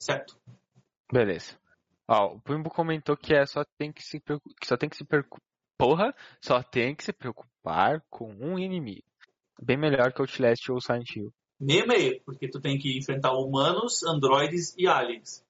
[0.00, 0.38] Certo?
[1.12, 1.59] Beleza.
[2.10, 5.04] Ó, o Pimbo comentou que é só tem que se que só tem que se
[5.04, 5.40] preocupar.
[5.78, 9.06] Porra, só tem que se preocupar com um inimigo.
[9.62, 11.32] Bem melhor que o Outlast ou Silent Hill.
[11.60, 15.44] Meio meio, porque tu tem que enfrentar humanos, androides e aliens.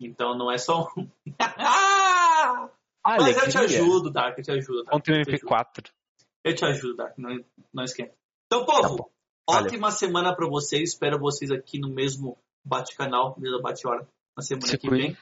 [0.00, 1.08] Então não é só um.
[3.04, 4.84] Mas eu te ajudo, Dark, eu te ajudo.
[4.84, 5.46] Dark, Contra o eu te ajudo.
[5.48, 5.90] MP4.
[6.44, 8.12] Eu te ajudo, Dark, não, não esquenta.
[8.46, 9.10] Então, povo, Tá bom.
[9.48, 9.66] Valeu.
[9.66, 10.90] ótima semana pra vocês.
[10.90, 14.06] Espero vocês aqui no mesmo bate-canal, mesmo bate-hora,
[14.36, 15.16] na semana Se que vem.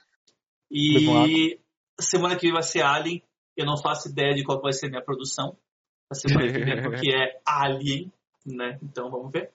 [0.71, 1.59] E
[1.99, 3.23] semana que vem vai ser Alien.
[3.57, 5.57] Eu não faço ideia de qual vai ser minha produção.
[6.11, 8.13] A semana que vem, porque é Alien,
[8.47, 8.79] né?
[8.83, 9.53] Então vamos ver.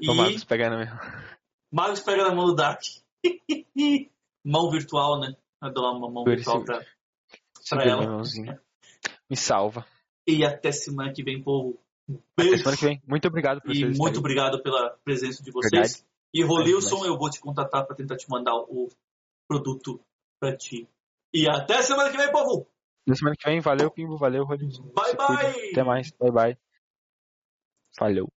[0.00, 1.34] E Ô, Marcos, pega na minha.
[1.72, 2.80] Magos pega na mão do Dark.
[4.44, 5.34] mão virtual, né?
[5.62, 6.84] Eu dou uma mão virtual pra,
[7.60, 8.06] Segura ela.
[8.06, 8.60] mãozinha.
[9.28, 9.84] Me salva.
[10.26, 11.78] E até semana que vem, povo.
[12.08, 12.58] Um Até Beijo.
[12.58, 13.02] semana que vem.
[13.06, 14.18] Muito obrigado por E vocês muito estarem.
[14.20, 15.70] obrigado pela presença de vocês.
[15.72, 16.04] Verdade.
[16.32, 18.88] E Rolilson, eu vou te contatar para tentar te mandar o
[19.46, 20.00] produto
[20.38, 20.88] pra ti.
[21.32, 22.66] E até semana que vem, povo!
[23.06, 24.82] Na semana que vem, valeu, Pimbo, valeu, Rodrigo.
[24.94, 25.52] Bye, cuida.
[25.52, 25.70] bye!
[25.72, 26.10] Até mais.
[26.12, 26.58] Bye, bye.
[27.98, 28.28] Falhou.